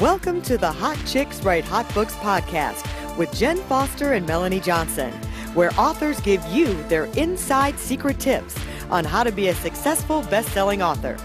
Welcome 0.00 0.42
to 0.42 0.56
the 0.56 0.70
Hot 0.70 0.96
Chicks 1.06 1.42
Write 1.42 1.64
Hot 1.64 1.92
Books 1.92 2.14
podcast 2.14 2.86
with 3.18 3.34
Jenn 3.36 3.56
Foster 3.56 4.12
and 4.12 4.24
Melanie 4.24 4.60
Johnson, 4.60 5.10
where 5.54 5.72
authors 5.76 6.20
give 6.20 6.40
you 6.46 6.80
their 6.84 7.06
inside 7.16 7.76
secret 7.80 8.20
tips 8.20 8.54
on 8.90 9.04
how 9.04 9.24
to 9.24 9.32
be 9.32 9.48
a 9.48 9.54
successful 9.56 10.22
best-selling 10.30 10.82
author. 10.82 11.16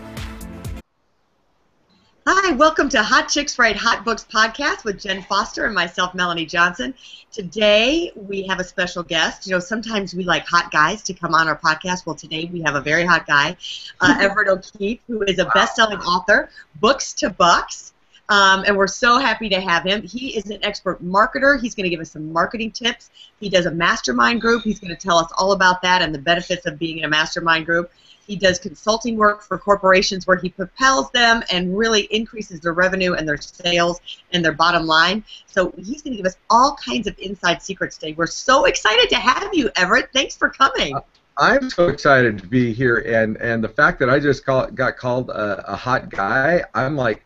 Hi, 2.25 2.53
welcome 2.53 2.89
to 2.89 3.03
Hot 3.03 3.29
Chicks 3.29 3.59
Write 3.59 3.75
Hot 3.75 4.03
Books 4.03 4.25
podcast 4.27 4.83
with 4.83 4.99
Jenn 4.99 5.21
Foster 5.21 5.65
and 5.65 5.75
myself, 5.75 6.15
Melanie 6.15 6.47
Johnson. 6.47 6.95
Today 7.31 8.11
we 8.15 8.41
have 8.47 8.59
a 8.59 8.63
special 8.63 9.03
guest. 9.03 9.45
You 9.45 9.51
know, 9.51 9.59
sometimes 9.59 10.15
we 10.15 10.23
like 10.23 10.47
hot 10.47 10.71
guys 10.71 11.03
to 11.03 11.13
come 11.13 11.35
on 11.35 11.47
our 11.47 11.59
podcast. 11.59 12.07
Well, 12.07 12.15
today 12.15 12.49
we 12.51 12.63
have 12.63 12.73
a 12.73 12.81
very 12.81 13.05
hot 13.05 13.27
guy, 13.27 13.55
uh, 14.01 14.17
Everett 14.19 14.47
O'Keefe, 14.47 15.01
who 15.05 15.21
is 15.21 15.37
a 15.37 15.45
best-selling 15.53 15.99
author, 15.99 16.49
Books 16.79 17.13
to 17.13 17.29
Bucks. 17.29 17.92
Um, 18.33 18.63
and 18.65 18.75
we're 18.75 18.87
so 18.87 19.19
happy 19.19 19.47
to 19.49 19.61
have 19.61 19.83
him. 19.83 20.01
He 20.01 20.35
is 20.35 20.49
an 20.49 20.57
expert 20.63 21.05
marketer. 21.05 21.61
He's 21.61 21.75
going 21.75 21.83
to 21.83 21.89
give 21.91 21.99
us 21.99 22.09
some 22.09 22.33
marketing 22.33 22.71
tips. 22.71 23.11
He 23.39 23.47
does 23.47 23.67
a 23.67 23.71
mastermind 23.71 24.41
group. 24.41 24.63
He's 24.63 24.79
going 24.79 24.89
to 24.89 24.99
tell 24.99 25.19
us 25.19 25.31
all 25.37 25.51
about 25.51 25.83
that 25.83 26.01
and 26.01 26.15
the 26.15 26.19
benefits 26.19 26.65
of 26.65 26.79
being 26.79 26.97
in 26.97 27.03
a 27.03 27.07
mastermind 27.07 27.67
group. 27.67 27.91
He 28.25 28.35
does 28.35 28.57
consulting 28.57 29.17
work 29.17 29.43
for 29.43 29.59
corporations 29.59 30.25
where 30.25 30.37
he 30.37 30.49
propels 30.49 31.11
them 31.11 31.43
and 31.51 31.77
really 31.77 32.05
increases 32.09 32.59
their 32.59 32.73
revenue 32.73 33.13
and 33.13 33.29
their 33.29 33.37
sales 33.37 34.01
and 34.31 34.43
their 34.43 34.53
bottom 34.53 34.87
line. 34.87 35.23
So 35.45 35.71
he's 35.77 36.01
going 36.01 36.13
to 36.13 36.17
give 36.17 36.25
us 36.25 36.37
all 36.49 36.75
kinds 36.83 37.05
of 37.05 37.15
inside 37.19 37.61
secrets 37.61 37.99
today. 37.99 38.13
We're 38.13 38.25
so 38.25 38.65
excited 38.65 39.09
to 39.09 39.17
have 39.17 39.53
you, 39.53 39.69
Everett. 39.75 40.09
Thanks 40.11 40.35
for 40.35 40.49
coming. 40.49 40.97
I'm 41.37 41.69
so 41.69 41.87
excited 41.87 42.39
to 42.39 42.47
be 42.47 42.73
here, 42.73 42.97
and 42.97 43.37
and 43.37 43.63
the 43.63 43.69
fact 43.69 43.97
that 43.99 44.09
I 44.09 44.19
just 44.19 44.45
call, 44.45 44.67
got 44.67 44.97
called 44.97 45.31
a, 45.31 45.73
a 45.73 45.75
hot 45.75 46.09
guy, 46.09 46.63
I'm 46.75 46.95
like, 46.95 47.23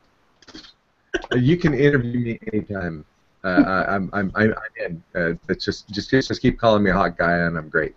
you 1.36 1.58
can 1.58 1.74
interview 1.74 2.20
me 2.20 2.40
anytime. 2.52 3.06
Uh, 3.44 3.86
I'm, 3.88 4.10
I'm, 4.14 4.32
I'm, 4.36 4.54
in. 4.84 5.04
Uh, 5.16 5.34
it's 5.48 5.64
just, 5.66 5.90
just, 5.90 6.10
just 6.10 6.42
keep 6.42 6.60
calling 6.60 6.84
me 6.84 6.90
a 6.90 6.94
hot 6.94 7.18
guy, 7.18 7.38
and 7.38 7.58
I'm 7.58 7.70
great. 7.70 7.96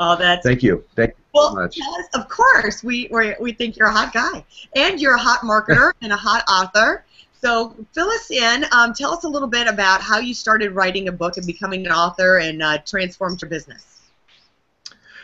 Oh, 0.00 0.16
that's. 0.16 0.44
Thank 0.44 0.62
you. 0.62 0.84
Thank 0.96 1.10
you 1.10 1.24
well, 1.34 1.50
so 1.50 1.54
much. 1.56 1.76
Yes, 1.76 2.08
of 2.14 2.28
course. 2.28 2.82
We, 2.82 3.08
we, 3.10 3.34
we 3.40 3.52
think 3.52 3.76
you're 3.76 3.88
a 3.88 3.92
hot 3.92 4.12
guy, 4.12 4.44
and 4.76 5.00
you're 5.00 5.14
a 5.14 5.20
hot 5.20 5.40
marketer 5.40 5.92
and 6.02 6.12
a 6.12 6.16
hot 6.16 6.44
author. 6.48 7.04
So 7.40 7.74
fill 7.92 8.08
us 8.08 8.30
in. 8.30 8.64
Um, 8.72 8.92
tell 8.92 9.12
us 9.12 9.24
a 9.24 9.28
little 9.28 9.48
bit 9.48 9.68
about 9.68 10.00
how 10.00 10.18
you 10.18 10.34
started 10.34 10.72
writing 10.72 11.08
a 11.08 11.12
book 11.12 11.36
and 11.36 11.46
becoming 11.46 11.86
an 11.86 11.92
author 11.92 12.38
and 12.38 12.62
uh, 12.62 12.78
transformed 12.78 13.40
your 13.42 13.48
business. 13.48 13.98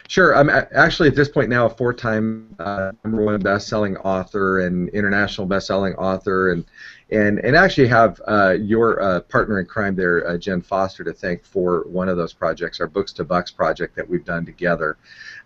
Sure. 0.06 0.36
I'm 0.36 0.50
actually 0.50 1.08
at 1.08 1.16
this 1.16 1.28
point 1.28 1.48
now 1.48 1.66
a 1.66 1.70
four-time 1.70 2.54
uh, 2.58 2.92
number 3.04 3.24
one 3.24 3.40
best-selling 3.40 3.96
author 3.98 4.60
and 4.60 4.90
international 4.90 5.46
best-selling 5.46 5.94
author, 5.94 6.52
and 6.52 6.64
and 7.14 7.38
and 7.40 7.56
actually 7.56 7.88
have 7.88 8.20
uh, 8.26 8.56
your 8.60 9.00
uh, 9.00 9.20
partner 9.20 9.60
in 9.60 9.66
crime 9.66 9.94
there, 9.94 10.26
uh, 10.26 10.36
Jenn 10.36 10.60
Foster, 10.60 11.04
to 11.04 11.12
thank 11.12 11.44
for 11.44 11.84
one 11.86 12.08
of 12.08 12.16
those 12.16 12.32
projects, 12.32 12.80
our 12.80 12.86
Books 12.86 13.12
to 13.14 13.24
Bucks 13.24 13.50
project 13.50 13.96
that 13.96 14.08
we've 14.08 14.24
done 14.24 14.44
together. 14.44 14.96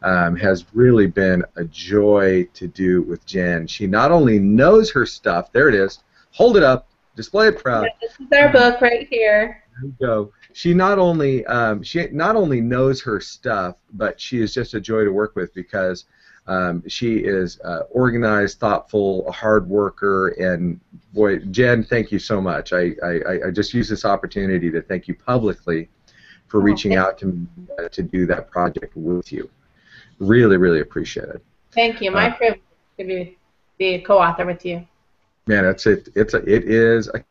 Um, 0.02 0.36
has 0.36 0.64
really 0.74 1.08
been 1.08 1.44
a 1.56 1.64
joy 1.64 2.46
to 2.54 2.68
do 2.68 3.02
with 3.02 3.26
Jenn. 3.26 3.66
She 3.66 3.88
not 3.88 4.12
only 4.12 4.38
knows 4.38 4.92
her 4.92 5.04
stuff. 5.04 5.52
There 5.52 5.68
it 5.68 5.74
is. 5.74 6.04
Hold 6.32 6.56
it 6.56 6.62
up. 6.62 6.86
Display 7.16 7.48
it 7.48 7.58
proud. 7.58 7.88
This 8.00 8.12
is 8.12 8.26
our 8.32 8.52
book 8.52 8.80
right 8.80 9.08
here. 9.10 9.64
There 9.80 9.90
you 9.90 9.96
go 10.00 10.32
she 10.58 10.74
not 10.74 10.98
only 10.98 11.46
um, 11.46 11.84
she 11.84 12.08
not 12.08 12.34
only 12.34 12.60
knows 12.60 13.00
her 13.02 13.20
stuff, 13.20 13.76
but 13.92 14.20
she 14.20 14.40
is 14.40 14.52
just 14.52 14.74
a 14.74 14.80
joy 14.80 15.04
to 15.04 15.10
work 15.10 15.36
with 15.36 15.54
because 15.54 16.06
um, 16.48 16.82
she 16.88 17.18
is 17.18 17.60
uh, 17.60 17.82
organized, 17.90 18.58
thoughtful, 18.58 19.28
a 19.28 19.32
hard 19.32 19.68
worker, 19.68 20.28
and 20.28 20.80
boy, 21.12 21.38
Jenn, 21.50 21.84
thank 21.84 22.10
you 22.10 22.18
so 22.18 22.40
much. 22.40 22.72
I, 22.72 22.92
I, 23.04 23.46
I 23.46 23.50
just 23.52 23.74
use 23.74 23.88
this 23.88 24.06
opportunity 24.06 24.70
to 24.70 24.80
thank 24.80 25.08
you 25.08 25.14
publicly 25.14 25.90
for 26.46 26.60
oh, 26.60 26.64
reaching 26.64 26.96
out 26.96 27.18
to 27.18 27.26
me 27.26 27.46
uh, 27.78 27.88
to 27.90 28.02
do 28.02 28.24
that 28.26 28.50
project 28.50 28.96
with 28.96 29.30
you. 29.30 29.50
Really, 30.18 30.56
really 30.56 30.80
appreciate 30.80 31.28
it. 31.28 31.44
Thank 31.72 32.00
you. 32.00 32.10
My 32.10 32.30
uh, 32.30 32.36
privilege 32.36 32.62
to 32.98 33.04
be, 33.04 33.38
be 33.76 33.94
a 33.94 34.00
co-author 34.00 34.46
with 34.46 34.64
you. 34.64 34.86
Man, 35.46 35.66
it's 35.66 35.86
it. 35.86 36.08
It's 36.14 36.34
a, 36.34 36.38
it 36.38 36.64
is 36.64 37.08
a 37.08 37.24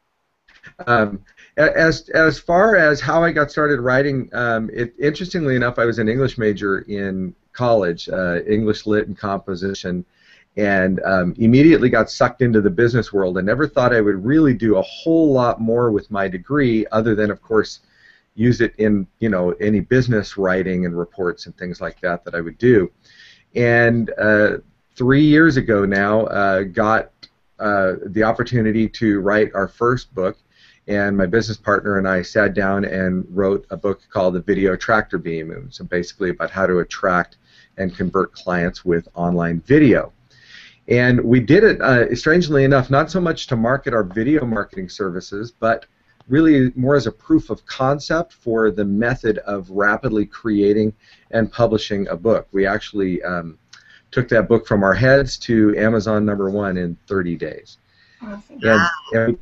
um, 0.86 1.22
as 1.58 2.10
as 2.10 2.38
far 2.40 2.76
as 2.76 3.02
how 3.02 3.24
I 3.24 3.32
got 3.32 3.50
started 3.50 3.80
writing, 3.80 4.30
um, 4.34 4.70
it, 4.72 4.94
interestingly 5.00 5.56
enough, 5.56 5.80
I 5.80 5.86
was 5.86 5.98
an 5.98 6.08
English 6.08 6.38
major 6.38 6.82
in 6.82 7.34
college, 7.58 8.08
uh, 8.10 8.44
English 8.44 8.86
Lit 8.86 9.08
and 9.08 9.18
Composition, 9.18 10.06
and 10.56 11.02
um, 11.04 11.34
immediately 11.38 11.90
got 11.90 12.10
sucked 12.10 12.42
into 12.42 12.62
the 12.62 12.70
business 12.70 13.12
world. 13.12 13.38
I 13.38 13.42
never 13.42 13.68
thought 13.68 13.94
I 13.94 14.02
would 14.02 14.24
really 14.24 14.54
do 14.54 14.78
a 14.78 14.82
whole 14.84 15.32
lot 15.32 15.60
more 15.60 15.92
with 15.92 16.10
my 16.12 16.28
degree, 16.28 16.86
other 16.92 17.16
than, 17.16 17.32
of 17.32 17.42
course, 17.42 17.80
use 18.36 18.62
it 18.62 18.74
in 18.78 19.08
you 19.20 19.30
know 19.30 19.52
any 19.54 19.80
business 19.80 20.38
writing 20.38 20.86
and 20.86 20.98
reports 20.98 21.48
and 21.48 21.58
things 21.58 21.82
like 21.82 22.00
that 22.02 22.24
that 22.24 22.36
I 22.36 22.42
would 22.42 22.60
do. 22.60 22.92
And 23.56 24.12
uh, 24.20 24.58
three 24.96 25.24
years 25.24 25.58
ago 25.58 25.86
now, 25.86 26.26
uh, 26.28 26.62
got 26.64 27.12
uh, 27.60 27.94
the 28.06 28.24
opportunity 28.24 28.88
to 28.88 29.20
write 29.20 29.50
our 29.56 29.68
first 29.68 30.14
book 30.14 30.38
and 30.88 31.18
my 31.18 31.26
business 31.26 31.58
partner 31.58 31.98
and 31.98 32.08
I 32.08 32.22
sat 32.22 32.54
down 32.54 32.86
and 32.86 33.26
wrote 33.30 33.66
a 33.70 33.78
book 33.78 34.02
called 34.10 34.36
The 34.36 34.42
Video 34.42 34.76
Tractor 34.76 35.18
Beam. 35.18 35.52
It 35.52 35.66
was 35.66 35.80
basically 35.80 36.30
about 36.30 36.50
how 36.50 36.66
to 36.66 36.80
attract 36.80 37.38
and 37.78 37.96
convert 37.96 38.32
clients 38.34 38.86
with 38.86 39.08
online 39.14 39.62
video. 39.62 40.14
And 40.88 41.22
we 41.22 41.42
did 41.42 41.64
it, 41.66 41.82
uh, 41.82 42.16
strangely 42.16 42.64
enough, 42.64 42.90
not 42.90 43.12
so 43.12 43.20
much 43.20 43.48
to 43.48 43.58
market 43.58 43.94
our 43.94 44.04
video 44.04 44.46
marketing 44.46 44.88
services, 44.88 45.52
but 45.52 45.86
really 46.30 46.72
more 46.76 46.96
as 46.96 47.08
a 47.08 47.12
proof 47.12 47.50
of 47.50 47.66
concept 47.66 48.34
for 48.34 48.72
the 48.72 48.86
method 48.86 49.40
of 49.40 49.70
rapidly 49.70 50.26
creating 50.26 50.94
and 51.32 51.52
publishing 51.52 52.08
a 52.08 52.16
book. 52.16 52.48
We 52.54 52.66
actually 52.66 53.22
um, 53.24 53.58
took 54.12 54.30
that 54.30 54.48
book 54.48 54.66
from 54.66 54.84
our 54.84 54.94
heads 54.94 55.38
to 55.40 55.76
Amazon 55.78 56.26
number 56.26 56.50
one 56.50 56.78
in 56.78 56.98
30 57.08 57.36
days. 57.36 57.78
Awesome. 58.22 58.60
And, 58.64 59.38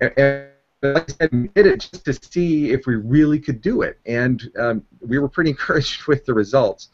and, 0.00 0.12
and 0.18 0.49
like 0.82 1.10
I 1.10 1.12
said, 1.12 1.32
we 1.32 1.48
did 1.48 1.66
it 1.66 1.80
just 1.80 2.04
to 2.06 2.12
see 2.12 2.70
if 2.70 2.86
we 2.86 2.96
really 2.96 3.38
could 3.38 3.60
do 3.60 3.82
it, 3.82 3.98
and 4.06 4.50
um, 4.58 4.84
we 5.00 5.18
were 5.18 5.28
pretty 5.28 5.50
encouraged 5.56 6.06
with 6.06 6.24
the 6.24 6.34
results. 6.34 6.88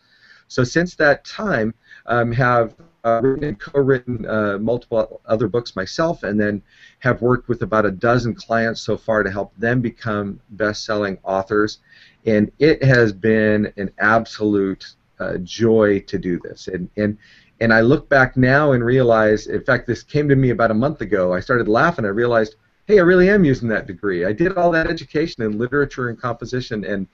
So 0.48 0.64
since 0.64 0.94
that 0.96 1.24
time, 1.24 1.74
um, 2.06 2.30
have 2.32 2.74
uh, 3.04 3.20
written 3.22 3.44
and 3.44 3.60
co-written 3.60 4.26
uh, 4.26 4.58
multiple 4.58 5.20
other 5.26 5.48
books 5.48 5.76
myself, 5.76 6.22
and 6.22 6.40
then 6.40 6.62
have 7.00 7.22
worked 7.22 7.48
with 7.48 7.62
about 7.62 7.86
a 7.86 7.90
dozen 7.90 8.34
clients 8.34 8.80
so 8.80 8.96
far 8.96 9.22
to 9.22 9.30
help 9.30 9.56
them 9.56 9.80
become 9.80 10.40
best-selling 10.50 11.18
authors. 11.22 11.78
And 12.26 12.50
it 12.58 12.82
has 12.82 13.12
been 13.12 13.72
an 13.76 13.90
absolute 13.98 14.94
uh, 15.18 15.38
joy 15.38 16.00
to 16.00 16.18
do 16.18 16.38
this. 16.40 16.68
And 16.68 16.88
and 16.96 17.18
and 17.60 17.72
I 17.72 17.80
look 17.80 18.08
back 18.08 18.36
now 18.36 18.72
and 18.72 18.84
realize, 18.84 19.46
in 19.46 19.62
fact, 19.64 19.86
this 19.86 20.02
came 20.02 20.28
to 20.28 20.36
me 20.36 20.50
about 20.50 20.70
a 20.70 20.74
month 20.74 21.00
ago. 21.00 21.32
I 21.32 21.40
started 21.40 21.68
laughing. 21.68 22.04
I 22.04 22.08
realized 22.08 22.56
hey, 22.86 22.98
I 22.98 23.02
really 23.02 23.28
am 23.28 23.44
using 23.44 23.68
that 23.68 23.86
degree. 23.86 24.24
I 24.24 24.32
did 24.32 24.56
all 24.56 24.70
that 24.72 24.86
education 24.86 25.42
in 25.42 25.58
literature 25.58 26.08
and 26.08 26.20
composition, 26.20 26.84
and 26.84 27.06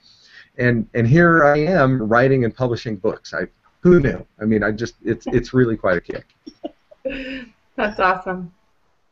and 0.57 0.87
and 0.93 1.07
here 1.07 1.43
I 1.45 1.59
am 1.59 2.01
writing 2.01 2.45
and 2.45 2.55
publishing 2.55 2.95
books. 2.97 3.33
I 3.33 3.47
who 3.81 3.99
knew? 3.99 4.25
I 4.41 4.45
mean, 4.45 4.63
I 4.63 4.71
just 4.71 4.95
it's 5.03 5.27
it's 5.27 5.53
really 5.53 5.75
quite 5.75 5.97
a 5.97 6.01
kick. 6.01 6.25
That's 7.75 7.99
awesome. 7.99 8.53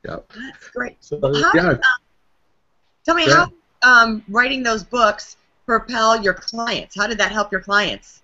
Yeah. 0.05 0.17
That's 0.35 0.69
great. 0.69 0.97
So, 0.99 1.19
how, 1.21 1.51
yeah. 1.53 1.69
Um, 1.69 1.79
tell 3.05 3.15
me 3.15 3.27
yeah. 3.27 3.47
how 3.81 4.03
um, 4.03 4.23
writing 4.29 4.63
those 4.63 4.83
books 4.83 5.37
propel 5.65 6.21
your 6.21 6.33
clients. 6.33 6.95
How 6.95 7.07
did 7.07 7.17
that 7.17 7.31
help 7.31 7.51
your 7.51 7.61
clients? 7.61 8.21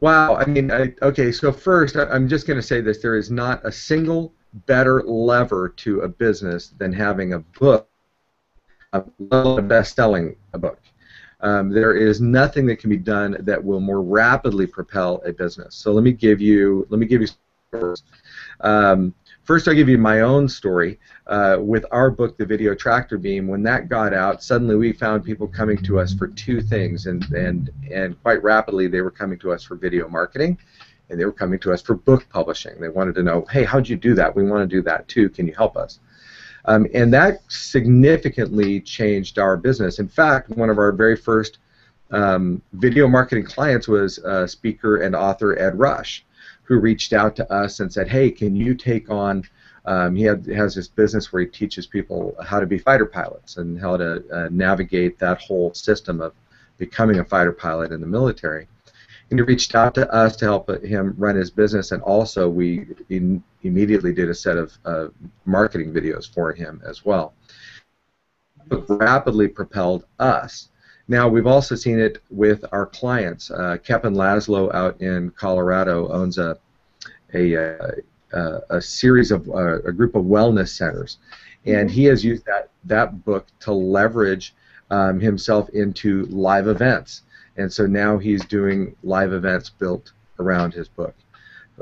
Wow. 0.00 0.36
I 0.36 0.46
mean, 0.46 0.70
I, 0.70 0.94
okay. 1.02 1.30
So 1.30 1.52
first, 1.52 1.96
I'm 1.96 2.28
just 2.28 2.46
going 2.46 2.58
to 2.58 2.62
say 2.62 2.80
this: 2.80 2.98
there 2.98 3.16
is 3.16 3.30
not 3.30 3.64
a 3.64 3.72
single 3.72 4.32
better 4.66 5.02
lever 5.02 5.68
to 5.68 6.00
a 6.00 6.08
business 6.08 6.68
than 6.78 6.92
having 6.92 7.34
a 7.34 7.38
book, 7.38 7.88
a 8.92 9.62
best-selling 9.62 10.36
book. 10.54 10.80
Um, 11.42 11.70
there 11.70 11.94
is 11.94 12.20
nothing 12.20 12.66
that 12.66 12.76
can 12.76 12.90
be 12.90 12.96
done 12.96 13.36
that 13.40 13.62
will 13.62 13.80
more 13.80 14.02
rapidly 14.02 14.66
propel 14.66 15.22
a 15.24 15.32
business. 15.32 15.74
So 15.74 15.92
let 15.92 16.04
me 16.04 16.12
give 16.12 16.40
you 16.40 16.86
let 16.90 16.98
me 16.98 17.06
give 17.06 17.22
you. 17.22 17.28
Um, 18.60 19.14
first, 19.44 19.68
I'll 19.68 19.74
give 19.74 19.88
you 19.88 19.96
my 19.96 20.20
own 20.20 20.48
story 20.48 20.98
uh, 21.28 21.56
with 21.60 21.86
our 21.92 22.10
book, 22.10 22.36
The 22.36 22.44
Video 22.44 22.74
Tractor 22.74 23.16
Beam. 23.16 23.46
When 23.46 23.62
that 23.62 23.88
got 23.88 24.12
out, 24.12 24.42
suddenly 24.42 24.74
we 24.74 24.92
found 24.92 25.24
people 25.24 25.46
coming 25.46 25.78
to 25.84 26.00
us 26.00 26.12
for 26.12 26.28
two 26.28 26.60
things, 26.60 27.06
and 27.06 27.24
and 27.32 27.70
and 27.90 28.20
quite 28.22 28.42
rapidly 28.42 28.86
they 28.86 29.00
were 29.00 29.10
coming 29.10 29.38
to 29.38 29.52
us 29.52 29.62
for 29.62 29.76
video 29.76 30.08
marketing 30.08 30.58
and 31.10 31.20
they 31.20 31.24
were 31.24 31.32
coming 31.32 31.58
to 31.60 31.72
us 31.72 31.82
for 31.82 31.94
book 31.94 32.26
publishing. 32.30 32.80
They 32.80 32.88
wanted 32.88 33.14
to 33.16 33.22
know, 33.22 33.44
hey, 33.50 33.64
how'd 33.64 33.88
you 33.88 33.96
do 33.96 34.14
that? 34.14 34.34
We 34.34 34.44
want 34.44 34.62
to 34.68 34.76
do 34.76 34.82
that 34.82 35.08
too. 35.08 35.28
Can 35.28 35.46
you 35.46 35.54
help 35.54 35.76
us? 35.76 36.00
Um, 36.64 36.86
and 36.94 37.12
that 37.12 37.40
significantly 37.48 38.80
changed 38.80 39.38
our 39.38 39.56
business. 39.56 39.98
In 39.98 40.08
fact, 40.08 40.50
one 40.50 40.70
of 40.70 40.78
our 40.78 40.92
very 40.92 41.16
first 41.16 41.58
um, 42.10 42.62
video 42.72 43.08
marketing 43.08 43.44
clients 43.44 43.88
was 43.88 44.18
uh, 44.20 44.46
speaker 44.46 44.98
and 44.98 45.14
author 45.14 45.58
Ed 45.58 45.78
Rush, 45.78 46.24
who 46.62 46.78
reached 46.78 47.12
out 47.12 47.34
to 47.36 47.52
us 47.52 47.80
and 47.80 47.92
said, 47.92 48.08
hey, 48.08 48.30
can 48.30 48.54
you 48.54 48.74
take 48.74 49.10
on 49.10 49.44
Um, 49.86 50.14
he 50.14 50.24
had, 50.24 50.44
has 50.46 50.74
this 50.74 50.88
business 50.88 51.32
where 51.32 51.42
he 51.42 51.48
teaches 51.48 51.86
people 51.86 52.36
how 52.50 52.60
to 52.60 52.66
be 52.66 52.78
fighter 52.78 53.06
pilots 53.06 53.56
and 53.56 53.80
how 53.80 53.96
to 53.96 54.22
uh, 54.30 54.48
navigate 54.50 55.18
that 55.18 55.40
whole 55.40 55.72
system 55.72 56.20
of 56.20 56.32
becoming 56.76 57.18
a 57.20 57.24
fighter 57.24 57.52
pilot 57.52 57.90
in 57.90 58.00
the 58.00 58.06
military. 58.18 58.68
And 59.30 59.38
he 59.38 59.44
reached 59.44 59.74
out 59.74 59.94
to 59.94 60.12
us 60.12 60.36
to 60.36 60.44
help 60.44 60.68
him 60.84 61.14
run 61.16 61.36
his 61.36 61.50
business, 61.50 61.92
and 61.92 62.02
also 62.02 62.48
we 62.48 62.86
in, 63.08 63.42
immediately 63.62 64.12
did 64.12 64.28
a 64.28 64.34
set 64.34 64.56
of 64.56 64.76
uh, 64.84 65.06
marketing 65.44 65.92
videos 65.92 66.32
for 66.32 66.52
him 66.52 66.82
as 66.84 67.04
well. 67.04 67.34
It 68.70 68.84
rapidly 68.88 69.48
propelled 69.48 70.04
us. 70.18 70.68
Now 71.06 71.28
we've 71.28 71.46
also 71.46 71.74
seen 71.74 71.98
it 71.98 72.22
with 72.30 72.64
our 72.72 72.86
clients. 72.86 73.50
Uh, 73.50 73.78
Kevin 73.82 74.14
Laszlo 74.14 74.72
out 74.74 75.00
in 75.00 75.30
Colorado 75.30 76.08
owns 76.08 76.38
a 76.38 76.58
a, 77.34 77.54
a, 77.54 77.78
uh, 78.32 78.60
a 78.70 78.80
series 78.80 79.30
of 79.30 79.48
uh, 79.48 79.82
a 79.82 79.92
group 79.92 80.14
of 80.14 80.24
wellness 80.24 80.68
centers, 80.68 81.18
and 81.66 81.90
he 81.90 82.04
has 82.04 82.24
used 82.24 82.44
that 82.46 82.70
that 82.84 83.24
book 83.24 83.46
to 83.60 83.72
leverage 83.72 84.54
um, 84.90 85.20
himself 85.20 85.68
into 85.70 86.26
live 86.26 86.66
events, 86.66 87.22
and 87.60 87.72
so 87.72 87.86
now 87.86 88.18
he's 88.18 88.44
doing 88.46 88.96
live 89.02 89.32
events 89.32 89.70
built 89.70 90.12
around 90.38 90.72
his 90.72 90.88
book. 90.88 91.14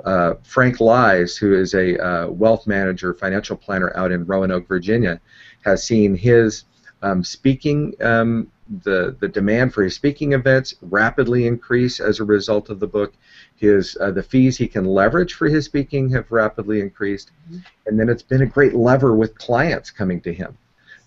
Uh, 0.04 0.34
Frank 0.42 0.80
Lies, 0.80 1.36
who 1.36 1.54
is 1.54 1.74
a 1.74 1.98
uh, 1.98 2.28
wealth 2.28 2.66
manager, 2.66 3.14
financial 3.14 3.56
planner 3.56 3.96
out 3.96 4.12
in 4.12 4.24
Roanoke, 4.24 4.68
Virginia, 4.68 5.20
has 5.64 5.82
seen 5.82 6.14
his 6.14 6.64
um, 7.02 7.22
speaking 7.22 7.94
um, 8.00 8.50
the 8.84 9.16
the 9.20 9.28
demand 9.28 9.72
for 9.72 9.82
his 9.82 9.94
speaking 9.94 10.32
events 10.32 10.74
rapidly 10.82 11.46
increase 11.46 12.00
as 12.00 12.20
a 12.20 12.24
result 12.24 12.70
of 12.70 12.80
the 12.80 12.86
book. 12.86 13.14
His 13.56 13.96
uh, 14.00 14.10
the 14.10 14.22
fees 14.22 14.56
he 14.56 14.68
can 14.68 14.84
leverage 14.84 15.34
for 15.34 15.48
his 15.48 15.64
speaking 15.64 16.10
have 16.10 16.30
rapidly 16.30 16.80
increased, 16.80 17.30
mm-hmm. 17.50 17.58
and 17.86 17.98
then 17.98 18.08
it's 18.08 18.22
been 18.22 18.42
a 18.42 18.46
great 18.46 18.74
lever 18.74 19.14
with 19.14 19.38
clients 19.38 19.90
coming 19.90 20.20
to 20.22 20.32
him 20.32 20.56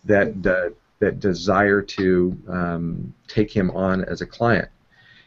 that 0.06 0.30
uh, 0.46 0.74
that 1.02 1.20
desire 1.20 1.82
to 1.82 2.38
um, 2.48 3.14
take 3.28 3.52
him 3.52 3.70
on 3.72 4.06
as 4.06 4.22
a 4.22 4.26
client. 4.26 4.70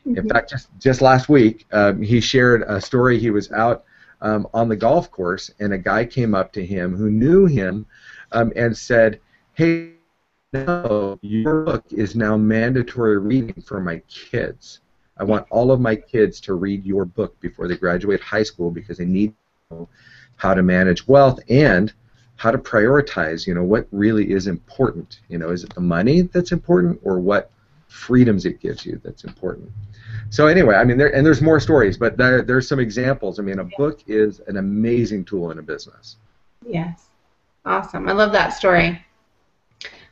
Mm-hmm. 0.07 0.19
In 0.19 0.29
fact, 0.29 0.51
just 0.51 0.69
just 0.79 1.03
last 1.03 1.29
week, 1.29 1.67
um, 1.73 2.01
he 2.01 2.21
shared 2.21 2.63
a 2.63 2.81
story. 2.81 3.19
He 3.19 3.31
was 3.31 3.53
out 3.53 3.85
um, 4.23 4.49
on 4.55 4.69
the 4.69 4.77
golf 4.77 5.11
course, 5.11 5.51
and 5.61 5.75
a 5.75 5.79
guy 5.79 6.07
came 6.07 6.35
up 6.35 6.53
to 6.55 6.65
him 6.65 6.97
who 6.97 7.11
knew 7.11 7.45
him 7.47 7.87
um, 8.33 8.53
and 8.57 8.77
said, 8.77 9.21
"Hey." 9.53 9.91
No, 10.53 11.19
your 11.21 11.65
book 11.65 11.85
is 11.91 12.15
now 12.15 12.37
mandatory 12.37 13.19
reading 13.19 13.61
for 13.67 13.81
my 13.81 14.01
kids. 14.07 14.79
I 15.17 15.25
want 15.25 15.49
all 15.51 15.73
of 15.73 15.81
my 15.81 15.97
kids 15.97 16.41
to 16.43 16.55
read 16.55 16.85
your 16.85 17.05
book 17.05 17.39
before 17.41 17.67
they 17.67 17.77
graduate 17.77 18.21
high 18.21 18.45
school 18.45 18.71
because 18.71 18.99
they 18.99 19.05
need 19.05 19.35
to 19.71 19.75
know 19.75 19.89
how 20.37 20.55
to 20.55 20.63
manage 20.63 21.09
wealth 21.09 21.41
and 21.49 21.93
how 22.37 22.51
to 22.51 22.59
prioritize, 22.59 23.47
you 23.47 23.55
know, 23.55 23.63
what 23.63 23.87
really 23.93 24.31
is 24.31 24.47
important. 24.47 25.21
You 25.29 25.39
know, 25.39 25.51
is 25.51 25.65
it 25.65 25.75
the 25.75 25.81
money 25.81 26.23
that's 26.23 26.53
important 26.53 27.01
or 27.03 27.19
what 27.19 27.51
freedoms 27.89 28.45
it 28.45 28.61
gives 28.61 28.85
you 28.85 29.01
that's 29.05 29.25
important? 29.25 29.71
So 30.31 30.47
anyway, 30.47 30.75
I 30.75 30.85
mean, 30.85 30.99
there 30.99 31.15
and 31.15 31.25
there's 31.25 31.41
more 31.41 31.61
stories, 31.61 31.97
but 31.97 32.17
there, 32.17 32.43
there's 32.43 32.69
some 32.69 32.81
examples. 32.81 33.39
I 33.39 33.43
mean, 33.43 33.59
a 33.61 33.65
book 33.79 34.01
is 34.07 34.41
an 34.47 34.57
amazing 34.57 35.25
tool 35.25 35.51
in 35.51 35.59
a 35.59 35.63
business. 35.63 36.17
Yes, 36.67 37.07
awesome. 37.65 38.09
I 38.09 38.13
love 38.13 38.33
that 38.33 38.51
story. 38.51 39.01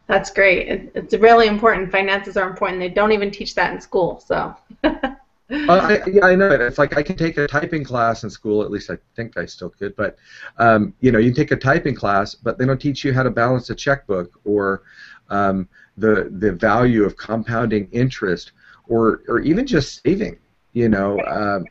That's 0.06 0.30
great. 0.30 0.68
It, 0.68 0.92
it's 0.94 1.14
really 1.14 1.46
important. 1.46 1.90
Finances 1.90 2.36
are 2.36 2.48
important. 2.48 2.80
They 2.80 2.88
don't 2.88 3.12
even 3.12 3.30
teach 3.30 3.54
that 3.54 3.72
in 3.72 3.80
school. 3.80 4.22
So. 4.25 4.54
uh, 5.52 5.66
I, 5.69 6.08
yeah, 6.08 6.25
I 6.25 6.34
know 6.34 6.50
it. 6.50 6.60
It's 6.60 6.78
like 6.78 6.96
I 6.96 7.02
can 7.02 7.16
take 7.16 7.37
a 7.37 7.46
typing 7.46 7.84
class 7.84 8.25
in 8.25 8.31
school. 8.31 8.62
At 8.62 8.70
least 8.70 8.90
I 8.90 8.99
think 9.16 9.37
I 9.37 9.46
still 9.46 9.70
could. 9.70 9.94
But 9.96 10.16
um, 10.58 10.94
you 11.00 11.12
know, 11.12 11.19
you 11.19 11.32
take 11.32 11.50
a 11.50 11.56
typing 11.56 11.94
class, 11.94 12.34
but 12.34 12.58
they 12.58 12.66
don't 12.66 12.81
teach 12.81 13.04
you 13.04 13.12
how 13.12 13.22
to 13.22 13.31
balance 13.31 13.70
a 13.70 13.75
checkbook 13.75 14.40
or 14.44 14.82
um, 15.31 15.69
the 15.96 16.31
the 16.38 16.52
value 16.52 17.04
of 17.04 17.16
compounding 17.16 17.88
interest 17.93 18.52
or 18.88 19.22
or 19.28 19.40
even 19.40 19.66
just 19.66 20.02
saving. 20.02 20.38
You 20.72 20.88
know, 20.88 21.20
um, 21.26 21.66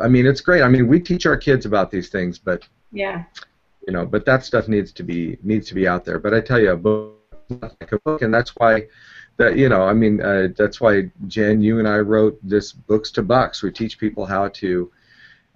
I 0.00 0.08
mean, 0.08 0.26
it's 0.26 0.42
great. 0.42 0.62
I 0.62 0.68
mean, 0.68 0.86
we 0.86 1.00
teach 1.00 1.26
our 1.26 1.36
kids 1.36 1.64
about 1.66 1.90
these 1.90 2.08
things, 2.10 2.38
but 2.38 2.66
yeah, 2.92 3.24
you 3.86 3.92
know, 3.92 4.04
but 4.04 4.24
that 4.26 4.44
stuff 4.44 4.68
needs 4.68 4.92
to 4.92 5.02
be 5.02 5.38
needs 5.42 5.66
to 5.68 5.74
be 5.74 5.88
out 5.88 6.04
there. 6.04 6.18
But 6.18 6.34
I 6.34 6.40
tell 6.40 6.60
you, 6.60 6.72
a 6.72 6.76
book 6.76 7.16
like 7.50 7.92
a 7.92 7.98
book, 8.00 8.22
and 8.22 8.32
that's 8.32 8.50
why 8.56 8.86
that 9.40 9.56
you 9.56 9.70
know, 9.70 9.82
I 9.84 9.94
mean, 9.94 10.20
uh, 10.20 10.48
that's 10.54 10.82
why 10.82 11.10
Jenn, 11.26 11.62
you 11.62 11.78
and 11.78 11.88
I 11.88 11.98
wrote 11.98 12.38
this 12.42 12.72
books 12.72 13.10
to 13.12 13.22
bucks. 13.22 13.62
We 13.62 13.72
teach 13.72 13.98
people 13.98 14.26
how 14.26 14.48
to 14.48 14.92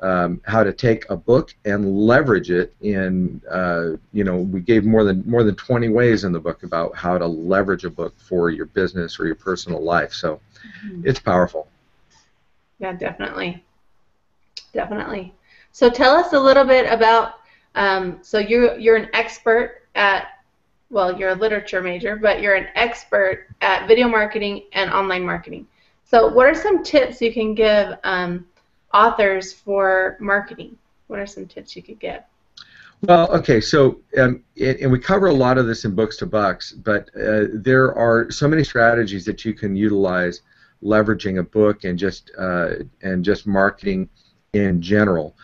um, 0.00 0.40
how 0.46 0.64
to 0.64 0.72
take 0.72 1.08
a 1.10 1.16
book 1.16 1.54
and 1.66 1.98
leverage 1.98 2.50
it 2.50 2.74
in 2.80 3.42
uh, 3.50 3.96
you 4.12 4.24
know 4.24 4.38
we 4.38 4.60
gave 4.60 4.84
more 4.84 5.04
than 5.04 5.22
more 5.26 5.44
than 5.44 5.54
20 5.54 5.88
ways 5.90 6.24
in 6.24 6.32
the 6.32 6.40
book 6.40 6.62
about 6.62 6.96
how 6.96 7.18
to 7.18 7.26
leverage 7.26 7.84
a 7.84 7.90
book 7.90 8.14
for 8.18 8.50
your 8.50 8.66
business 8.66 9.20
or 9.20 9.26
your 9.26 9.36
personal 9.36 9.82
life 9.82 10.12
so 10.12 10.40
mm-hmm. 10.86 11.06
it's 11.06 11.20
powerful 11.20 11.68
yeah 12.80 12.92
definitely 12.92 13.62
definitely 14.72 15.32
so 15.72 15.88
tell 15.88 16.16
us 16.16 16.32
a 16.32 16.40
little 16.40 16.64
bit 16.64 16.90
about 16.90 17.34
um, 17.76 18.18
so 18.20 18.38
you're 18.38 18.76
you're 18.78 18.96
an 18.96 19.08
expert 19.14 19.82
at 19.94 20.33
well, 20.90 21.18
you're 21.18 21.30
a 21.30 21.34
literature 21.34 21.80
major, 21.80 22.16
but 22.16 22.40
you're 22.40 22.54
an 22.54 22.68
expert 22.74 23.48
at 23.60 23.88
video 23.88 24.08
marketing 24.08 24.64
and 24.72 24.90
online 24.90 25.24
marketing. 25.24 25.66
So, 26.04 26.28
what 26.28 26.46
are 26.46 26.54
some 26.54 26.84
tips 26.84 27.20
you 27.20 27.32
can 27.32 27.54
give 27.54 27.96
um, 28.04 28.46
authors 28.92 29.52
for 29.52 30.16
marketing? 30.20 30.76
What 31.08 31.18
are 31.18 31.26
some 31.26 31.46
tips 31.46 31.74
you 31.74 31.82
could 31.82 31.98
give? 31.98 32.22
Well, 33.02 33.30
okay, 33.32 33.60
so 33.60 34.00
um, 34.18 34.42
it, 34.56 34.80
and 34.80 34.90
we 34.90 34.98
cover 34.98 35.26
a 35.26 35.32
lot 35.32 35.58
of 35.58 35.66
this 35.66 35.84
in 35.84 35.94
Books 35.94 36.16
to 36.18 36.26
Bucks, 36.26 36.72
but 36.72 37.10
uh, 37.20 37.46
there 37.52 37.94
are 37.94 38.30
so 38.30 38.48
many 38.48 38.64
strategies 38.64 39.24
that 39.26 39.44
you 39.44 39.52
can 39.52 39.76
utilize 39.76 40.42
leveraging 40.82 41.38
a 41.38 41.42
book 41.42 41.84
and 41.84 41.98
just 41.98 42.30
uh, 42.38 42.76
and 43.02 43.24
just 43.24 43.46
marketing 43.46 44.08
in 44.54 44.80
general. 44.80 45.36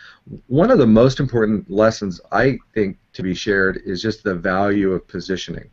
One 0.46 0.70
of 0.70 0.78
the 0.78 0.86
most 0.86 1.20
important 1.20 1.70
lessons 1.70 2.20
I 2.30 2.58
think 2.74 2.98
to 3.14 3.22
be 3.22 3.34
shared 3.34 3.82
is 3.84 4.00
just 4.00 4.22
the 4.22 4.34
value 4.34 4.92
of 4.92 5.06
positioning. 5.08 5.70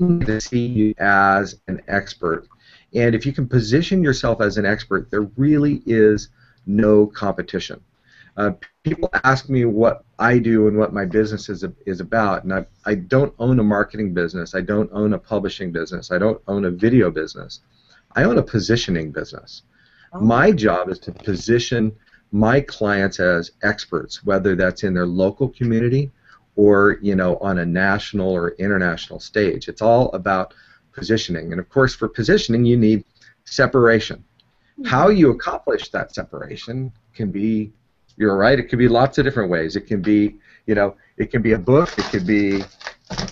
To 0.00 0.40
see 0.40 0.66
you 0.66 0.94
as 0.98 1.60
an 1.68 1.80
expert. 1.86 2.48
And 2.94 3.14
if 3.14 3.24
you 3.24 3.32
can 3.32 3.48
position 3.48 4.02
yourself 4.02 4.40
as 4.40 4.58
an 4.58 4.66
expert, 4.66 5.10
there 5.10 5.28
really 5.36 5.82
is 5.86 6.30
no 6.66 7.06
competition. 7.06 7.80
Uh, 8.36 8.52
people 8.82 9.08
ask 9.22 9.48
me 9.48 9.64
what 9.64 10.04
I 10.18 10.38
do 10.38 10.66
and 10.66 10.76
what 10.76 10.92
my 10.92 11.04
business 11.04 11.48
is, 11.48 11.64
is 11.86 12.00
about, 12.00 12.42
and 12.42 12.52
I, 12.52 12.66
I 12.84 12.96
don't 12.96 13.32
own 13.38 13.60
a 13.60 13.62
marketing 13.62 14.12
business. 14.12 14.54
I 14.56 14.60
don't 14.60 14.90
own 14.92 15.12
a 15.12 15.18
publishing 15.18 15.70
business. 15.70 16.10
I 16.10 16.18
don't 16.18 16.42
own 16.48 16.64
a 16.64 16.70
video 16.70 17.10
business. 17.10 17.60
I 18.16 18.24
own 18.24 18.38
a 18.38 18.42
positioning 18.42 19.12
business. 19.12 19.62
Oh. 20.12 20.20
My 20.20 20.50
job 20.50 20.88
is 20.88 20.98
to 21.00 21.12
position 21.12 21.94
my 22.34 22.60
clients 22.60 23.20
as 23.20 23.52
experts, 23.62 24.24
whether 24.24 24.56
that's 24.56 24.82
in 24.82 24.92
their 24.92 25.06
local 25.06 25.48
community 25.48 26.10
or 26.56 26.98
you 27.00 27.14
know 27.14 27.36
on 27.36 27.58
a 27.58 27.64
national 27.64 28.28
or 28.28 28.50
international 28.58 29.20
stage. 29.20 29.68
It's 29.68 29.80
all 29.80 30.10
about 30.12 30.52
positioning, 30.92 31.52
and 31.52 31.60
of 31.60 31.68
course, 31.68 31.94
for 31.94 32.08
positioning, 32.08 32.64
you 32.64 32.76
need 32.76 33.04
separation. 33.44 34.16
Mm-hmm. 34.18 34.86
How 34.86 35.10
you 35.10 35.30
accomplish 35.30 35.90
that 35.90 36.12
separation 36.12 36.92
can 37.14 37.30
be, 37.30 37.72
you're 38.16 38.36
right, 38.36 38.58
it 38.58 38.64
could 38.64 38.80
be 38.80 38.88
lots 38.88 39.18
of 39.18 39.24
different 39.24 39.48
ways. 39.48 39.76
It 39.76 39.86
can 39.86 40.02
be, 40.02 40.34
you 40.66 40.74
know, 40.74 40.96
it 41.16 41.30
can 41.30 41.40
be 41.40 41.52
a 41.52 41.58
book. 41.58 41.96
It 41.96 42.04
could 42.06 42.26
be, 42.26 42.64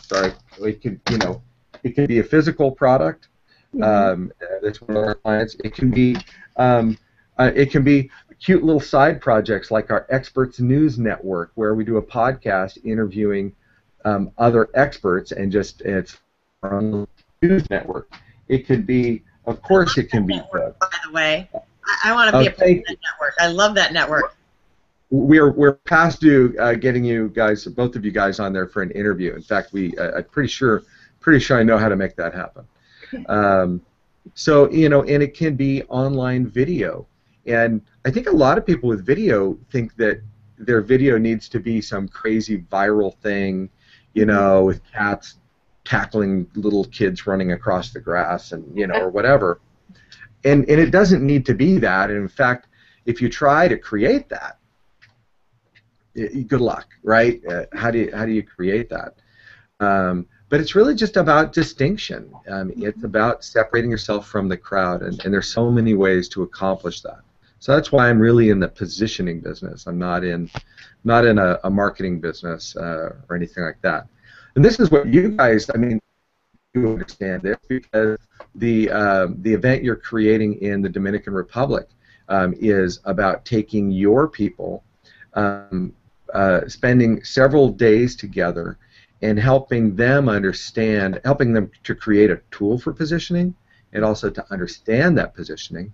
sorry, 0.03 0.33
it 0.61 0.81
could, 0.81 1.01
you 1.11 1.19
know, 1.19 1.43
it 1.83 1.97
can 1.97 2.07
be 2.07 2.21
a 2.21 2.25
physical 2.25 2.71
product. 2.71 3.29
Mm-hmm. 3.75 3.83
Um, 3.83 4.33
that's 4.63 4.81
one 4.81 4.97
of 4.97 5.03
our 5.03 5.17
clients. 5.17 5.57
It 5.65 5.75
can 5.75 5.91
be, 5.91 6.17
um, 6.57 6.97
uh, 7.39 7.51
it 7.55 7.73
can 7.73 7.83
be 7.83 8.09
cute 8.43 8.65
little 8.65 8.81
side 8.81 9.21
projects 9.21 9.71
like 9.71 9.91
our 9.91 10.07
Experts 10.11 10.61
News 10.61 10.99
Network, 10.99 11.53
where 11.55 11.75
we 11.75 11.85
do 11.85 11.97
a 11.99 12.03
podcast 12.03 12.85
interviewing 12.85 13.55
um, 14.05 14.33
other 14.37 14.69
experts 14.75 15.33
and 15.33 15.53
just 15.53 15.81
it's 15.83 16.19
our 16.63 16.75
own 16.75 17.07
news 17.41 17.69
network. 17.71 18.13
It 18.49 18.67
could 18.67 18.87
be, 18.87 19.23
of 19.47 19.63
course, 19.63 19.97
it 19.97 20.11
can 20.11 20.27
be. 20.27 20.37
Network, 20.37 20.79
by 20.81 20.89
the 21.07 21.13
way, 21.13 21.49
I, 21.55 22.11
I 22.11 22.13
want 22.13 22.33
to 22.33 22.39
be 22.39 22.47
a 22.47 22.51
part 22.51 22.71
of 22.71 22.77
that 22.85 22.97
network. 23.03 23.35
I 23.39 23.47
love 23.47 23.75
that 23.77 23.93
network. 23.93 24.37
We're 25.11 25.53
we're 25.53 25.75
past 25.75 26.21
due 26.21 26.57
uh, 26.59 26.75
getting 26.75 27.05
you 27.05 27.29
guys, 27.29 27.65
both 27.67 27.97
of 27.97 28.05
you 28.05 28.11
guys, 28.11 28.41
on 28.41 28.53
there 28.53 28.67
for 28.67 28.83
an 28.83 28.91
interview. 28.91 29.35
In 29.35 29.43
fact, 29.43 29.73
we 29.73 29.97
uh, 29.97 30.19
I'm 30.19 30.25
pretty 30.25 30.49
sure 30.49 30.83
pretty 31.21 31.39
sure 31.39 31.59
I 31.59 31.63
know 31.63 31.79
how 31.79 31.89
to 31.89 31.97
make 31.97 32.17
that 32.17 32.35
happen. 32.35 32.67
Um, 33.29 33.83
so 34.35 34.71
you 34.71 34.89
know, 34.89 35.03
and 35.05 35.23
it 35.23 35.35
can 35.35 35.55
be 35.55 35.85
online 35.85 36.47
video. 36.47 37.07
And 37.45 37.83
I 38.05 38.11
think 38.11 38.29
a 38.29 38.33
lot 38.33 38.59
of 38.59 38.67
people 38.67 38.89
with 38.89 39.05
video 39.07 39.59
think 39.71 39.97
that 39.97 40.21
their 40.59 40.81
video 40.81 41.19
needs 41.19 41.49
to 41.51 41.61
be 41.61 41.81
some 41.81 42.09
crazy 42.09 42.59
viral 42.59 43.17
thing, 43.19 43.69
you 44.15 44.27
know, 44.27 44.65
with 44.65 44.81
cats 44.93 45.37
tackling 45.85 46.49
little 46.55 46.85
kids 46.87 47.27
running 47.27 47.53
across 47.53 47.93
the 47.93 48.01
grass 48.01 48.53
and 48.53 48.77
you 48.77 48.87
know 48.87 48.95
or 48.95 49.11
whatever. 49.11 49.61
And 50.45 50.69
and 50.69 50.81
it 50.81 50.91
doesn't 50.91 51.25
need 51.25 51.47
to 51.47 51.55
be 51.55 51.79
that. 51.79 52.11
And 52.11 52.19
in 52.19 52.29
fact, 52.29 52.69
if 53.07 53.21
you 53.21 53.29
try 53.29 53.69
to 53.69 53.77
create 53.77 54.29
that, 54.29 54.59
good 56.15 56.61
luck, 56.61 56.89
right? 57.03 57.41
Uh, 57.47 57.67
how 57.73 57.91
do 57.91 57.99
you 57.99 58.11
how 58.15 58.27
do 58.27 58.33
you 58.33 58.43
create 58.43 58.89
that? 58.91 59.15
Um, 59.81 60.27
but 60.49 60.61
it's 60.61 60.75
really 60.75 60.95
just 60.95 61.17
about 61.17 61.53
distinction. 61.53 62.33
Um, 62.49 62.73
it's 62.77 63.05
about 63.05 63.43
separating 63.43 63.91
yourself 63.91 64.29
from 64.29 64.49
the 64.49 64.57
crowd, 64.57 65.03
and, 65.03 65.19
and 65.25 65.33
there's 65.33 65.49
so 65.49 65.71
many 65.71 65.95
ways 65.95 66.29
to 66.31 66.43
accomplish 66.43 67.01
that. 67.01 67.21
So 67.63 67.71
that's 67.71 67.93
why 67.93 68.11
I'm 68.11 68.19
really 68.19 68.51
in 68.51 68.59
the 68.59 68.67
positioning 68.67 69.39
business. 69.39 69.87
I'm 69.87 69.97
not 69.97 70.25
in 70.25 70.51
not 71.05 71.25
in 71.25 71.39
a, 71.39 71.61
a 71.63 71.71
marketing 71.71 72.19
business 72.19 72.75
uh, 72.75 73.15
or 73.29 73.37
anything 73.37 73.63
like 73.63 73.81
that. 73.83 74.09
And 74.57 74.65
this 74.65 74.81
is 74.81 74.91
what 74.91 75.07
you 75.07 75.29
guys, 75.29 75.71
I 75.73 75.79
mean, 75.79 76.01
you 76.75 76.91
understand 76.91 77.43
this 77.43 77.57
because 77.69 78.19
the 78.57 78.91
um, 78.91 79.37
the 79.43 79.55
event 79.55 79.85
you're 79.85 79.95
creating 79.95 80.55
in 80.55 80.83
the 80.83 80.89
Dominican 80.89 81.35
Republic 81.35 81.87
um, 82.29 82.53
is 82.59 82.99
about 83.05 83.45
taking 83.45 83.93
your 83.93 84.27
people, 84.27 84.83
um, 85.35 85.95
uh, 86.35 86.67
spending 86.67 87.23
several 87.23 87.69
days 87.69 88.17
together, 88.17 88.77
and 89.23 89.39
helping 89.39 89.95
them 89.95 90.29
understand, 90.29 91.21
helping 91.25 91.53
them 91.53 91.71
to 91.85 91.95
create 91.95 92.29
a 92.29 92.41
tool 92.51 92.77
for 92.77 92.93
positioning, 92.93 93.55
and 93.93 94.05
also 94.05 94.29
to 94.31 94.45
understand 94.51 95.17
that 95.17 95.33
positioning. 95.33 95.93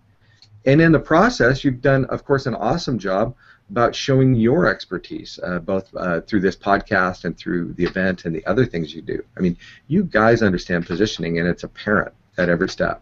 And 0.68 0.82
in 0.82 0.92
the 0.92 1.00
process, 1.00 1.64
you've 1.64 1.80
done, 1.80 2.04
of 2.04 2.26
course, 2.26 2.44
an 2.44 2.54
awesome 2.54 2.98
job 2.98 3.34
about 3.70 3.94
showing 3.94 4.34
your 4.34 4.66
expertise, 4.66 5.40
uh, 5.42 5.60
both 5.60 5.88
uh, 5.96 6.20
through 6.20 6.40
this 6.40 6.56
podcast 6.56 7.24
and 7.24 7.34
through 7.38 7.72
the 7.72 7.84
event 7.84 8.26
and 8.26 8.34
the 8.34 8.44
other 8.44 8.66
things 8.66 8.94
you 8.94 9.00
do. 9.00 9.24
I 9.38 9.40
mean, 9.40 9.56
you 9.86 10.04
guys 10.04 10.42
understand 10.42 10.86
positioning, 10.86 11.38
and 11.38 11.48
it's 11.48 11.64
apparent 11.64 12.12
at 12.36 12.50
every 12.50 12.68
step. 12.68 13.00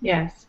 Yes. 0.00 0.46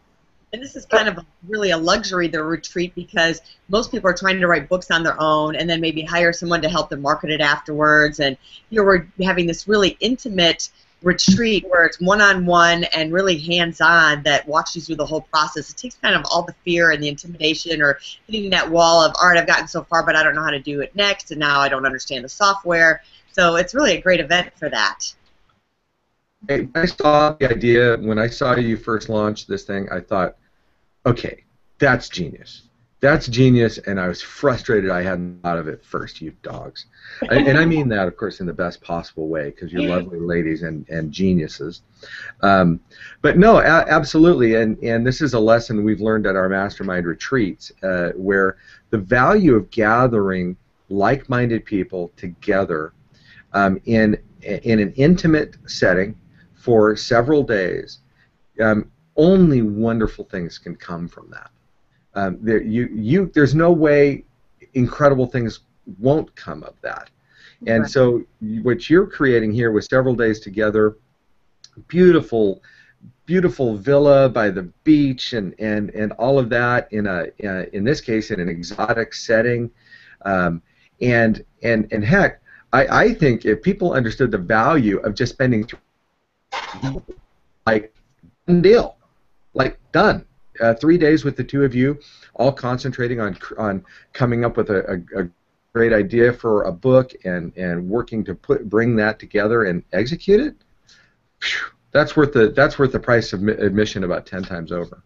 And 0.53 0.63
this 0.63 0.77
is 0.77 0.85
kind 0.85 1.09
of 1.09 1.17
a, 1.17 1.25
really 1.49 1.71
a 1.71 1.77
luxury, 1.77 2.29
the 2.29 2.41
retreat, 2.41 2.95
because 2.95 3.41
most 3.67 3.91
people 3.91 4.09
are 4.09 4.13
trying 4.13 4.39
to 4.39 4.47
write 4.47 4.69
books 4.69 4.89
on 4.89 5.03
their 5.03 5.21
own 5.21 5.57
and 5.57 5.69
then 5.69 5.81
maybe 5.81 6.01
hire 6.01 6.31
someone 6.31 6.61
to 6.61 6.69
help 6.69 6.89
them 6.89 7.01
market 7.01 7.29
it 7.29 7.41
afterwards. 7.41 8.21
And 8.21 8.37
you 8.69 8.81
are 8.87 9.05
having 9.21 9.47
this 9.47 9.67
really 9.67 9.97
intimate 9.99 10.69
retreat 11.03 11.65
where 11.67 11.83
it's 11.85 11.99
one-on-one 11.99 12.83
and 12.93 13.11
really 13.11 13.37
hands-on 13.37 14.21
that 14.23 14.47
walks 14.47 14.75
you 14.75 14.81
through 14.81 14.95
the 14.95 15.05
whole 15.05 15.21
process. 15.21 15.69
It 15.69 15.77
takes 15.77 15.95
kind 15.95 16.15
of 16.15 16.23
all 16.31 16.43
the 16.43 16.53
fear 16.63 16.91
and 16.91 17.01
the 17.01 17.07
intimidation 17.07 17.81
or 17.81 17.99
hitting 18.27 18.49
that 18.51 18.69
wall 18.69 19.01
of, 19.01 19.13
all 19.19 19.29
right, 19.29 19.37
I've 19.37 19.47
gotten 19.47 19.67
so 19.67 19.83
far, 19.83 20.05
but 20.05 20.15
I 20.15 20.23
don't 20.23 20.35
know 20.35 20.43
how 20.43 20.51
to 20.51 20.59
do 20.59 20.81
it 20.81 20.95
next, 20.95 21.31
and 21.31 21.39
now 21.39 21.59
I 21.59 21.69
don't 21.69 21.85
understand 21.85 22.23
the 22.23 22.29
software. 22.29 23.01
So 23.31 23.55
it's 23.55 23.73
really 23.73 23.97
a 23.97 24.01
great 24.01 24.19
event 24.19 24.51
for 24.57 24.69
that. 24.69 25.13
Hey, 26.47 26.67
I 26.75 26.85
saw 26.85 27.33
the 27.33 27.49
idea 27.49 27.97
when 27.97 28.19
I 28.19 28.27
saw 28.27 28.55
you 28.55 28.77
first 28.77 29.09
launch 29.09 29.47
this 29.47 29.63
thing. 29.63 29.87
I 29.91 29.99
thought, 30.01 30.37
okay, 31.05 31.43
that's 31.79 32.09
genius. 32.09 32.63
That's 33.01 33.27
genius, 33.27 33.79
and 33.79 33.99
I 33.99 34.07
was 34.07 34.21
frustrated 34.21 34.91
I 34.91 35.01
hadn't 35.01 35.41
thought 35.41 35.57
of 35.57 35.67
it 35.67 35.83
first, 35.83 36.21
you 36.21 36.33
dogs. 36.43 36.85
and, 37.31 37.47
and 37.47 37.57
I 37.57 37.65
mean 37.65 37.89
that, 37.89 38.07
of 38.07 38.15
course, 38.15 38.39
in 38.41 38.45
the 38.45 38.53
best 38.53 38.79
possible 38.79 39.27
way, 39.27 39.49
because 39.49 39.73
you're 39.73 39.89
lovely 39.89 40.19
ladies 40.19 40.61
and, 40.61 40.87
and 40.87 41.11
geniuses. 41.11 41.81
Um, 42.43 42.79
but 43.23 43.39
no, 43.39 43.57
a- 43.57 43.89
absolutely, 43.89 44.53
and, 44.53 44.77
and 44.83 45.05
this 45.05 45.19
is 45.19 45.33
a 45.33 45.39
lesson 45.39 45.83
we've 45.83 45.99
learned 45.99 46.27
at 46.27 46.35
our 46.35 46.47
mastermind 46.47 47.07
retreats, 47.07 47.71
uh, 47.81 48.11
where 48.15 48.57
the 48.91 48.99
value 48.99 49.55
of 49.55 49.71
gathering 49.71 50.55
like-minded 50.89 51.65
people 51.65 52.11
together 52.17 52.93
um, 53.53 53.81
in 53.85 54.17
in 54.43 54.79
an 54.79 54.91
intimate 54.95 55.55
setting 55.67 56.15
for 56.53 56.95
several 56.95 57.43
days, 57.43 57.99
um, 58.59 58.91
only 59.15 59.61
wonderful 59.61 60.25
things 60.25 60.57
can 60.57 60.75
come 60.75 61.07
from 61.07 61.29
that. 61.29 61.51
Um, 62.15 62.37
there, 62.41 62.61
you, 62.61 62.87
you, 62.91 63.31
there's 63.33 63.55
no 63.55 63.71
way 63.71 64.25
incredible 64.73 65.25
things 65.25 65.61
won't 65.99 66.33
come 66.35 66.63
of 66.63 66.73
that. 66.81 67.09
And 67.67 67.81
Right. 67.83 67.91
so, 67.91 68.23
what 68.63 68.89
you're 68.89 69.05
creating 69.05 69.51
here 69.51 69.71
with 69.71 69.85
several 69.85 70.15
days 70.15 70.39
together, 70.39 70.95
beautiful, 71.87 72.63
beautiful 73.25 73.77
villa 73.77 74.29
by 74.29 74.49
the 74.49 74.63
beach, 74.83 75.33
and, 75.33 75.53
and, 75.59 75.91
and 75.91 76.11
all 76.13 76.39
of 76.39 76.49
that 76.49 76.91
in 76.91 77.05
a 77.05 77.27
uh, 77.43 77.65
in 77.71 77.83
this 77.83 78.01
case 78.01 78.31
in 78.31 78.39
an 78.39 78.49
exotic 78.49 79.13
setting, 79.13 79.69
um, 80.25 80.61
and 81.01 81.45
and 81.61 81.87
and 81.91 82.03
heck, 82.03 82.41
I, 82.73 83.05
I 83.05 83.13
think 83.13 83.45
if 83.45 83.61
people 83.61 83.93
understood 83.93 84.31
the 84.31 84.37
value 84.39 84.97
of 84.99 85.13
just 85.13 85.33
spending 85.33 85.69
like 87.65 87.93
done 88.47 88.61
deal, 88.61 88.97
like 89.53 89.79
done. 89.91 90.25
Uh, 90.59 90.73
three 90.73 90.97
days 90.97 91.23
with 91.23 91.37
the 91.37 91.43
two 91.43 91.63
of 91.63 91.73
you, 91.73 91.97
all 92.35 92.51
concentrating 92.51 93.19
on 93.19 93.37
on 93.57 93.83
coming 94.13 94.43
up 94.43 94.57
with 94.57 94.69
a, 94.69 95.03
a, 95.15 95.21
a 95.21 95.29
great 95.73 95.93
idea 95.93 96.33
for 96.33 96.63
a 96.63 96.71
book 96.71 97.13
and 97.23 97.55
and 97.55 97.87
working 97.87 98.23
to 98.25 98.35
put 98.35 98.69
bring 98.69 98.95
that 98.95 99.19
together 99.19 99.65
and 99.65 99.83
execute 99.93 100.41
it. 100.41 100.55
Phew, 101.39 101.67
that's 101.91 102.15
worth 102.15 102.33
the 102.33 102.49
that's 102.49 102.77
worth 102.77 102.91
the 102.91 102.99
price 102.99 103.33
of 103.33 103.47
admission 103.47 104.03
about 104.03 104.25
ten 104.25 104.43
times 104.43 104.71
over. 104.71 105.03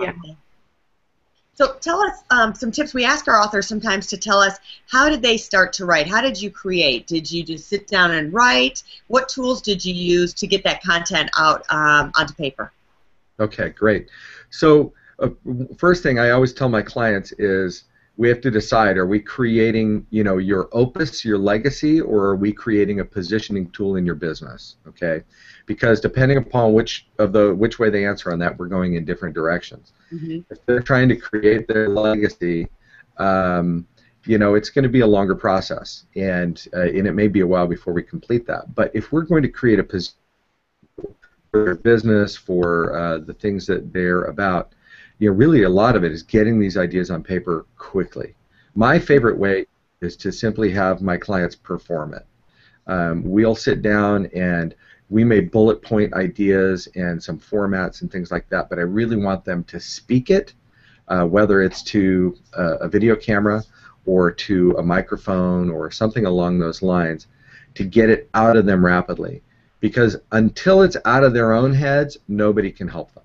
Yeah. 0.00 0.12
So 1.54 1.74
tell 1.74 2.00
us 2.00 2.22
um, 2.30 2.54
some 2.54 2.72
tips. 2.72 2.94
We 2.94 3.04
ask 3.04 3.28
our 3.28 3.38
authors 3.38 3.66
sometimes 3.66 4.06
to 4.08 4.16
tell 4.16 4.40
us 4.40 4.56
how 4.90 5.10
did 5.10 5.20
they 5.20 5.36
start 5.36 5.72
to 5.74 5.84
write? 5.84 6.08
How 6.08 6.22
did 6.22 6.40
you 6.40 6.50
create? 6.50 7.06
Did 7.06 7.30
you 7.30 7.44
just 7.44 7.68
sit 7.68 7.86
down 7.86 8.12
and 8.12 8.32
write? 8.32 8.82
What 9.08 9.28
tools 9.28 9.60
did 9.60 9.84
you 9.84 9.92
use 9.92 10.32
to 10.34 10.46
get 10.46 10.64
that 10.64 10.82
content 10.82 11.30
out 11.36 11.64
um, 11.68 12.10
onto 12.16 12.32
paper? 12.34 12.72
Okay, 13.38 13.68
great. 13.68 14.08
So 14.52 14.92
uh, 15.18 15.30
first 15.78 16.02
thing 16.02 16.18
I 16.18 16.30
always 16.30 16.52
tell 16.52 16.68
my 16.68 16.82
clients 16.82 17.32
is 17.38 17.84
we 18.18 18.28
have 18.28 18.40
to 18.42 18.50
decide: 18.50 18.98
are 18.98 19.06
we 19.06 19.18
creating, 19.18 20.06
you 20.10 20.22
know, 20.22 20.36
your 20.36 20.68
opus, 20.72 21.24
your 21.24 21.38
legacy, 21.38 22.00
or 22.00 22.26
are 22.26 22.36
we 22.36 22.52
creating 22.52 23.00
a 23.00 23.04
positioning 23.04 23.70
tool 23.70 23.96
in 23.96 24.04
your 24.04 24.14
business? 24.14 24.76
Okay, 24.86 25.22
because 25.66 26.00
depending 26.00 26.36
upon 26.36 26.74
which 26.74 27.08
of 27.18 27.32
the 27.32 27.54
which 27.54 27.78
way 27.78 27.88
they 27.88 28.06
answer 28.06 28.30
on 28.30 28.38
that, 28.40 28.56
we're 28.58 28.66
going 28.66 28.94
in 28.94 29.04
different 29.04 29.34
directions. 29.34 29.92
Mm-hmm. 30.12 30.40
If 30.50 30.64
they're 30.66 30.82
trying 30.82 31.08
to 31.08 31.16
create 31.16 31.66
their 31.66 31.88
legacy, 31.88 32.68
um, 33.16 33.86
you 34.26 34.36
know, 34.36 34.54
it's 34.54 34.68
going 34.68 34.84
to 34.84 34.90
be 34.90 35.00
a 35.00 35.06
longer 35.06 35.34
process, 35.34 36.04
and 36.14 36.62
uh, 36.74 36.82
and 36.82 37.06
it 37.06 37.12
may 37.12 37.28
be 37.28 37.40
a 37.40 37.46
while 37.46 37.66
before 37.66 37.94
we 37.94 38.02
complete 38.02 38.46
that. 38.46 38.74
But 38.74 38.90
if 38.94 39.12
we're 39.12 39.22
going 39.22 39.42
to 39.42 39.48
create 39.48 39.78
a 39.78 39.84
position 39.84 40.16
their 41.52 41.74
business, 41.74 42.34
for 42.34 42.96
uh, 42.96 43.18
the 43.18 43.34
things 43.34 43.66
that 43.66 43.92
they're 43.92 44.24
about, 44.24 44.72
you 45.18 45.28
know, 45.28 45.36
really 45.36 45.64
a 45.64 45.68
lot 45.68 45.96
of 45.96 46.02
it 46.02 46.10
is 46.10 46.22
getting 46.22 46.58
these 46.58 46.78
ideas 46.78 47.10
on 47.10 47.22
paper 47.22 47.66
quickly. 47.76 48.34
My 48.74 48.98
favorite 48.98 49.38
way 49.38 49.66
is 50.00 50.16
to 50.16 50.32
simply 50.32 50.70
have 50.72 51.02
my 51.02 51.18
clients 51.18 51.54
perform 51.54 52.14
it. 52.14 52.26
Um, 52.86 53.22
we'll 53.22 53.54
sit 53.54 53.82
down 53.82 54.26
and 54.34 54.74
we 55.10 55.24
may 55.24 55.40
bullet 55.40 55.82
point 55.82 56.14
ideas 56.14 56.88
and 56.94 57.22
some 57.22 57.38
formats 57.38 58.00
and 58.00 58.10
things 58.10 58.30
like 58.30 58.48
that, 58.48 58.70
but 58.70 58.78
I 58.78 58.82
really 58.82 59.16
want 59.16 59.44
them 59.44 59.62
to 59.64 59.78
speak 59.78 60.30
it, 60.30 60.54
uh, 61.08 61.26
whether 61.26 61.60
it's 61.60 61.82
to 61.84 62.34
a, 62.54 62.64
a 62.76 62.88
video 62.88 63.14
camera 63.14 63.62
or 64.06 64.32
to 64.32 64.74
a 64.78 64.82
microphone 64.82 65.68
or 65.70 65.90
something 65.90 66.24
along 66.24 66.58
those 66.58 66.80
lines, 66.80 67.26
to 67.74 67.84
get 67.84 68.08
it 68.08 68.30
out 68.32 68.56
of 68.56 68.64
them 68.64 68.84
rapidly. 68.84 69.42
Because 69.82 70.16
until 70.30 70.82
it's 70.82 70.96
out 71.04 71.24
of 71.24 71.34
their 71.34 71.52
own 71.52 71.74
heads, 71.74 72.16
nobody 72.28 72.70
can 72.70 72.86
help 72.86 73.12
them. 73.14 73.24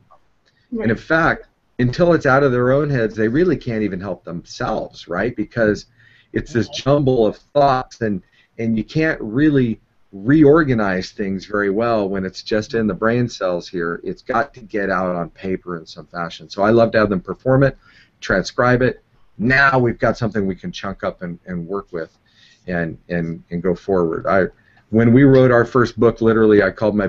And 0.82 0.90
in 0.90 0.98
fact, 0.98 1.46
until 1.78 2.14
it's 2.14 2.26
out 2.26 2.42
of 2.42 2.52
their 2.52 2.72
own 2.72 2.90
heads, 2.90 3.16
they 3.16 3.28
really 3.28 3.56
can't 3.56 3.84
even 3.84 4.02
help 4.02 4.24
themselves, 4.24 5.08
right? 5.08 5.36
Because 5.36 5.86
it's 6.34 6.52
this 6.52 6.68
jumble 6.70 7.28
of 7.28 7.38
thoughts, 7.38 8.02
and 8.02 8.24
and 8.58 8.76
you 8.76 8.84
can't 8.84 9.22
really 9.22 9.80
reorganize 10.12 11.12
things 11.12 11.46
very 11.46 11.70
well 11.70 12.10
when 12.10 12.26
it's 12.26 12.42
just 12.42 12.74
in 12.74 12.88
the 12.88 12.94
brain 12.94 13.30
cells 13.30 13.70
here. 13.70 14.02
It's 14.04 14.24
got 14.24 14.52
to 14.56 14.62
get 14.62 14.90
out 14.90 15.16
on 15.16 15.30
paper 15.30 15.78
in 15.78 15.86
some 15.86 16.08
fashion. 16.08 16.50
So 16.50 16.64
I 16.64 16.72
love 16.72 16.92
to 16.94 16.98
have 16.98 17.10
them 17.10 17.22
perform 17.22 17.64
it, 17.64 17.78
transcribe 18.20 18.82
it. 18.82 19.04
Now 19.38 19.78
we've 19.78 20.00
got 20.00 20.18
something 20.18 20.48
we 20.48 20.56
can 20.56 20.72
chunk 20.72 21.04
up 21.04 21.22
and, 21.22 21.38
and 21.46 21.68
work 21.68 21.92
with 21.92 22.18
and, 22.66 22.98
and, 23.10 23.44
and 23.52 23.62
go 23.62 23.76
forward. 23.76 24.26
I 24.26 24.48
when 24.90 25.14
we 25.14 25.24
wrote 25.24 25.52
our 25.52 25.66
first 25.66 26.00
book, 26.00 26.22
literally 26.22 26.64
I 26.64 26.72
called 26.72 26.96
my 26.96 27.08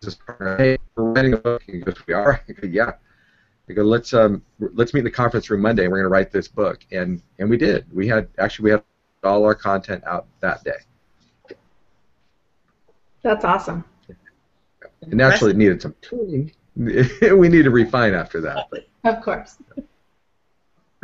business 0.00 0.14
partner, 0.14 0.56
hey, 0.56 0.78
we're 0.94 1.12
writing 1.12 1.34
a 1.34 1.38
book. 1.38 1.62
He 1.66 1.78
goes, 1.78 1.96
We 2.06 2.14
are? 2.14 2.42
I 2.48 2.52
go, 2.52 2.66
Yeah. 2.66 2.92
I 3.68 3.72
go, 3.72 3.82
let's 3.82 4.14
um 4.14 4.42
let's 4.60 4.94
meet 4.94 5.00
in 5.00 5.04
the 5.04 5.10
conference 5.10 5.50
room 5.50 5.60
Monday 5.60 5.84
and 5.84 5.92
we're 5.92 5.98
gonna 5.98 6.08
write 6.08 6.30
this 6.30 6.48
book. 6.48 6.84
And 6.92 7.22
and 7.38 7.50
we 7.50 7.56
did. 7.56 7.86
We 7.92 8.06
had 8.06 8.28
actually 8.38 8.64
we 8.64 8.70
had 8.70 8.82
all 9.24 9.44
our 9.44 9.54
content 9.54 10.04
out 10.06 10.26
that 10.40 10.62
day. 10.62 11.56
That's 13.22 13.44
awesome. 13.44 13.84
And 15.02 15.14
naturally 15.14 15.50
it 15.50 15.56
needed 15.56 15.82
some 15.82 15.94
tuning. 16.00 16.52
we 16.76 17.48
need 17.48 17.64
to 17.64 17.70
refine 17.70 18.14
after 18.14 18.40
that. 18.42 18.68
But 18.70 18.86
Of 19.04 19.22
course. 19.22 19.56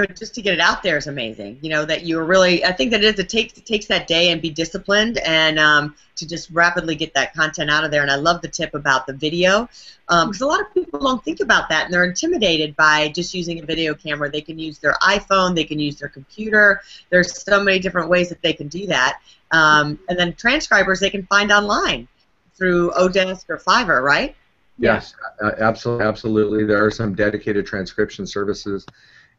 But 0.02 0.16
just 0.16 0.34
to 0.34 0.42
get 0.42 0.52
it 0.52 0.58
out 0.58 0.82
there 0.82 0.96
is 0.96 1.06
amazing. 1.06 1.58
You 1.62 1.70
know 1.70 1.84
that 1.84 2.02
you 2.02 2.18
are 2.18 2.24
really. 2.24 2.64
I 2.64 2.72
think 2.72 2.90
that 2.90 3.04
it 3.04 3.14
is. 3.14 3.20
It 3.20 3.28
takes 3.28 3.56
it 3.56 3.64
takes 3.64 3.86
that 3.86 4.08
day 4.08 4.32
and 4.32 4.42
be 4.42 4.50
disciplined 4.50 5.18
and 5.18 5.60
um, 5.60 5.94
to 6.16 6.26
just 6.26 6.50
rapidly 6.50 6.96
get 6.96 7.14
that 7.14 7.32
content 7.34 7.70
out 7.70 7.84
of 7.84 7.92
there. 7.92 8.02
And 8.02 8.10
I 8.10 8.16
love 8.16 8.42
the 8.42 8.48
tip 8.48 8.74
about 8.74 9.06
the 9.06 9.12
video 9.12 9.68
because 10.08 10.42
um, 10.42 10.48
a 10.48 10.50
lot 10.50 10.60
of 10.60 10.74
people 10.74 10.98
don't 10.98 11.22
think 11.24 11.38
about 11.38 11.68
that 11.68 11.84
and 11.84 11.94
they're 11.94 12.04
intimidated 12.04 12.74
by 12.74 13.10
just 13.10 13.32
using 13.32 13.60
a 13.60 13.62
video 13.64 13.94
camera. 13.94 14.28
They 14.28 14.40
can 14.40 14.58
use 14.58 14.80
their 14.80 14.94
iPhone, 15.02 15.54
they 15.54 15.62
can 15.62 15.78
use 15.78 16.00
their 16.00 16.08
computer. 16.08 16.80
There's 17.10 17.40
so 17.40 17.62
many 17.62 17.78
different 17.78 18.08
ways 18.08 18.28
that 18.30 18.42
they 18.42 18.54
can 18.54 18.66
do 18.66 18.88
that. 18.88 19.20
Um, 19.52 20.00
and 20.08 20.18
then 20.18 20.32
transcribers 20.32 20.98
they 20.98 21.10
can 21.10 21.26
find 21.26 21.52
online 21.52 22.08
through 22.56 22.90
Odesk 22.90 23.48
or 23.48 23.58
Fiverr, 23.58 24.02
right? 24.02 24.34
Yes, 24.78 25.14
absolutely, 25.60 26.04
absolutely. 26.04 26.64
There 26.64 26.84
are 26.84 26.90
some 26.90 27.14
dedicated 27.14 27.66
transcription 27.66 28.26
services 28.26 28.84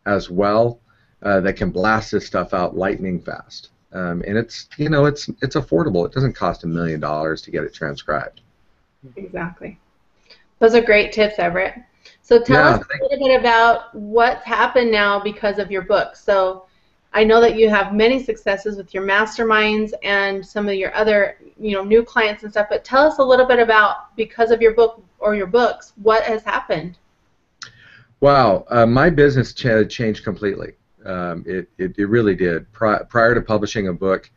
as 0.05 0.29
well 0.29 0.79
uh, 1.21 1.39
that 1.41 1.53
can 1.53 1.69
blast 1.69 2.11
this 2.11 2.25
stuff 2.25 2.53
out 2.53 2.75
lightning 2.75 3.19
fast. 3.19 3.69
Um, 3.93 4.23
and 4.25 4.37
it's 4.37 4.67
you 4.77 4.89
know 4.89 5.05
it's 5.05 5.29
it's 5.41 5.55
affordable. 5.55 6.05
It 6.05 6.13
doesn't 6.13 6.33
cost 6.33 6.63
a 6.63 6.67
million 6.67 6.99
dollars 6.99 7.41
to 7.43 7.51
get 7.51 7.63
it 7.63 7.73
transcribed. 7.73 8.41
Exactly. 9.15 9.77
Those 10.59 10.73
are 10.73 10.81
great 10.81 11.11
tips, 11.11 11.35
Everett. 11.37 11.75
So 12.21 12.41
tell 12.41 12.63
yeah, 12.63 12.75
us 12.75 12.85
a 12.85 13.03
little 13.03 13.27
bit 13.27 13.39
about 13.39 13.93
what's 13.93 14.43
happened 14.45 14.91
now 14.91 15.19
because 15.19 15.59
of 15.59 15.69
your 15.69 15.83
book. 15.83 16.15
So 16.15 16.65
I 17.13 17.23
know 17.23 17.39
that 17.41 17.55
you 17.55 17.69
have 17.69 17.93
many 17.93 18.23
successes 18.23 18.77
with 18.77 18.93
your 18.93 19.03
masterminds 19.03 19.91
and 20.03 20.45
some 20.45 20.67
of 20.67 20.75
your 20.75 20.95
other, 20.95 21.37
you 21.59 21.73
know, 21.73 21.83
new 21.83 22.03
clients 22.03 22.43
and 22.43 22.51
stuff. 22.51 22.67
But 22.69 22.83
tell 22.83 23.05
us 23.05 23.19
a 23.19 23.23
little 23.23 23.45
bit 23.45 23.59
about 23.59 24.15
because 24.15 24.51
of 24.51 24.61
your 24.61 24.73
book 24.73 25.03
or 25.19 25.35
your 25.35 25.47
books, 25.47 25.93
what 26.01 26.23
has 26.23 26.43
happened. 26.43 26.97
Wow, 28.23 28.63
uh, 28.69 28.85
my 28.85 29.09
business 29.09 29.51
ch- 29.51 29.89
changed 29.89 30.23
completely. 30.23 30.75
Um, 31.03 31.43
it, 31.45 31.67
it, 31.77 31.93
it 31.97 32.05
really 32.05 32.35
did. 32.35 32.71
Pri- 32.71 33.03
prior 33.09 33.35
to 33.35 33.41
publishing 33.41 33.89
a 33.89 33.93
book, 33.93 34.31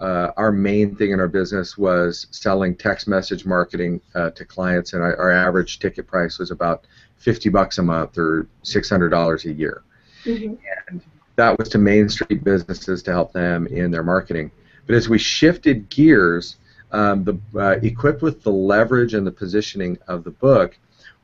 uh, 0.00 0.32
our 0.36 0.50
main 0.50 0.96
thing 0.96 1.12
in 1.12 1.20
our 1.20 1.28
business 1.28 1.78
was 1.78 2.26
selling 2.32 2.74
text 2.74 3.06
message 3.06 3.46
marketing 3.46 4.00
uh, 4.16 4.30
to 4.30 4.44
clients, 4.44 4.92
and 4.92 5.04
our, 5.04 5.16
our, 5.16 5.30
average 5.30 5.78
ticket 5.78 6.08
price 6.08 6.40
was 6.40 6.50
about 6.50 6.88
50 7.18 7.48
bucks 7.50 7.78
a 7.78 7.82
month 7.84 8.18
or 8.18 8.48
$600 8.64 9.44
a 9.44 9.52
year. 9.52 9.84
Mm-hmm. 10.24 10.54
And 10.88 11.00
that 11.36 11.56
was 11.60 11.68
to 11.68 11.78
Main 11.78 12.08
Street 12.08 12.42
businesses 12.42 13.04
to 13.04 13.12
help 13.12 13.32
them 13.32 13.68
in 13.68 13.92
their 13.92 14.02
marketing. 14.02 14.50
But 14.88 14.96
as 14.96 15.08
we 15.08 15.16
shifted 15.16 15.88
gears, 15.90 16.56
um, 16.90 17.22
the, 17.22 17.38
uh, 17.56 17.78
equipped 17.84 18.20
with 18.20 18.42
the 18.42 18.50
leverage 18.50 19.14
and 19.14 19.24
the 19.24 19.30
positioning 19.30 19.96
of 20.08 20.24
the 20.24 20.32
book, 20.32 20.76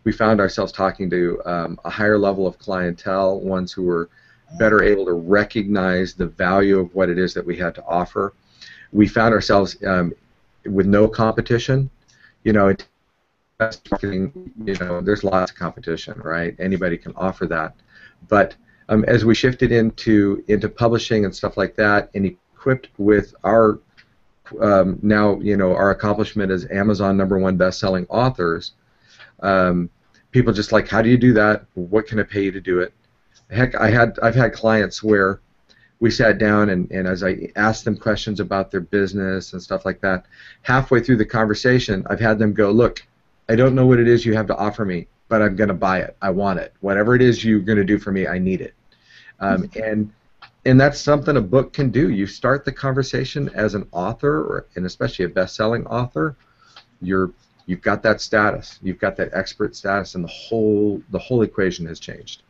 we 0.05 0.13
found 0.13 0.41
ourselves 0.41 0.73
talking 0.73 1.11
to 1.11 1.41
um, 1.45 1.81
a 1.85 1.91
higher 1.91 2.19
level 2.19 2.47
of 2.47 2.59
clientele, 2.59 3.41
ones 3.41 3.73
who 3.73 3.83
were 3.83 4.09
better 4.59 4.83
able 4.83 5.05
to 5.07 5.15
recognize 5.15 6.15
the 6.15 6.27
value 6.27 6.79
of 6.79 6.95
what 6.95 7.09
it 7.09 7.19
is 7.19 7.35
that 7.35 7.45
we 7.45 7.57
had 7.57 7.75
to 7.75 7.85
offer. 7.85 8.35
We 8.93 9.09
found 9.09 9.35
ourselves 9.35 9.77
um, 9.85 10.13
with 10.65 10.87
no 10.87 11.09
competition. 11.09 11.91
You 12.45 12.53
know, 12.53 12.69
it, 12.69 12.87
marketing, 13.91 14.53
you 14.65 14.75
know, 14.75 15.01
there's 15.01 15.25
lots 15.25 15.51
of 15.51 15.57
competition, 15.57 16.21
right? 16.23 16.55
Anybody 16.59 16.99
can 16.99 17.13
offer 17.17 17.47
that. 17.47 17.75
But 18.29 18.55
um, 18.89 19.05
as 19.05 19.25
we 19.25 19.35
shifted 19.35 19.73
into 19.73 20.45
into 20.49 20.69
publishing 20.69 21.25
and 21.25 21.35
stuff 21.35 21.57
like 21.57 21.75
that, 21.77 22.11
and 22.15 22.27
equipped 22.27 22.89
with 22.99 23.35
our 23.45 23.79
um, 24.61 24.99
now 25.03 25.41
you 25.41 25.57
know 25.57 25.75
our 25.75 25.91
accomplishment 25.91 26.51
as 26.51 26.71
Amazon 26.71 27.17
number 27.17 27.39
one 27.39 27.57
best-selling 27.57 28.07
authors, 28.09 28.73
um, 29.41 29.89
people 30.35 30.53
just 30.53 30.73
like, 30.73 30.89
how 30.89 31.01
do 31.01 31.09
you 31.09 31.17
do 31.17 31.33
that? 31.33 31.65
What 31.75 32.09
can 32.09 32.19
I 32.19 32.25
pay 32.25 32.43
you 32.43 32.51
to 32.51 32.61
do 32.61 32.81
it? 32.81 32.93
Heck, 33.51 33.77
I 33.77 33.89
had 33.89 34.19
I've 34.21 34.35
had 34.35 34.53
clients 34.53 35.01
where 35.01 35.41
we 36.01 36.11
sat 36.11 36.39
down 36.39 36.71
and, 36.71 36.91
and 36.91 37.07
as 37.07 37.23
I 37.23 37.49
asked 37.55 37.85
them 37.85 37.97
questions 37.97 38.41
about 38.41 38.73
their 38.73 38.81
business 38.81 39.53
and 39.53 39.63
stuff 39.63 39.85
like 39.85 40.01
that, 40.01 40.27
halfway 40.63 41.01
through 41.01 41.19
the 41.19 41.25
conversation, 41.25 42.05
I've 42.11 42.19
had 42.19 42.41
them 42.41 42.53
go, 42.53 42.73
look, 42.73 43.07
I 43.49 43.55
don't 43.55 43.77
know 43.77 43.87
what 43.87 44.01
it 44.01 44.09
is 44.09 44.27
you 44.27 44.35
have 44.35 44.49
to 44.49 44.57
offer 44.57 44.85
me, 44.85 45.07
but 45.29 45.41
I'm 45.41 45.55
going 45.55 45.69
to 45.69 45.75
buy 45.75 46.01
it. 46.01 46.17
I 46.21 46.31
want 46.31 46.59
it. 46.59 46.75
Whatever 46.81 47.15
it 47.15 47.23
is 47.23 47.45
you're 47.45 47.61
going 47.61 47.79
to 47.79 47.85
do 47.85 47.99
for 47.99 48.11
me, 48.11 48.27
I 48.27 48.39
need 48.39 48.61
it. 48.61 48.75
Um, 49.39 49.63
mm-hmm. 49.63 49.83
and 49.83 50.13
and 50.67 50.81
that's 50.81 50.99
something 50.99 51.37
a 51.37 51.43
book 51.43 51.73
can 51.73 51.91
do. 51.91 52.11
You 52.11 52.27
start 52.27 52.65
the 52.65 52.73
conversation 52.73 53.51
as 53.55 53.75
an 53.75 53.87
author, 53.93 54.43
or, 54.43 54.67
and 54.75 54.85
especially 54.85 55.27
a 55.27 55.29
best-selling 55.29 55.87
author. 55.87 56.35
You're 57.01 57.31
you've 57.67 57.83
got 57.83 58.03
that 58.03 58.21
status. 58.21 58.79
You've 58.83 58.99
got 58.99 59.17
that 59.17 59.31
expert 59.33 59.75
status, 59.75 60.15
and 60.15 60.25
the 60.25 60.29
whole 60.29 61.03
the 61.11 61.19
whole 61.19 61.43
equation 61.43 61.87
has 61.87 61.99
changed. 61.99 62.43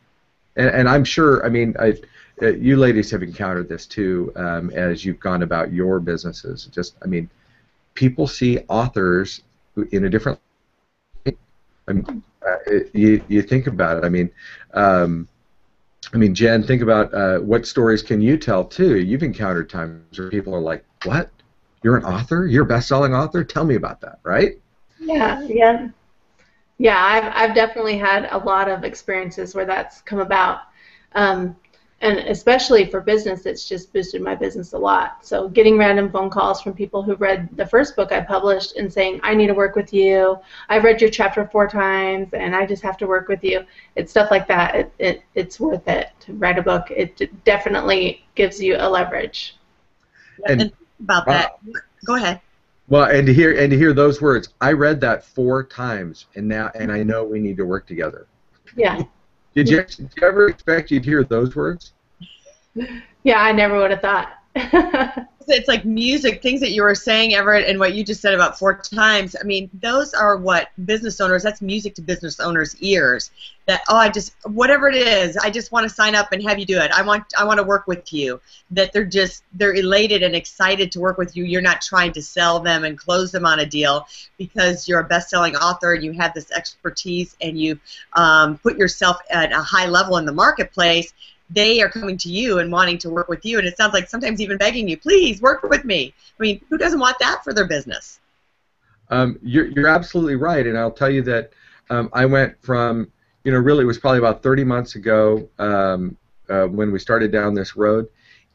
And, 0.56 0.68
and 0.68 0.88
I'm 0.88 1.04
sure. 1.04 1.44
I 1.44 1.48
mean, 1.48 1.74
I, 1.78 1.94
uh, 2.42 2.48
you 2.48 2.76
ladies 2.76 3.10
have 3.10 3.22
encountered 3.22 3.68
this 3.68 3.86
too 3.86 4.32
um, 4.36 4.70
as 4.70 5.04
you've 5.04 5.20
gone 5.20 5.42
about 5.42 5.72
your 5.72 6.00
businesses. 6.00 6.66
Just, 6.66 6.96
I 7.02 7.06
mean, 7.06 7.28
people 7.94 8.26
see 8.26 8.60
authors 8.68 9.42
in 9.92 10.04
a 10.04 10.10
different. 10.10 10.38
I 11.26 11.92
mean, 11.92 12.22
uh, 12.46 12.56
you 12.92 13.22
you 13.28 13.42
think 13.42 13.66
about 13.66 13.98
it. 13.98 14.04
I 14.04 14.08
mean. 14.08 14.30
Um, 14.72 15.28
I 16.12 16.16
mean, 16.18 16.34
Jenn, 16.34 16.62
think 16.62 16.82
about 16.82 17.12
uh, 17.14 17.38
what 17.38 17.66
stories 17.66 18.02
can 18.02 18.20
you 18.20 18.36
tell 18.36 18.62
too? 18.62 18.98
You've 18.98 19.22
encountered 19.22 19.70
times 19.70 20.18
where 20.18 20.28
people 20.28 20.54
are 20.54 20.60
like, 20.60 20.84
"What? 21.04 21.30
You're 21.82 21.96
an 21.96 22.04
author? 22.04 22.46
You're 22.46 22.64
a 22.64 22.66
best-selling 22.66 23.14
author? 23.14 23.42
Tell 23.42 23.64
me 23.64 23.74
about 23.74 24.02
that." 24.02 24.18
Right? 24.22 24.60
Yeah, 24.98 25.42
yeah, 25.42 25.88
yeah. 26.78 27.04
I've 27.04 27.32
I've 27.50 27.54
definitely 27.54 27.98
had 27.98 28.28
a 28.30 28.38
lot 28.38 28.68
of 28.68 28.84
experiences 28.84 29.54
where 29.54 29.66
that's 29.66 30.00
come 30.02 30.20
about, 30.20 30.60
um, 31.14 31.56
and 32.00 32.18
especially 32.18 32.86
for 32.86 33.00
business, 33.00 33.46
it's 33.46 33.68
just 33.68 33.92
boosted 33.92 34.22
my 34.22 34.34
business 34.34 34.72
a 34.72 34.78
lot. 34.78 35.24
So 35.24 35.48
getting 35.48 35.78
random 35.78 36.10
phone 36.10 36.30
calls 36.30 36.60
from 36.62 36.74
people 36.74 37.02
who 37.02 37.14
read 37.16 37.48
the 37.56 37.66
first 37.66 37.96
book 37.96 38.12
I 38.12 38.20
published 38.20 38.76
and 38.76 38.92
saying, 38.92 39.20
"I 39.22 39.34
need 39.34 39.48
to 39.48 39.54
work 39.54 39.76
with 39.76 39.92
you. 39.92 40.38
I've 40.68 40.84
read 40.84 41.00
your 41.00 41.10
chapter 41.10 41.46
four 41.46 41.68
times, 41.68 42.32
and 42.32 42.54
I 42.54 42.66
just 42.66 42.82
have 42.82 42.96
to 42.98 43.06
work 43.06 43.28
with 43.28 43.42
you." 43.42 43.64
It's 43.96 44.10
stuff 44.10 44.30
like 44.30 44.46
that. 44.48 44.74
It, 44.74 44.92
it 44.98 45.22
it's 45.34 45.60
worth 45.60 45.86
it 45.88 46.10
to 46.20 46.34
write 46.34 46.58
a 46.58 46.62
book. 46.62 46.90
It 46.90 47.44
definitely 47.44 48.24
gives 48.34 48.60
you 48.60 48.76
a 48.78 48.88
leverage. 48.88 49.56
And, 50.46 50.72
about 51.00 51.26
that, 51.26 51.58
go 52.06 52.14
ahead. 52.16 52.40
Well, 52.88 53.04
and 53.04 53.26
to 53.26 53.32
hear 53.32 53.58
and 53.58 53.70
to 53.70 53.78
hear 53.78 53.92
those 53.92 54.20
words, 54.20 54.50
I 54.60 54.72
read 54.72 55.00
that 55.00 55.24
four 55.24 55.64
times, 55.64 56.26
and 56.34 56.46
now 56.46 56.70
and 56.74 56.92
I 56.92 57.02
know 57.02 57.24
we 57.24 57.40
need 57.40 57.56
to 57.56 57.64
work 57.64 57.86
together. 57.86 58.26
Yeah. 58.76 59.02
Did 59.54 59.68
you, 59.68 59.82
did 59.84 60.10
you 60.16 60.26
ever 60.26 60.48
expect 60.48 60.90
you'd 60.90 61.04
hear 61.04 61.22
those 61.24 61.54
words? 61.54 61.92
Yeah, 63.22 63.40
I 63.40 63.52
never 63.52 63.78
would 63.78 63.92
have 63.92 64.00
thought. 64.00 64.30
it's 65.48 65.68
like 65.68 65.84
music, 65.84 66.40
things 66.40 66.60
that 66.60 66.70
you 66.70 66.82
were 66.82 66.94
saying, 66.94 67.34
Everett, 67.34 67.68
and 67.68 67.78
what 67.78 67.94
you 67.94 68.04
just 68.04 68.20
said 68.20 68.34
about 68.34 68.58
four 68.58 68.78
times. 68.78 69.34
I 69.38 69.44
mean, 69.44 69.68
those 69.74 70.14
are 70.14 70.36
what 70.36 70.68
business 70.84 71.20
owners, 71.20 71.42
that's 71.42 71.60
music 71.60 71.94
to 71.96 72.02
business 72.02 72.38
owners' 72.38 72.76
ears. 72.80 73.30
That, 73.66 73.82
oh, 73.88 73.96
I 73.96 74.10
just, 74.10 74.34
whatever 74.44 74.88
it 74.88 74.94
is, 74.94 75.36
I 75.36 75.50
just 75.50 75.72
want 75.72 75.88
to 75.88 75.94
sign 75.94 76.14
up 76.14 76.32
and 76.32 76.42
have 76.48 76.58
you 76.58 76.66
do 76.66 76.78
it. 76.78 76.90
I 76.92 77.02
want, 77.02 77.24
I 77.38 77.44
want 77.44 77.58
to 77.58 77.64
work 77.64 77.86
with 77.86 78.12
you. 78.12 78.40
That 78.70 78.92
they're 78.92 79.04
just, 79.04 79.42
they're 79.54 79.74
elated 79.74 80.22
and 80.22 80.36
excited 80.36 80.92
to 80.92 81.00
work 81.00 81.18
with 81.18 81.36
you. 81.36 81.44
You're 81.44 81.62
not 81.62 81.80
trying 81.82 82.12
to 82.12 82.22
sell 82.22 82.60
them 82.60 82.84
and 82.84 82.96
close 82.98 83.32
them 83.32 83.46
on 83.46 83.60
a 83.60 83.66
deal 83.66 84.06
because 84.38 84.86
you're 84.86 85.00
a 85.00 85.04
best-selling 85.04 85.56
author 85.56 85.94
and 85.94 86.04
you 86.04 86.12
have 86.12 86.32
this 86.34 86.52
expertise 86.52 87.36
and 87.40 87.58
you 87.58 87.78
um, 88.12 88.58
put 88.58 88.76
yourself 88.76 89.18
at 89.30 89.52
a 89.52 89.62
high 89.62 89.86
level 89.86 90.18
in 90.18 90.26
the 90.26 90.32
marketplace 90.32 91.12
they 91.50 91.80
are 91.82 91.88
coming 91.88 92.16
to 92.18 92.30
you 92.30 92.58
and 92.58 92.70
wanting 92.72 92.98
to 92.98 93.10
work 93.10 93.28
with 93.28 93.44
you, 93.44 93.58
and 93.58 93.66
it 93.66 93.76
sounds 93.76 93.92
like 93.92 94.08
sometimes 94.08 94.40
even 94.40 94.56
begging 94.56 94.88
you, 94.88 94.96
please 94.96 95.40
work 95.40 95.62
with 95.62 95.84
me. 95.84 96.14
I 96.38 96.42
mean, 96.42 96.60
who 96.68 96.78
doesn't 96.78 97.00
want 97.00 97.18
that 97.20 97.44
for 97.44 97.52
their 97.52 97.66
business? 97.66 98.20
Um, 99.10 99.38
you're, 99.42 99.66
you're 99.66 99.88
absolutely 99.88 100.36
right, 100.36 100.66
and 100.66 100.78
I'll 100.78 100.90
tell 100.90 101.10
you 101.10 101.22
that 101.22 101.52
um, 101.90 102.08
I 102.12 102.24
went 102.24 102.60
from, 102.62 103.10
you 103.44 103.52
know, 103.52 103.58
really 103.58 103.84
it 103.84 103.86
was 103.86 103.98
probably 103.98 104.18
about 104.18 104.42
30 104.42 104.64
months 104.64 104.94
ago 104.94 105.48
um, 105.58 106.16
uh, 106.48 106.64
when 106.64 106.90
we 106.90 106.98
started 106.98 107.30
down 107.30 107.54
this 107.54 107.76
road, 107.76 108.08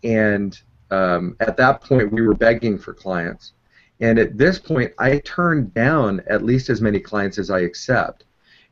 and 0.03 0.59
um, 0.91 1.35
at 1.39 1.55
that 1.57 1.81
point 1.81 2.11
we 2.11 2.21
were 2.21 2.33
begging 2.33 2.77
for 2.77 2.93
clients. 2.93 3.53
And 4.01 4.17
at 4.17 4.37
this 4.37 4.57
point, 4.57 4.93
I 4.97 5.19
turned 5.19 5.73
down 5.73 6.21
at 6.27 6.43
least 6.43 6.69
as 6.69 6.79
many 6.81 6.99
clients 6.99 7.37
as 7.37 7.49
I 7.49 7.59
accept. 7.59 8.23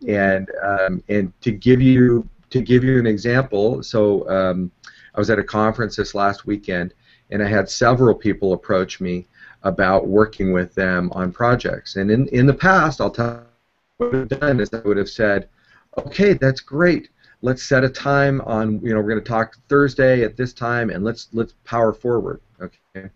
And 0.08 0.50
um, 0.64 1.04
and 1.10 1.34
to 1.42 1.52
give 1.52 1.82
you 1.82 2.28
to 2.50 2.62
give 2.62 2.84
you 2.84 3.00
an 3.00 3.08
example, 3.08 3.84
so 3.84 4.30
um, 4.30 4.72
I 5.16 5.20
was 5.20 5.30
at 5.30 5.40
a 5.40 5.44
conference 5.44 5.96
this 5.96 6.16
last 6.16 6.46
weekend, 6.46 6.94
and 7.32 7.44
I 7.44 7.48
had 7.48 7.70
several 7.70 8.16
people 8.16 8.54
approach 8.54 9.02
me 9.02 9.26
about 9.64 10.08
working 10.08 10.54
with 10.54 10.74
them 10.76 11.12
on 11.14 11.32
projects. 11.32 11.96
And 11.96 12.10
in, 12.12 12.28
in 12.28 12.46
the 12.46 12.54
past, 12.54 13.02
I'll 13.02 13.10
tell 13.10 13.44
you 14.00 14.06
what 14.06 14.16
I've 14.16 14.40
done 14.40 14.60
is 14.60 14.74
I 14.74 14.80
would 14.80 14.98
have 14.98 15.10
said, 15.10 15.50
okay, 15.98 16.34
that's 16.34 16.62
great. 16.62 17.10
Let's 17.42 17.64
set 17.64 17.84
a 17.84 17.90
time 17.90 18.42
on, 18.42 18.80
you 18.82 18.94
know, 18.94 19.02
we're 19.02 19.10
going 19.10 19.24
to 19.24 19.30
talk 19.30 19.58
Thursday 19.68 20.24
at 20.24 20.38
this 20.38 20.54
time, 20.54 20.90
and 20.90 21.04
let's 21.04 21.28
let's 21.34 21.54
power 21.66 21.94
forward. 21.94 22.42
Okay. 22.62 23.10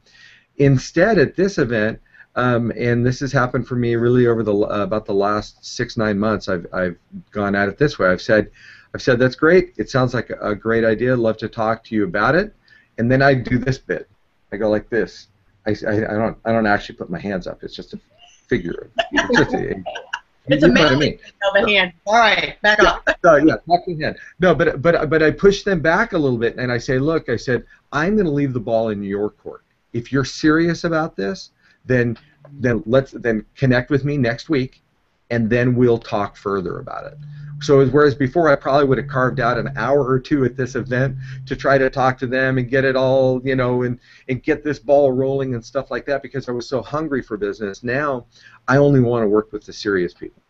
Instead, 0.57 1.17
at 1.17 1.35
this 1.35 1.57
event, 1.57 1.99
um, 2.35 2.71
and 2.77 3.05
this 3.05 3.19
has 3.19 3.31
happened 3.31 3.67
for 3.67 3.75
me 3.75 3.95
really 3.95 4.27
over 4.27 4.43
the 4.43 4.53
uh, 4.53 4.83
about 4.83 5.05
the 5.05 5.13
last 5.13 5.65
six 5.65 5.97
nine 5.97 6.19
months. 6.19 6.49
I've 6.49 6.67
I've 6.71 6.97
gone 7.31 7.55
at 7.55 7.67
it 7.67 7.77
this 7.77 7.97
way. 7.97 8.09
I've 8.09 8.21
said, 8.21 8.51
I've 8.93 9.01
said 9.01 9.19
that's 9.19 9.35
great. 9.35 9.73
It 9.77 9.89
sounds 9.89 10.13
like 10.13 10.29
a, 10.29 10.55
great 10.55 10.83
idea. 10.83 11.13
I'd 11.13 11.19
love 11.19 11.37
to 11.37 11.47
talk 11.47 11.83
to 11.85 11.95
you 11.95 12.03
about 12.03 12.35
it. 12.35 12.53
And 12.97 13.09
then 13.09 13.21
I 13.21 13.33
do 13.33 13.57
this 13.57 13.77
bit. 13.77 14.09
I 14.51 14.57
go 14.57 14.69
like 14.69 14.89
this. 14.89 15.27
I, 15.65 15.71
I, 15.87 15.93
I 15.93 16.17
don't 16.17 16.37
I 16.43 16.51
don't 16.51 16.65
actually 16.65 16.95
put 16.95 17.09
my 17.09 17.19
hands 17.19 17.47
up. 17.47 17.63
It's 17.63 17.75
just 17.75 17.93
a 17.93 17.99
figure. 18.47 18.89
It's 19.11 19.37
just 19.37 19.53
a, 19.53 19.83
It's 20.47 20.63
you 20.63 20.71
a 20.71 20.73
know 20.73 20.81
what 20.81 20.91
I 20.91 20.95
manly 20.95 21.09
mean. 21.11 21.19
of 21.43 21.65
the 21.65 21.71
hand. 21.71 21.93
All 22.07 22.15
right, 22.15 22.59
back 22.61 22.79
yeah, 22.81 23.57
talking 23.67 23.99
head. 23.99 24.17
No, 24.39 24.55
but 24.55 24.81
but 24.81 25.09
but 25.09 25.21
I 25.21 25.31
push 25.31 25.63
them 25.63 25.81
back 25.81 26.13
a 26.13 26.17
little 26.17 26.37
bit, 26.37 26.57
and 26.57 26.71
I 26.71 26.77
say, 26.77 26.97
look, 26.97 27.29
I 27.29 27.35
said, 27.35 27.63
I'm 27.91 28.15
going 28.15 28.25
to 28.25 28.31
leave 28.31 28.53
the 28.53 28.59
ball 28.59 28.89
in 28.89 29.03
your 29.03 29.29
court. 29.29 29.63
If 29.93 30.11
you're 30.11 30.25
serious 30.25 30.83
about 30.83 31.15
this, 31.15 31.51
then 31.85 32.17
then 32.53 32.81
let's 32.85 33.11
then 33.11 33.45
connect 33.55 33.91
with 33.91 34.03
me 34.03 34.17
next 34.17 34.49
week, 34.49 34.81
and 35.31 35.49
then 35.49 35.75
we'll 35.75 35.97
talk 35.97 36.37
further 36.37 36.79
about 36.79 37.05
it. 37.05 37.17
So 37.61 37.85
whereas 37.87 38.15
before 38.15 38.49
I 38.49 38.55
probably 38.55 38.85
would 38.85 38.97
have 38.97 39.07
carved 39.07 39.39
out 39.39 39.57
an 39.57 39.71
hour 39.77 40.03
or 40.03 40.19
two 40.19 40.45
at 40.45 40.57
this 40.57 40.75
event 40.75 41.15
to 41.45 41.55
try 41.55 41.77
to 41.77 41.89
talk 41.91 42.17
to 42.19 42.27
them 42.27 42.57
and 42.57 42.69
get 42.69 42.85
it 42.85 42.95
all, 42.95 43.39
you 43.43 43.55
know, 43.55 43.83
and 43.83 43.99
and 44.29 44.41
get 44.41 44.63
this 44.63 44.79
ball 44.79 45.11
rolling 45.11 45.53
and 45.53 45.63
stuff 45.63 45.91
like 45.91 46.05
that 46.07 46.21
because 46.23 46.49
I 46.49 46.51
was 46.51 46.67
so 46.67 46.81
hungry 46.81 47.21
for 47.21 47.37
business. 47.37 47.83
Now 47.83 48.25
I 48.67 48.77
only 48.77 48.99
want 48.99 49.23
to 49.23 49.27
work 49.27 49.51
with 49.51 49.63
the 49.63 49.73
serious 49.73 50.13
people. 50.13 50.41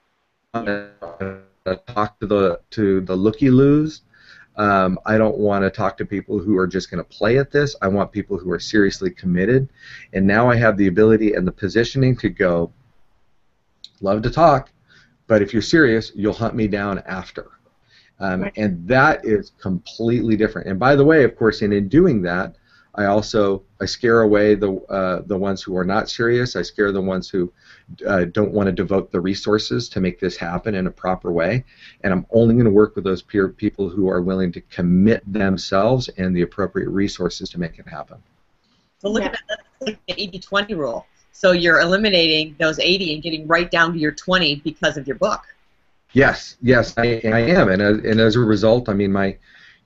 I 0.54 0.88
to 1.66 1.76
talk 1.88 2.20
to 2.20 2.28
the 2.28 2.60
to 2.72 3.02
the 3.02 3.16
looky 3.16 3.50
loos. 3.50 4.02
Um, 4.58 5.00
I 5.06 5.18
don't 5.18 5.38
want 5.38 5.64
to 5.64 5.70
talk 5.70 5.98
to 5.98 6.06
people 6.06 6.40
who 6.40 6.58
are 6.58 6.68
just 6.68 6.92
going 6.92 7.04
to 7.04 7.10
play 7.10 7.38
at 7.38 7.52
this. 7.52 7.76
I 7.82 7.88
want 7.88 8.12
people 8.12 8.38
who 8.38 8.52
are 8.52 8.60
seriously 8.60 9.10
committed. 9.10 9.70
And 10.14 10.28
now 10.28 10.50
I 10.50 10.56
have 10.58 10.76
the 10.76 10.88
ability 10.88 11.34
and 11.34 11.48
the 11.48 11.52
positioning 11.52 12.18
to 12.18 12.30
go. 12.30 12.72
Love 14.02 14.24
to 14.24 14.30
talk, 14.30 14.71
but 15.32 15.42
if 15.42 15.54
you're 15.54 15.62
serious, 15.62 16.12
you'll 16.14 16.34
hunt 16.34 16.56
me 16.56 16.68
down 16.68 17.00
after. 17.06 17.52
Um, 18.20 18.42
Right. 18.42 18.58
And 18.58 18.86
that 18.86 19.24
is 19.24 19.54
completely 19.62 20.36
different. 20.36 20.68
And 20.68 20.78
by 20.78 20.94
the 20.94 21.06
way, 21.06 21.24
of 21.24 21.38
course, 21.38 21.62
and 21.62 21.74
in 21.74 21.88
doing 21.88 22.22
that, 22.24 22.58
I 22.96 23.06
also 23.06 23.64
I 23.80 23.86
scare 23.86 24.24
away 24.24 24.56
the 24.56 24.74
uh, 24.90 25.22
the 25.26 25.38
ones 25.38 25.62
who 25.62 25.78
are 25.78 25.86
not 25.86 26.10
serious. 26.10 26.58
I 26.58 26.64
scare 26.64 26.92
the 26.92 27.02
ones 27.02 27.30
who 27.30 27.50
uh, 28.06 28.26
don't 28.26 28.52
want 28.52 28.68
to 28.68 28.74
devote 28.74 29.14
the 29.14 29.22
resources 29.22 29.88
to 29.94 30.02
make 30.02 30.20
this 30.20 30.36
happen 30.36 30.76
in 30.76 30.86
a 30.88 30.92
proper 30.92 31.32
way. 31.32 31.64
And 32.04 32.12
I'm 32.12 32.26
only 32.32 32.54
going 32.56 32.66
to 32.66 32.72
work 32.72 32.98
with 32.98 33.06
those 33.06 33.22
peer 33.22 33.48
people 33.48 33.88
who 33.88 34.10
are 34.10 34.22
willing 34.22 34.52
to 34.52 34.60
commit 34.60 35.24
themselves 35.32 36.10
and 36.18 36.36
the 36.36 36.42
appropriate 36.42 36.90
resources 36.90 37.50
to 37.52 37.58
make 37.58 37.80
it 37.80 37.88
happen. 37.88 38.22
So 39.00 39.08
look 39.08 39.24
at 39.24 39.32
that. 39.32 39.44
That's 39.48 39.64
like 39.80 40.06
the 40.08 40.40
80-20 40.40 40.78
rule. 40.78 41.06
So 41.32 41.52
you're 41.52 41.80
eliminating 41.80 42.56
those 42.60 42.80
80 42.80 43.16
and 43.16 43.24
getting 43.24 43.48
right 43.48 43.70
down 43.70 43.94
to 43.94 44.00
your 44.00 44.12
20 44.12 44.56
because 44.58 44.98
of 44.98 45.08
your 45.08 45.16
book. 45.18 45.42
Yes, 46.14 46.58
yes, 46.62 46.94
I, 46.98 47.22
I 47.24 47.40
am, 47.40 47.70
and 47.70 47.82
as, 47.82 47.98
and 48.00 48.20
as 48.20 48.36
a 48.36 48.40
result, 48.40 48.90
I 48.90 48.94
mean, 48.94 49.12
my, 49.14 49.38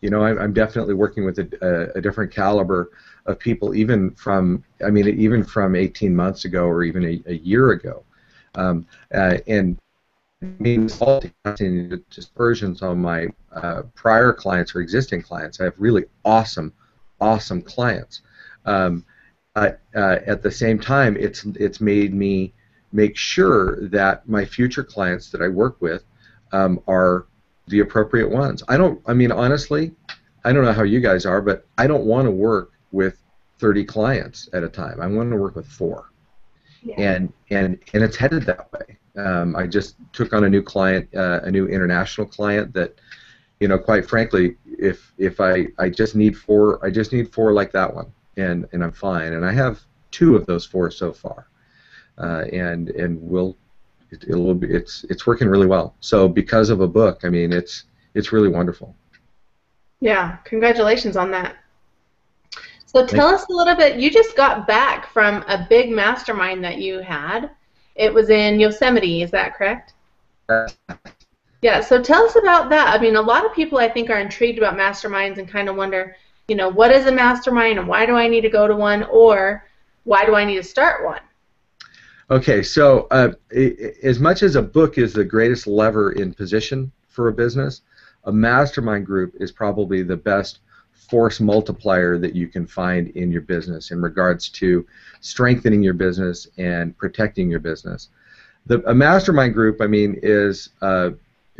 you 0.01 0.09
know, 0.09 0.23
I'm, 0.23 0.39
I'm 0.39 0.53
definitely 0.53 0.95
working 0.95 1.23
with 1.23 1.37
a, 1.37 1.47
a, 1.61 1.99
a 1.99 2.01
different 2.01 2.31
caliber 2.33 2.89
of 3.27 3.37
people, 3.37 3.75
even 3.75 4.11
from, 4.11 4.63
I 4.83 4.89
mean, 4.89 5.07
even 5.07 5.43
from 5.43 5.75
18 5.75 6.15
months 6.15 6.45
ago 6.45 6.65
or 6.65 6.83
even 6.83 7.03
a, 7.05 7.21
a 7.27 7.35
year 7.35 7.71
ago, 7.71 8.03
um, 8.55 8.87
uh, 9.13 9.37
and 9.47 9.77
means 10.59 11.01
all 11.01 11.21
the 11.43 12.03
dispersions 12.09 12.81
on 12.81 13.01
my 13.01 13.27
uh, 13.53 13.83
prior 13.93 14.33
clients 14.33 14.75
or 14.75 14.81
existing 14.81 15.21
clients. 15.21 15.59
I 15.59 15.65
have 15.65 15.73
really 15.77 16.05
awesome, 16.23 16.73
awesome 17.21 17.61
clients. 17.61 18.21
Um, 18.65 19.05
but 19.55 19.79
uh, 19.95 20.19
at 20.27 20.43
the 20.43 20.51
same 20.51 20.77
time, 20.79 21.15
it's 21.17 21.45
it's 21.55 21.81
made 21.81 22.13
me 22.13 22.53
make 22.91 23.17
sure 23.17 23.87
that 23.87 24.27
my 24.27 24.45
future 24.45 24.83
clients 24.83 25.31
that 25.31 25.41
I 25.41 25.47
work 25.47 25.81
with 25.81 26.03
um, 26.51 26.79
are 26.87 27.25
the 27.67 27.79
appropriate 27.79 28.29
ones. 28.29 28.61
I 28.67 28.77
don't. 28.77 29.01
I 29.07 29.13
mean, 29.13 29.31
honestly, 29.31 29.93
I 30.43 30.51
don't 30.53 30.65
know 30.65 30.73
how 30.73 30.83
you 30.83 30.99
guys 30.99 31.25
are, 31.25 31.41
but 31.41 31.65
I 31.77 31.87
don't 31.87 32.05
want 32.05 32.25
to 32.25 32.31
work 32.31 32.73
with 32.91 33.17
30 33.59 33.85
clients 33.85 34.49
at 34.53 34.63
a 34.63 34.69
time. 34.69 35.01
I 35.01 35.07
want 35.07 35.31
to 35.31 35.37
work 35.37 35.55
with 35.55 35.65
four, 35.67 36.11
Yeah. 36.83 36.95
and 36.97 37.33
and 37.49 37.79
and 37.93 38.03
it's 38.03 38.17
headed 38.17 38.43
that 38.43 38.71
way. 38.73 38.97
Um, 39.17 39.55
I 39.55 39.65
just 39.67 39.95
took 40.11 40.33
on 40.33 40.43
a 40.43 40.49
new 40.49 40.61
client, 40.61 41.07
uh, 41.15 41.39
a 41.43 41.49
new 41.49 41.67
international 41.67 42.27
client 42.27 42.73
that, 42.73 42.95
you 43.61 43.69
know, 43.69 43.77
quite 43.77 44.05
frankly, 44.05 44.57
if 44.65 45.13
if 45.17 45.39
I 45.39 45.67
I 45.79 45.89
just 45.89 46.13
need 46.15 46.37
four, 46.37 46.85
I 46.85 46.89
just 46.89 47.13
need 47.13 47.31
four 47.33 47.53
like 47.53 47.71
that 47.71 47.95
one, 47.95 48.11
and 48.37 48.67
and 48.71 48.83
I'm 48.83 48.91
fine. 48.91 49.33
And 49.33 49.45
I 49.45 49.51
have 49.51 49.81
two 50.11 50.35
of 50.35 50.45
those 50.45 50.65
four 50.65 50.91
so 50.91 51.11
far, 51.13 51.47
uh, 52.17 52.43
and 52.51 52.89
and 52.89 53.21
we'll 53.21 53.57
it, 54.11 54.25
it'll 54.27 54.53
be 54.53 54.67
it's 54.67 55.03
it's 55.09 55.25
working 55.27 55.47
really 55.47 55.67
well. 55.67 55.95
So 55.99 56.27
because 56.27 56.69
of 56.69 56.81
a 56.81 56.87
book, 56.87 57.21
I 57.23 57.29
mean, 57.29 57.51
it's 57.51 57.85
it's 58.13 58.31
really 58.31 58.49
wonderful. 58.49 58.95
Yeah, 59.99 60.37
congratulations 60.43 61.17
on 61.17 61.31
that. 61.31 61.55
So 62.85 63.05
tell 63.05 63.27
us 63.27 63.45
a 63.49 63.53
little 63.53 63.75
bit. 63.75 63.97
You 63.97 64.09
just 64.09 64.37
got 64.37 64.67
back 64.67 65.11
from 65.11 65.43
a 65.49 65.65
big 65.69 65.89
mastermind 65.89 66.63
that 66.63 66.77
you 66.77 66.99
had. 66.99 67.51
It 67.95 68.13
was 68.13 68.29
in 68.29 68.59
Yosemite, 68.59 69.21
is 69.21 69.31
that 69.31 69.55
correct? 69.55 69.93
Yeah, 71.61 71.81
so 71.81 72.01
tell 72.01 72.25
us 72.25 72.35
about 72.35 72.69
that. 72.69 72.97
I 72.97 73.01
mean, 73.01 73.15
a 73.15 73.21
lot 73.21 73.45
of 73.45 73.53
people 73.53 73.79
I 73.79 73.89
think 73.89 74.09
are 74.09 74.19
intrigued 74.19 74.59
about 74.59 74.75
masterminds 74.75 75.39
and 75.39 75.47
kind 75.47 75.67
of 75.67 75.75
wonder, 75.75 76.15
you 76.47 76.55
know, 76.55 76.69
what 76.69 76.91
is 76.91 77.05
a 77.05 77.11
mastermind 77.11 77.79
and 77.79 77.87
why 77.87 78.05
do 78.05 78.15
I 78.15 78.27
need 78.27 78.41
to 78.41 78.49
go 78.49 78.67
to 78.67 78.75
one 78.75 79.03
or 79.03 79.65
why 80.03 80.25
do 80.25 80.35
I 80.35 80.45
need 80.45 80.57
to 80.57 80.63
start 80.63 81.03
one? 81.03 81.21
Okay, 82.29 82.63
so 82.63 83.07
uh, 83.11 83.33
as 84.03 84.19
much 84.19 84.41
as 84.41 84.55
a 84.55 84.61
book 84.61 84.97
is 84.97 85.13
the 85.13 85.23
greatest 85.23 85.67
lever 85.67 86.13
in 86.13 86.33
position 86.33 86.91
for 87.07 87.27
a 87.27 87.33
business, 87.33 87.81
a 88.23 88.31
mastermind 88.31 89.05
group 89.05 89.35
is 89.39 89.51
probably 89.51 90.01
the 90.01 90.17
best 90.17 90.59
force 90.91 91.39
multiplier 91.39 92.17
that 92.17 92.35
you 92.35 92.47
can 92.47 92.65
find 92.65 93.09
in 93.09 93.31
your 93.31 93.41
business 93.41 93.91
in 93.91 94.01
regards 94.01 94.49
to 94.49 94.85
strengthening 95.21 95.83
your 95.83 95.93
business 95.93 96.47
and 96.57 96.97
protecting 96.97 97.49
your 97.49 97.59
business. 97.59 98.09
The, 98.65 98.83
a 98.89 98.95
mastermind 98.95 99.53
group, 99.53 99.79
I 99.81 99.87
mean, 99.87 100.19
is 100.23 100.69
uh, 100.81 101.11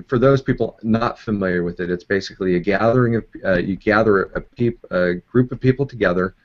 for 0.08 0.20
those 0.20 0.42
people 0.42 0.78
not 0.84 1.18
familiar 1.20 1.64
with 1.64 1.80
it, 1.80 1.90
it's 1.90 2.04
basically 2.04 2.56
a 2.56 2.60
gathering 2.60 3.16
of 3.16 3.26
uh, 3.44 3.58
you 3.58 3.76
gather 3.76 4.24
a, 4.24 4.42
peop, 4.42 4.80
a 4.92 5.16
group 5.16 5.52
of 5.52 5.60
people 5.60 5.86
together, 5.86 6.36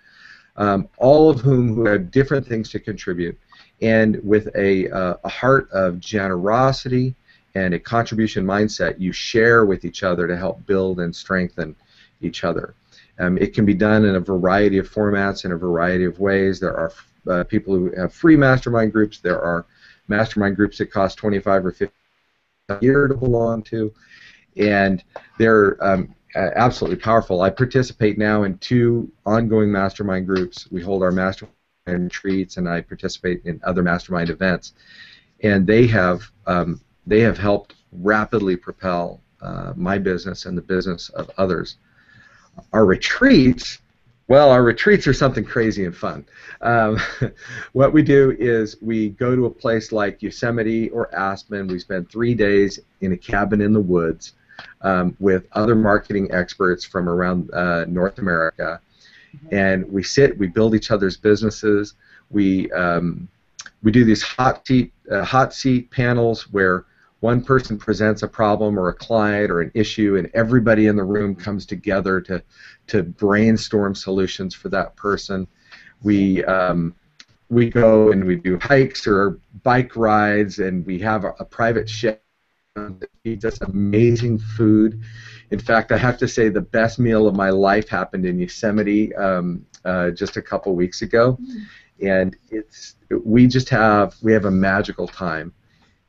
um, 0.56 0.88
all 0.98 1.30
of 1.30 1.40
whom 1.40 1.74
who 1.74 1.86
have 1.86 2.10
different 2.10 2.46
things 2.46 2.70
to 2.70 2.78
contribute 2.78 3.38
and 3.82 4.22
with 4.22 4.48
a, 4.54 4.88
uh, 4.90 5.16
a 5.24 5.28
heart 5.28 5.70
of 5.70 6.00
generosity 6.00 7.14
and 7.54 7.74
a 7.74 7.78
contribution 7.78 8.44
mindset, 8.44 9.00
you 9.00 9.12
share 9.12 9.64
with 9.64 9.84
each 9.84 10.02
other 10.02 10.26
to 10.26 10.36
help 10.36 10.64
build 10.66 11.00
and 11.00 11.14
strengthen 11.14 11.74
each 12.20 12.44
other. 12.44 12.74
Um, 13.18 13.38
it 13.38 13.54
can 13.54 13.64
be 13.64 13.74
done 13.74 14.04
in 14.04 14.16
a 14.16 14.20
variety 14.20 14.78
of 14.78 14.88
formats, 14.88 15.44
in 15.44 15.52
a 15.52 15.56
variety 15.56 16.04
of 16.04 16.20
ways. 16.20 16.60
There 16.60 16.76
are 16.76 16.92
uh, 17.28 17.44
people 17.44 17.74
who 17.74 17.92
have 17.96 18.12
free 18.12 18.36
mastermind 18.36 18.92
groups. 18.92 19.18
There 19.18 19.40
are 19.40 19.66
mastermind 20.08 20.56
groups 20.56 20.78
that 20.78 20.92
cost 20.92 21.18
25 21.18 21.66
or 21.66 21.72
50 21.72 21.94
a 21.94 21.99
year 22.80 23.08
to 23.08 23.14
belong 23.14 23.62
to, 23.64 23.92
and 24.56 25.02
they're 25.38 25.82
um, 25.84 26.14
absolutely 26.34 26.98
powerful. 26.98 27.42
I 27.42 27.50
participate 27.50 28.18
now 28.18 28.44
in 28.44 28.58
two 28.58 29.10
ongoing 29.26 29.70
mastermind 29.70 30.26
groups. 30.26 30.70
We 30.70 30.82
hold 30.82 31.02
our 31.02 31.10
mastermind 31.10 31.54
retreats, 31.86 32.56
and 32.56 32.68
I 32.68 32.80
participate 32.80 33.42
in 33.44 33.60
other 33.64 33.82
mastermind 33.82 34.30
events, 34.30 34.74
and 35.42 35.66
they 35.66 35.86
have 35.88 36.22
um, 36.46 36.80
they 37.06 37.20
have 37.20 37.38
helped 37.38 37.74
rapidly 37.92 38.56
propel 38.56 39.20
uh, 39.42 39.72
my 39.74 39.98
business 39.98 40.46
and 40.46 40.56
the 40.56 40.62
business 40.62 41.08
of 41.10 41.30
others. 41.38 41.76
Our 42.72 42.84
retreats, 42.84 43.78
well, 44.30 44.50
our 44.50 44.62
retreats 44.62 45.06
are 45.06 45.12
something 45.12 45.44
crazy 45.44 45.84
and 45.84 45.94
fun. 45.94 46.24
Um, 46.62 46.98
what 47.72 47.92
we 47.92 48.02
do 48.02 48.34
is 48.38 48.76
we 48.80 49.10
go 49.10 49.36
to 49.36 49.44
a 49.44 49.50
place 49.50 49.92
like 49.92 50.22
Yosemite 50.22 50.88
or 50.88 51.14
Aspen. 51.14 51.66
We 51.66 51.78
spend 51.78 52.10
three 52.10 52.34
days 52.34 52.80
in 53.02 53.12
a 53.12 53.16
cabin 53.16 53.60
in 53.60 53.74
the 53.74 53.80
woods 53.80 54.32
um, 54.80 55.14
with 55.20 55.44
other 55.52 55.74
marketing 55.74 56.30
experts 56.32 56.84
from 56.84 57.08
around 57.08 57.52
uh, 57.52 57.84
North 57.86 58.18
America 58.18 58.80
and 59.50 59.90
we 59.90 60.02
sit, 60.02 60.36
we 60.38 60.46
build 60.46 60.74
each 60.74 60.90
other's 60.90 61.16
businesses. 61.16 61.94
We 62.30 62.70
um, 62.72 63.28
we 63.82 63.92
do 63.92 64.04
these 64.04 64.22
hot 64.22 64.66
seat 64.66 64.92
uh, 65.10 65.24
hot 65.24 65.54
seat 65.54 65.90
panels 65.90 66.50
where 66.52 66.84
one 67.20 67.42
person 67.44 67.78
presents 67.78 68.22
a 68.22 68.28
problem 68.28 68.78
or 68.78 68.88
a 68.88 68.94
client 68.94 69.50
or 69.50 69.60
an 69.60 69.70
issue, 69.74 70.16
and 70.16 70.30
everybody 70.34 70.86
in 70.86 70.96
the 70.96 71.04
room 71.04 71.34
comes 71.34 71.66
together 71.66 72.20
to 72.22 72.42
to 72.88 73.02
brainstorm 73.02 73.94
solutions 73.94 74.54
for 74.54 74.68
that 74.70 74.96
person. 74.96 75.46
We 76.02 76.44
um, 76.44 76.94
we 77.50 77.68
go 77.68 78.12
and 78.12 78.24
we 78.24 78.36
do 78.36 78.58
hikes 78.58 79.06
or 79.06 79.38
bike 79.62 79.96
rides, 79.96 80.58
and 80.58 80.84
we 80.86 80.98
have 81.00 81.24
a, 81.24 81.34
a 81.40 81.44
private 81.44 81.88
chef 81.88 82.16
that 82.74 83.10
feeds 83.24 83.44
us 83.44 83.60
amazing 83.60 84.38
food. 84.38 85.02
In 85.50 85.58
fact, 85.58 85.92
I 85.92 85.98
have 85.98 86.16
to 86.18 86.28
say 86.28 86.48
the 86.48 86.60
best 86.60 86.98
meal 86.98 87.26
of 87.26 87.34
my 87.34 87.50
life 87.50 87.88
happened 87.88 88.24
in 88.24 88.38
Yosemite 88.38 89.14
um, 89.16 89.66
uh, 89.84 90.10
just 90.10 90.36
a 90.36 90.42
couple 90.42 90.74
weeks 90.74 91.02
ago, 91.02 91.38
and 92.00 92.36
it's 92.50 92.96
we 93.24 93.46
just 93.46 93.68
have 93.68 94.14
we 94.22 94.32
have 94.32 94.44
a 94.44 94.50
magical 94.50 95.06
time, 95.08 95.52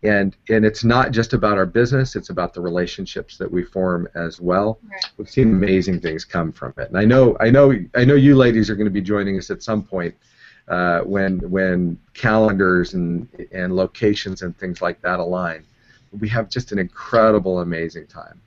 and 0.03 0.35
and 0.49 0.65
it's 0.65 0.83
not 0.83 1.11
just 1.11 1.33
about 1.33 1.57
our 1.57 1.65
business; 1.65 2.15
it's 2.15 2.29
about 2.29 2.53
the 2.53 2.61
relationships 2.61 3.37
that 3.37 3.51
we 3.51 3.63
form 3.63 4.07
as 4.15 4.41
well. 4.41 4.79
Right. 4.89 5.03
We've 5.17 5.29
seen 5.29 5.49
amazing 5.49 6.01
things 6.01 6.25
come 6.25 6.51
from 6.51 6.73
it, 6.77 6.89
and 6.89 6.97
I 6.97 7.05
know 7.05 7.37
I 7.39 7.49
know 7.49 7.73
I 7.95 8.05
know 8.05 8.15
you 8.15 8.35
ladies 8.35 8.69
are 8.69 8.75
going 8.75 8.85
to 8.85 8.91
be 8.91 9.01
joining 9.01 9.37
us 9.37 9.49
at 9.51 9.61
some 9.61 9.83
point 9.83 10.15
uh, 10.67 11.01
when 11.01 11.39
when 11.49 11.99
calendars 12.13 12.93
and 12.93 13.27
and 13.51 13.75
locations 13.75 14.41
and 14.41 14.57
things 14.57 14.81
like 14.81 15.01
that 15.01 15.19
align. 15.19 15.65
We 16.19 16.27
have 16.29 16.49
just 16.49 16.73
an 16.73 16.79
incredible, 16.79 17.59
amazing 17.59 18.07
time. 18.07 18.41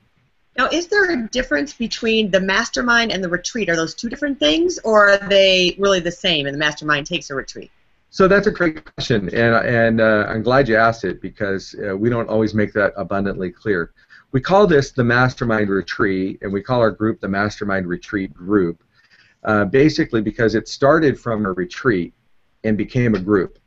Now, 0.57 0.69
is 0.71 0.87
there 0.87 1.11
a 1.11 1.27
difference 1.27 1.73
between 1.73 2.31
the 2.31 2.39
mastermind 2.39 3.11
and 3.11 3.23
the 3.23 3.27
retreat? 3.27 3.69
Are 3.69 3.75
those 3.75 3.93
two 3.95 4.07
different 4.07 4.39
things, 4.39 4.79
or 4.83 5.09
are 5.09 5.17
they 5.17 5.75
really 5.79 5.99
the 5.99 6.11
same? 6.11 6.45
And 6.45 6.53
the 6.53 6.59
mastermind 6.59 7.07
takes 7.07 7.29
a 7.29 7.35
retreat. 7.35 7.71
So 8.09 8.27
that's 8.27 8.47
a 8.47 8.51
great 8.51 8.83
question, 8.95 9.29
and 9.33 9.55
and 9.67 9.99
uh, 9.99 10.25
I'm 10.29 10.41
glad 10.41 10.69
you 10.69 10.77
asked 10.77 11.03
it 11.03 11.21
because 11.21 11.75
uh, 11.85 11.97
we 11.97 12.09
don't 12.09 12.29
always 12.29 12.53
make 12.53 12.71
that 12.73 12.93
abundantly 12.95 13.51
clear. 13.51 13.93
We 14.31 14.41
call 14.41 14.67
this 14.67 14.91
the 14.91 15.03
Mastermind 15.03 15.69
Retreat, 15.69 16.39
and 16.41 16.51
we 16.51 16.61
call 16.61 16.79
our 16.79 16.91
group 16.91 17.19
the 17.19 17.27
Mastermind 17.27 17.87
Retreat 17.87 18.33
Group, 18.33 18.83
uh, 19.43 19.65
basically 19.65 20.21
because 20.21 20.55
it 20.55 20.67
started 20.67 21.19
from 21.19 21.45
a 21.45 21.51
retreat 21.51 22.13
and 22.63 22.77
became 22.77 23.15
a 23.15 23.19
group. 23.19 23.59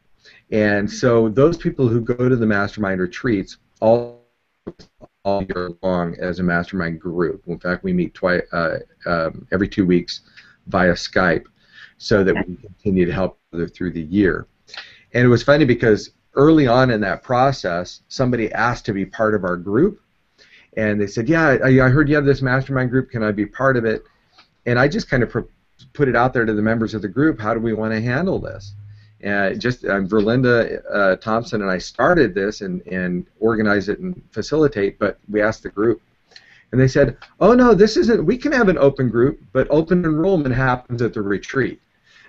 And 0.51 0.91
so 0.91 1.29
those 1.29 1.57
people 1.57 1.87
who 1.89 2.01
go 2.01 2.29
to 2.29 2.37
the 2.37 2.47
Mastermind 2.47 3.01
retreats 3.01 3.59
all 3.81 4.19
all 5.25 5.43
year 5.43 5.71
long 5.83 6.15
as 6.21 6.39
a 6.39 6.43
mastermind 6.43 7.01
group. 7.01 7.43
In 7.47 7.59
fact, 7.59 7.85
we 7.85 7.93
meet 7.93 8.15
twice 8.15 8.43
uh, 8.53 8.79
um, 9.07 9.47
every 9.53 9.69
two 9.69 9.85
weeks 9.85 10.23
via 10.67 10.93
Skype 10.93 11.45
so 11.99 12.25
that 12.25 12.35
we 12.47 12.57
continue 12.57 13.05
to 13.05 13.13
help 13.13 13.39
through 13.75 13.93
the 13.93 14.03
year. 14.03 14.47
And 15.15 15.25
it 15.25 15.29
was 15.29 15.43
funny 15.43 15.65
because 15.65 16.11
early 16.35 16.67
on 16.67 16.91
in 16.91 17.01
that 17.01 17.23
process, 17.23 18.03
somebody 18.09 18.53
asked 18.53 18.85
to 18.87 18.93
be 18.93 19.05
part 19.05 19.35
of 19.35 19.45
our 19.45 19.57
group, 19.57 20.01
and 20.77 21.01
they 21.01 21.07
said, 21.07 21.29
"Yeah, 21.29 21.59
I, 21.63 21.87
I 21.87 21.89
heard 21.89 22.09
you 22.09 22.15
have 22.15 22.25
this 22.25 22.43
mastermind 22.43 22.91
group. 22.91 23.11
Can 23.11 23.23
I 23.23 23.33
be 23.33 23.47
part 23.47 23.77
of 23.77 23.85
it?" 23.85 24.03
And 24.67 24.79
I 24.79 24.87
just 24.87 25.09
kind 25.11 25.23
of 25.23 25.35
put 25.93 26.09
it 26.09 26.17
out 26.17 26.33
there 26.33 26.45
to 26.45 26.53
the 26.53 26.63
members 26.63 26.95
of 26.95 27.03
the 27.03 27.09
group. 27.09 27.41
How 27.41 27.55
do 27.55 27.61
we 27.61 27.73
want 27.73 27.93
to 27.93 28.01
handle 28.01 28.39
this? 28.39 28.75
And 29.21 29.61
just 29.61 29.85
um, 29.85 30.07
Verlinda 30.09 30.81
uh, 30.93 31.17
Thompson 31.17 31.63
and 31.63 31.71
I 31.71 31.79
started 31.79 32.35
this 32.35 32.61
and, 32.61 32.87
and 32.87 33.27
organize 33.41 33.89
it 33.89 33.99
and 33.99 34.23
facilitate, 34.31 34.99
but 34.99 35.19
we 35.29 35.43
asked 35.43 35.65
the 35.65 35.71
group. 35.71 36.01
And 36.71 36.81
they 36.81 36.87
said, 36.87 37.17
oh 37.41 37.55
no, 37.55 37.75
this 37.75 37.97
isn't, 37.97 38.25
we 38.25 38.37
can 38.37 38.53
have 38.53 38.69
an 38.69 38.79
open 38.79 39.09
group, 39.09 39.41
but 39.53 39.67
open 39.71 40.05
enrollment 40.05 40.55
happens 40.55 41.03
at 41.03 41.15
the 41.15 41.23
retreat. 41.23 41.81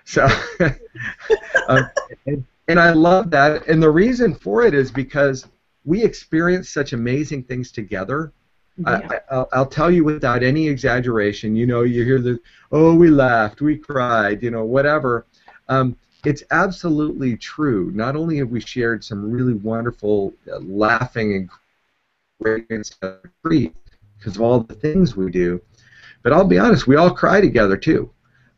So, 0.09 0.27
um, 1.67 1.87
and, 2.25 2.43
and 2.67 2.79
I 2.79 2.93
love 2.93 3.29
that. 3.29 3.67
And 3.67 3.81
the 3.81 3.91
reason 3.91 4.33
for 4.33 4.63
it 4.63 4.73
is 4.73 4.89
because 4.89 5.45
we 5.85 6.03
experience 6.03 6.67
such 6.69 6.93
amazing 6.93 7.43
things 7.43 7.71
together. 7.71 8.33
Yeah. 8.77 9.19
I, 9.29 9.59
will 9.59 9.67
tell 9.67 9.91
you 9.91 10.03
without 10.03 10.41
any 10.41 10.67
exaggeration. 10.67 11.55
You 11.55 11.67
know, 11.67 11.83
you 11.83 12.03
hear 12.03 12.19
the, 12.19 12.39
oh, 12.71 12.95
we 12.95 13.11
laughed, 13.11 13.61
we 13.61 13.77
cried, 13.77 14.41
you 14.41 14.49
know, 14.49 14.65
whatever. 14.65 15.27
Um, 15.67 15.95
it's 16.25 16.43
absolutely 16.49 17.37
true. 17.37 17.91
Not 17.93 18.15
only 18.15 18.37
have 18.37 18.49
we 18.49 18.61
shared 18.61 19.03
some 19.03 19.29
really 19.29 19.53
wonderful 19.53 20.33
uh, 20.51 20.57
laughing 20.61 21.35
and 21.35 21.49
great 22.41 23.75
because 24.17 24.35
of 24.35 24.41
all 24.41 24.61
the 24.61 24.73
things 24.73 25.15
we 25.15 25.29
do, 25.29 25.61
but 26.23 26.33
I'll 26.33 26.47
be 26.47 26.57
honest, 26.57 26.87
we 26.87 26.95
all 26.95 27.11
cry 27.11 27.41
together 27.41 27.77
too. 27.77 28.09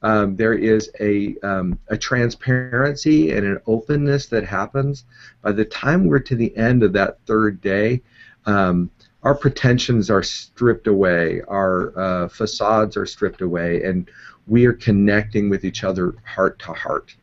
Um, 0.03 0.35
there 0.35 0.53
is 0.53 0.89
a, 0.99 1.35
um, 1.43 1.77
a 1.89 1.97
transparency 1.97 3.31
and 3.31 3.45
an 3.45 3.59
openness 3.67 4.25
that 4.27 4.45
happens. 4.45 5.05
By 5.41 5.51
the 5.51 5.65
time 5.65 6.05
we're 6.05 6.19
to 6.19 6.35
the 6.35 6.55
end 6.57 6.83
of 6.83 6.93
that 6.93 7.19
third 7.25 7.61
day, 7.61 8.01
um, 8.45 8.89
our 9.23 9.35
pretensions 9.35 10.09
are 10.09 10.23
stripped 10.23 10.87
away, 10.87 11.41
our 11.47 11.97
uh, 11.97 12.27
facades 12.27 12.97
are 12.97 13.05
stripped 13.05 13.41
away, 13.41 13.83
and 13.83 14.09
we 14.47 14.65
are 14.65 14.73
connecting 14.73 15.49
with 15.49 15.63
each 15.63 15.83
other 15.83 16.15
heart 16.25 16.57
to 16.59 16.73
heart 16.73 17.15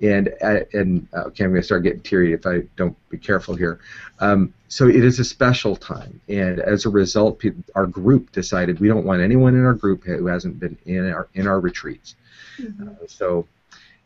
and 0.00 0.34
uh, 0.42 0.60
and 0.72 1.06
uh, 1.14 1.22
okay, 1.26 1.44
I'm 1.44 1.50
going 1.50 1.62
to 1.62 1.66
start 1.66 1.84
getting 1.84 2.00
teary 2.00 2.32
if 2.32 2.46
I 2.46 2.62
don't 2.76 2.96
be 3.10 3.18
careful 3.18 3.54
here. 3.54 3.80
Um, 4.20 4.52
so 4.68 4.88
it 4.88 5.04
is 5.04 5.18
a 5.18 5.24
special 5.24 5.76
time, 5.76 6.20
and 6.28 6.60
as 6.60 6.84
a 6.84 6.88
result, 6.88 7.38
people, 7.38 7.62
our 7.74 7.86
group 7.86 8.32
decided 8.32 8.80
we 8.80 8.88
don't 8.88 9.04
want 9.04 9.22
anyone 9.22 9.54
in 9.54 9.64
our 9.64 9.74
group 9.74 10.04
who 10.04 10.26
hasn't 10.26 10.58
been 10.58 10.76
in 10.84 11.10
our 11.10 11.28
in 11.34 11.46
our 11.46 11.60
retreats. 11.60 12.16
Mm-hmm. 12.58 12.88
Uh, 12.88 13.06
so, 13.06 13.46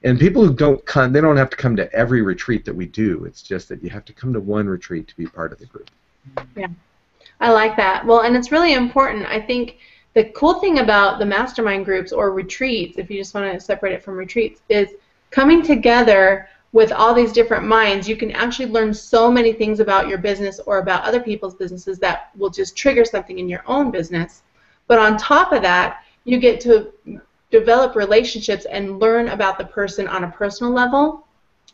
and 0.04 0.18
people 0.18 0.46
who 0.46 0.54
don't 0.54 0.84
come, 0.86 1.12
they 1.12 1.20
don't 1.20 1.36
have 1.36 1.50
to 1.50 1.56
come 1.56 1.76
to 1.76 1.92
every 1.92 2.22
retreat 2.22 2.64
that 2.64 2.74
we 2.74 2.86
do. 2.86 3.24
It's 3.24 3.42
just 3.42 3.68
that 3.68 3.82
you 3.82 3.90
have 3.90 4.04
to 4.06 4.12
come 4.12 4.32
to 4.32 4.40
one 4.40 4.68
retreat 4.68 5.08
to 5.08 5.16
be 5.16 5.26
part 5.26 5.52
of 5.52 5.58
the 5.58 5.66
group. 5.66 5.90
Yeah, 6.56 6.68
I 7.40 7.50
like 7.52 7.76
that. 7.76 8.06
Well, 8.06 8.20
and 8.20 8.36
it's 8.36 8.52
really 8.52 8.74
important. 8.74 9.26
I 9.26 9.40
think 9.40 9.78
the 10.14 10.24
cool 10.24 10.54
thing 10.54 10.78
about 10.78 11.18
the 11.18 11.26
mastermind 11.26 11.84
groups 11.84 12.12
or 12.12 12.32
retreats, 12.32 12.98
if 12.98 13.10
you 13.10 13.18
just 13.18 13.34
want 13.34 13.52
to 13.52 13.60
separate 13.60 13.92
it 13.92 14.02
from 14.02 14.16
retreats, 14.16 14.62
is 14.68 14.88
coming 15.30 15.62
together 15.62 16.48
with 16.72 16.92
all 16.92 17.14
these 17.14 17.32
different 17.32 17.66
minds, 17.66 18.08
you 18.08 18.16
can 18.16 18.30
actually 18.32 18.66
learn 18.66 18.92
so 18.92 19.30
many 19.30 19.52
things 19.52 19.80
about 19.80 20.08
your 20.08 20.18
business 20.18 20.60
or 20.60 20.78
about 20.78 21.04
other 21.04 21.20
people's 21.20 21.54
businesses 21.54 21.98
that 21.98 22.30
will 22.36 22.50
just 22.50 22.76
trigger 22.76 23.04
something 23.04 23.38
in 23.38 23.48
your 23.48 23.62
own 23.66 23.90
business. 23.90 24.42
But 24.86 24.98
on 24.98 25.16
top 25.16 25.52
of 25.52 25.62
that, 25.62 26.04
you 26.24 26.38
get 26.38 26.60
to 26.62 26.92
develop 27.50 27.96
relationships 27.96 28.66
and 28.66 28.98
learn 28.98 29.28
about 29.28 29.58
the 29.58 29.64
person 29.64 30.06
on 30.06 30.24
a 30.24 30.30
personal 30.30 30.72
level. 30.72 31.26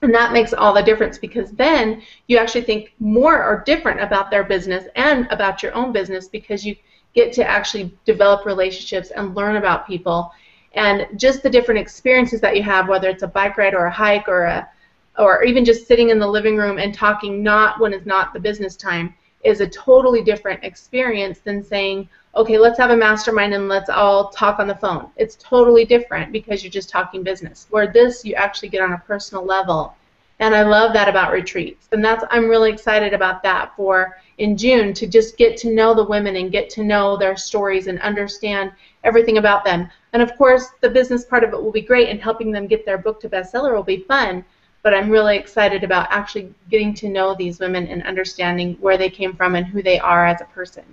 And 0.02 0.14
that 0.14 0.32
makes 0.32 0.52
all 0.52 0.74
the 0.74 0.82
difference 0.82 1.18
because 1.18 1.50
then 1.52 2.02
you 2.26 2.36
actually 2.36 2.62
think 2.62 2.92
more 2.98 3.42
or 3.42 3.62
different 3.64 4.00
about 4.00 4.30
their 4.30 4.44
business 4.44 4.86
and 4.96 5.26
about 5.30 5.62
your 5.62 5.74
own 5.74 5.92
business 5.92 6.28
because 6.28 6.64
you 6.64 6.76
get 7.14 7.32
to 7.32 7.44
actually 7.44 7.96
develop 8.04 8.44
relationships 8.44 9.10
and 9.10 9.34
learn 9.34 9.56
about 9.56 9.86
people 9.86 10.32
and 10.74 11.06
just 11.16 11.42
the 11.42 11.50
different 11.50 11.80
experiences 11.80 12.40
that 12.40 12.56
you 12.56 12.62
have, 12.62 12.88
whether 12.88 13.08
it's 13.08 13.22
a 13.22 13.28
bike 13.28 13.56
ride 13.56 13.74
or 13.74 13.86
a 13.86 13.92
hike 13.92 14.28
or 14.28 14.44
a 14.44 14.68
or 15.16 15.44
even 15.44 15.64
just 15.64 15.86
sitting 15.86 16.10
in 16.10 16.18
the 16.18 16.26
living 16.26 16.56
room 16.56 16.78
and 16.78 16.92
talking 16.92 17.40
not 17.40 17.78
when 17.78 17.92
it's 17.92 18.04
not 18.04 18.32
the 18.32 18.40
business 18.40 18.74
time 18.74 19.14
is 19.44 19.60
a 19.60 19.68
totally 19.68 20.22
different 20.22 20.64
experience 20.64 21.38
than 21.38 21.62
saying, 21.62 22.08
okay, 22.36 22.58
let's 22.58 22.78
have 22.78 22.90
a 22.90 22.96
mastermind 22.96 23.54
and 23.54 23.68
let's 23.68 23.88
all 23.88 24.30
talk 24.30 24.58
on 24.58 24.66
the 24.66 24.74
phone. 24.74 25.08
It's 25.16 25.36
totally 25.36 25.84
different 25.84 26.32
because 26.32 26.62
you're 26.62 26.70
just 26.70 26.88
talking 26.88 27.22
business. 27.22 27.66
Where 27.70 27.92
this, 27.92 28.24
you 28.24 28.34
actually 28.34 28.70
get 28.70 28.82
on 28.82 28.92
a 28.92 28.98
personal 28.98 29.44
level. 29.44 29.94
And 30.40 30.54
I 30.54 30.62
love 30.62 30.92
that 30.94 31.08
about 31.08 31.32
retreats. 31.32 31.88
And 31.92 32.04
that's 32.04 32.24
I'm 32.30 32.48
really 32.48 32.72
excited 32.72 33.14
about 33.14 33.42
that 33.44 33.74
for 33.76 34.18
in 34.38 34.56
June 34.56 34.92
to 34.94 35.06
just 35.06 35.36
get 35.36 35.56
to 35.58 35.72
know 35.72 35.94
the 35.94 36.04
women 36.04 36.36
and 36.36 36.50
get 36.50 36.68
to 36.70 36.82
know 36.82 37.16
their 37.16 37.36
stories 37.36 37.86
and 37.86 38.00
understand 38.00 38.72
everything 39.04 39.38
about 39.38 39.64
them. 39.64 39.88
And 40.12 40.20
of 40.20 40.36
course, 40.36 40.70
the 40.80 40.90
business 40.90 41.24
part 41.24 41.44
of 41.44 41.52
it 41.52 41.62
will 41.62 41.70
be 41.70 41.80
great, 41.80 42.08
and 42.08 42.20
helping 42.20 42.50
them 42.50 42.66
get 42.66 42.84
their 42.84 42.98
book 42.98 43.20
to 43.20 43.28
bestseller 43.28 43.74
will 43.74 43.84
be 43.84 43.98
fun. 44.08 44.44
But 44.82 44.92
I'm 44.92 45.08
really 45.08 45.36
excited 45.36 45.84
about 45.84 46.08
actually 46.10 46.52
getting 46.68 46.94
to 46.94 47.08
know 47.08 47.34
these 47.34 47.60
women 47.60 47.86
and 47.86 48.02
understanding 48.02 48.76
where 48.80 48.98
they 48.98 49.08
came 49.08 49.34
from 49.34 49.54
and 49.54 49.64
who 49.64 49.82
they 49.82 50.00
are 50.00 50.26
as 50.26 50.40
a 50.40 50.46
person. 50.46 50.84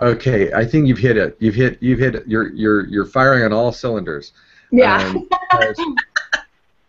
Okay, 0.00 0.52
I 0.52 0.64
think 0.64 0.86
you've 0.86 0.98
hit 0.98 1.16
it. 1.16 1.36
You've 1.40 1.54
hit. 1.54 1.82
You've 1.82 1.98
hit. 1.98 2.16
It. 2.16 2.26
You're 2.26 2.52
you're 2.52 2.86
you're 2.86 3.06
firing 3.06 3.44
on 3.44 3.52
all 3.52 3.72
cylinders. 3.72 4.32
Yeah. 4.70 4.98
Um, 4.98 5.96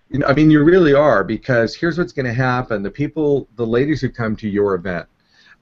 you 0.09 0.19
know, 0.19 0.27
I 0.27 0.33
mean, 0.33 0.51
you 0.51 0.63
really 0.63 0.93
are 0.93 1.23
because 1.23 1.75
here's 1.75 1.97
what's 1.97 2.11
going 2.11 2.25
to 2.25 2.33
happen: 2.33 2.83
the 2.83 2.91
people, 2.91 3.47
the 3.55 3.65
ladies 3.65 4.01
who 4.01 4.09
come 4.09 4.35
to 4.37 4.49
your 4.49 4.75
event, 4.75 5.07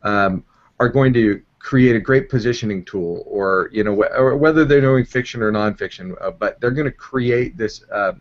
um, 0.01 0.43
are 0.79 0.89
going 0.89 1.13
to 1.13 1.41
create 1.59 1.95
a 1.95 1.99
great 1.99 2.29
positioning 2.29 2.83
tool, 2.83 3.23
or 3.27 3.69
you 3.71 3.83
know, 3.83 3.95
wh- 3.95 4.19
or 4.19 4.37
whether 4.37 4.65
they're 4.65 4.81
doing 4.81 5.05
fiction 5.05 5.41
or 5.41 5.51
nonfiction, 5.51 6.15
uh, 6.21 6.31
but 6.31 6.59
they're 6.61 6.71
going 6.71 6.85
to 6.85 6.91
create 6.91 7.57
this. 7.57 7.83
Uh, 7.91 8.13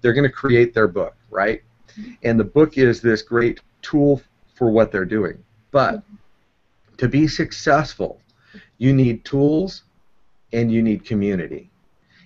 they're 0.00 0.12
going 0.12 0.28
to 0.28 0.34
create 0.34 0.74
their 0.74 0.88
book, 0.88 1.14
right? 1.30 1.62
And 2.24 2.38
the 2.38 2.44
book 2.44 2.78
is 2.78 3.00
this 3.00 3.22
great 3.22 3.60
tool 3.82 4.22
for 4.54 4.70
what 4.70 4.90
they're 4.90 5.04
doing. 5.04 5.42
But 5.70 6.02
to 6.98 7.08
be 7.08 7.28
successful, 7.28 8.21
you 8.78 8.92
need 8.92 9.24
tools 9.24 9.84
and 10.52 10.70
you 10.70 10.82
need 10.82 11.04
community. 11.04 11.70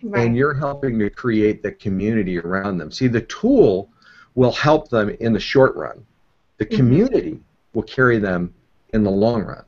Right. 0.03 0.27
And 0.27 0.37
you're 0.37 0.55
helping 0.55 0.99
to 0.99 1.11
create 1.11 1.63
the 1.63 1.73
community 1.73 2.39
around 2.39 2.79
them. 2.79 2.91
See, 2.93 3.07
the 3.07 3.23
tool 3.23 3.89
will 4.35 4.53
help 4.53 4.89
them 4.89 5.11
in 5.21 5.33
the 5.33 5.41
short 5.41 5.75
run. 5.77 6.05
The 6.59 6.67
mm-hmm. 6.67 6.77
community 6.77 7.31
mm-hmm. 7.33 7.43
will 7.73 7.83
carry 7.83 8.19
them 8.19 8.55
in 8.93 9.03
the 9.03 9.11
long 9.11 9.43
run 9.43 9.65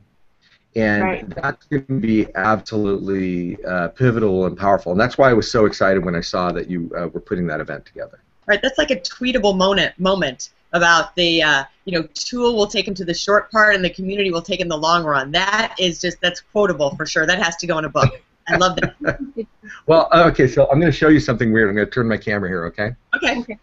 and 0.75 1.03
right. 1.03 1.35
that's 1.35 1.65
going 1.65 1.85
to 1.85 1.99
be 1.99 2.27
absolutely 2.35 3.63
uh, 3.65 3.89
pivotal 3.89 4.45
and 4.45 4.57
powerful. 4.57 4.91
And 4.91 5.01
that's 5.01 5.17
why 5.17 5.29
I 5.29 5.33
was 5.33 5.49
so 5.49 5.65
excited 5.65 6.03
when 6.03 6.15
I 6.15 6.21
saw 6.21 6.51
that 6.51 6.69
you 6.69 6.91
uh, 6.97 7.07
were 7.07 7.19
putting 7.19 7.47
that 7.47 7.59
event 7.59 7.85
together. 7.85 8.21
Right, 8.45 8.61
that's 8.61 8.77
like 8.77 8.91
a 8.91 8.95
tweetable 8.95 9.55
moment 9.57 9.97
moment 9.99 10.49
about 10.73 11.15
the 11.15 11.41
uh, 11.41 11.63
you 11.85 11.99
know 11.99 12.07
tool 12.13 12.55
will 12.55 12.67
take 12.67 12.85
them 12.85 12.93
to 12.95 13.05
the 13.05 13.13
short 13.13 13.51
part 13.51 13.75
and 13.75 13.83
the 13.83 13.89
community 13.89 14.31
will 14.31 14.41
take 14.41 14.59
in 14.59 14.67
the 14.67 14.77
long 14.77 15.03
run. 15.03 15.31
That 15.31 15.75
is 15.79 15.99
just 15.99 16.21
that's 16.21 16.41
quotable 16.41 16.95
for 16.95 17.05
sure. 17.05 17.25
That 17.25 17.41
has 17.41 17.55
to 17.57 17.67
go 17.67 17.77
in 17.77 17.85
a 17.85 17.89
book. 17.89 18.21
I 18.47 18.57
love 18.57 18.77
that. 18.77 19.19
well, 19.85 20.07
uh, 20.11 20.29
okay, 20.31 20.47
so 20.47 20.67
I'm 20.71 20.79
going 20.79 20.91
to 20.91 20.97
show 20.97 21.09
you 21.09 21.19
something 21.19 21.51
weird. 21.51 21.69
I'm 21.69 21.75
going 21.75 21.87
to 21.87 21.91
turn 21.91 22.07
my 22.07 22.17
camera 22.17 22.49
here, 22.49 22.65
okay? 22.65 22.95
Okay. 23.15 23.39
okay. 23.39 23.59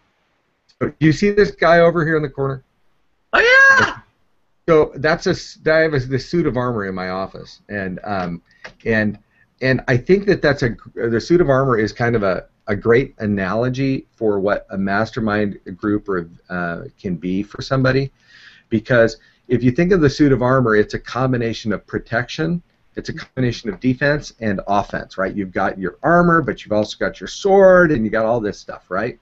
So, 0.81 0.87
do 0.87 1.05
you 1.05 1.11
see 1.11 1.31
this 1.31 1.51
guy 1.51 1.79
over 1.79 2.05
here 2.05 2.15
in 2.15 2.23
the 2.23 2.29
corner? 2.29 2.63
Oh 3.33 3.39
yeah. 3.39 3.97
so 4.69 4.91
that's 4.95 5.27
a 5.27 5.35
I 5.71 5.79
have 5.79 5.93
a, 5.93 5.99
the 5.99 6.19
suit 6.19 6.47
of 6.47 6.55
armor 6.55 6.85
in 6.85 6.95
my 6.95 7.09
office, 7.09 7.61
and 7.67 7.99
um, 8.03 8.41
and 8.85 9.19
and 9.61 9.83
I 9.87 9.97
think 9.97 10.25
that 10.27 10.41
that's 10.41 10.63
a 10.63 10.75
the 10.95 11.19
suit 11.19 11.41
of 11.41 11.49
armor 11.49 11.77
is 11.77 11.91
kind 11.91 12.15
of 12.15 12.23
a, 12.23 12.45
a 12.67 12.75
great 12.75 13.15
analogy 13.19 14.07
for 14.15 14.39
what 14.39 14.67
a 14.69 14.77
mastermind 14.77 15.59
group 15.75 16.07
or 16.09 16.29
uh, 16.49 16.83
can 16.99 17.15
be 17.15 17.43
for 17.43 17.61
somebody, 17.61 18.11
because 18.69 19.17
if 19.47 19.63
you 19.63 19.71
think 19.71 19.91
of 19.91 20.01
the 20.01 20.09
suit 20.09 20.31
of 20.31 20.41
armor, 20.41 20.75
it's 20.75 20.93
a 20.93 20.99
combination 20.99 21.71
of 21.71 21.87
protection, 21.87 22.61
it's 22.95 23.09
a 23.09 23.13
combination 23.13 23.69
of 23.69 23.79
defense 23.79 24.33
and 24.41 24.59
offense, 24.67 25.17
right? 25.17 25.35
You've 25.35 25.53
got 25.53 25.79
your 25.79 25.97
armor, 26.03 26.41
but 26.41 26.63
you've 26.65 26.73
also 26.73 26.97
got 26.97 27.19
your 27.21 27.27
sword, 27.27 27.91
and 27.91 28.03
you 28.03 28.09
got 28.09 28.25
all 28.25 28.41
this 28.41 28.59
stuff, 28.59 28.89
right? 28.89 29.19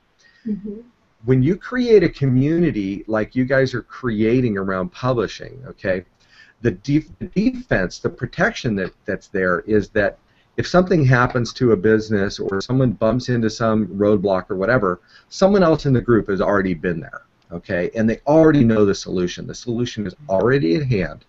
Mm-hmm. 0.47 0.81
when 1.25 1.41
you 1.41 1.55
create 1.55 2.03
a 2.03 2.09
community 2.09 3.03
like 3.07 3.35
you 3.35 3.45
guys 3.45 3.73
are 3.73 3.81
creating 3.81 4.57
around 4.57 4.91
publishing, 4.91 5.61
okay, 5.65 6.05
the, 6.61 6.71
def- 6.71 7.17
the 7.19 7.25
defense, 7.27 7.99
the 7.99 8.09
protection 8.09 8.75
that, 8.75 8.93
that's 9.05 9.27
there 9.27 9.61
is 9.61 9.89
that 9.89 10.19
if 10.57 10.67
something 10.67 11.03
happens 11.03 11.51
to 11.53 11.73
a 11.73 11.77
business 11.77 12.39
or 12.39 12.61
someone 12.61 12.91
bumps 12.91 13.29
into 13.29 13.49
some 13.49 13.87
roadblock 13.87 14.49
or 14.49 14.55
whatever, 14.55 15.01
someone 15.29 15.63
else 15.63 15.85
in 15.85 15.93
the 15.93 16.01
group 16.01 16.29
has 16.29 16.41
already 16.41 16.73
been 16.73 16.99
there, 16.99 17.23
okay, 17.51 17.91
and 17.95 18.09
they 18.09 18.19
already 18.25 18.63
know 18.63 18.85
the 18.85 18.95
solution. 18.95 19.47
The 19.47 19.55
solution 19.55 20.07
is 20.07 20.15
already 20.29 20.75
at 20.75 20.83
hand. 20.83 21.25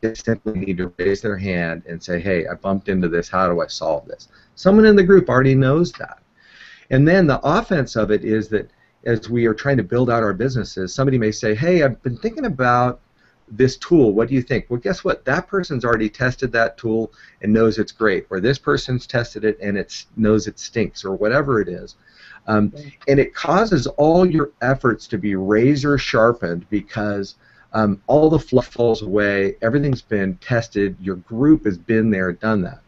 They 0.00 0.14
simply 0.14 0.54
need 0.54 0.78
to 0.78 0.92
raise 0.98 1.20
their 1.20 1.36
hand 1.36 1.82
and 1.88 2.02
say, 2.02 2.20
hey, 2.20 2.46
I 2.46 2.54
bumped 2.54 2.88
into 2.88 3.08
this. 3.08 3.28
How 3.28 3.48
do 3.48 3.60
I 3.60 3.66
solve 3.66 4.06
this? 4.06 4.28
Someone 4.54 4.86
in 4.86 4.96
the 4.96 5.02
group 5.02 5.28
already 5.28 5.54
knows 5.54 5.92
that. 5.92 6.18
And 6.90 7.06
then 7.06 7.26
the 7.26 7.40
offense 7.42 7.96
of 7.96 8.10
it 8.10 8.24
is 8.24 8.48
that 8.48 8.70
as 9.04 9.28
we 9.28 9.46
are 9.46 9.54
trying 9.54 9.76
to 9.76 9.82
build 9.82 10.10
out 10.10 10.22
our 10.22 10.32
businesses, 10.32 10.94
somebody 10.94 11.18
may 11.18 11.30
say, 11.30 11.54
"Hey, 11.54 11.82
I've 11.82 12.02
been 12.02 12.16
thinking 12.16 12.46
about 12.46 13.00
this 13.48 13.76
tool. 13.76 14.12
What 14.12 14.28
do 14.28 14.34
you 14.34 14.42
think?" 14.42 14.66
Well, 14.68 14.80
guess 14.80 15.04
what? 15.04 15.24
That 15.24 15.46
person's 15.48 15.84
already 15.84 16.08
tested 16.08 16.52
that 16.52 16.78
tool 16.78 17.12
and 17.42 17.52
knows 17.52 17.78
it's 17.78 17.92
great, 17.92 18.26
or 18.30 18.40
this 18.40 18.58
person's 18.58 19.06
tested 19.06 19.44
it 19.44 19.58
and 19.60 19.76
it 19.76 20.04
knows 20.16 20.46
it 20.46 20.58
stinks, 20.58 21.04
or 21.04 21.14
whatever 21.14 21.60
it 21.60 21.68
is. 21.68 21.96
Um, 22.46 22.72
and 23.08 23.18
it 23.18 23.34
causes 23.34 23.86
all 23.86 24.26
your 24.26 24.50
efforts 24.60 25.06
to 25.08 25.18
be 25.18 25.34
razor 25.34 25.96
sharpened 25.96 26.68
because 26.68 27.36
um, 27.72 28.00
all 28.06 28.30
the 28.30 28.38
fluff 28.38 28.66
falls 28.66 29.02
away. 29.02 29.56
Everything's 29.62 30.02
been 30.02 30.36
tested. 30.36 30.96
Your 31.00 31.16
group 31.16 31.64
has 31.64 31.78
been 31.78 32.10
there, 32.10 32.32
done 32.32 32.62
that. 32.62 32.80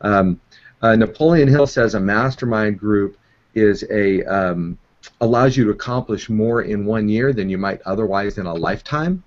Um, 0.00 0.40
uh, 0.80 0.94
Napoleon 0.94 1.48
Hill 1.48 1.66
says 1.66 1.94
a 1.94 2.00
mastermind 2.00 2.78
group 2.78 3.18
is 3.54 3.84
a 3.90 4.22
um, 4.24 4.78
allows 5.20 5.56
you 5.56 5.64
to 5.64 5.70
accomplish 5.70 6.28
more 6.28 6.62
in 6.62 6.84
one 6.84 7.08
year 7.08 7.32
than 7.32 7.48
you 7.48 7.58
might 7.58 7.80
otherwise 7.82 8.38
in 8.38 8.46
a 8.46 8.54
lifetime. 8.54 9.24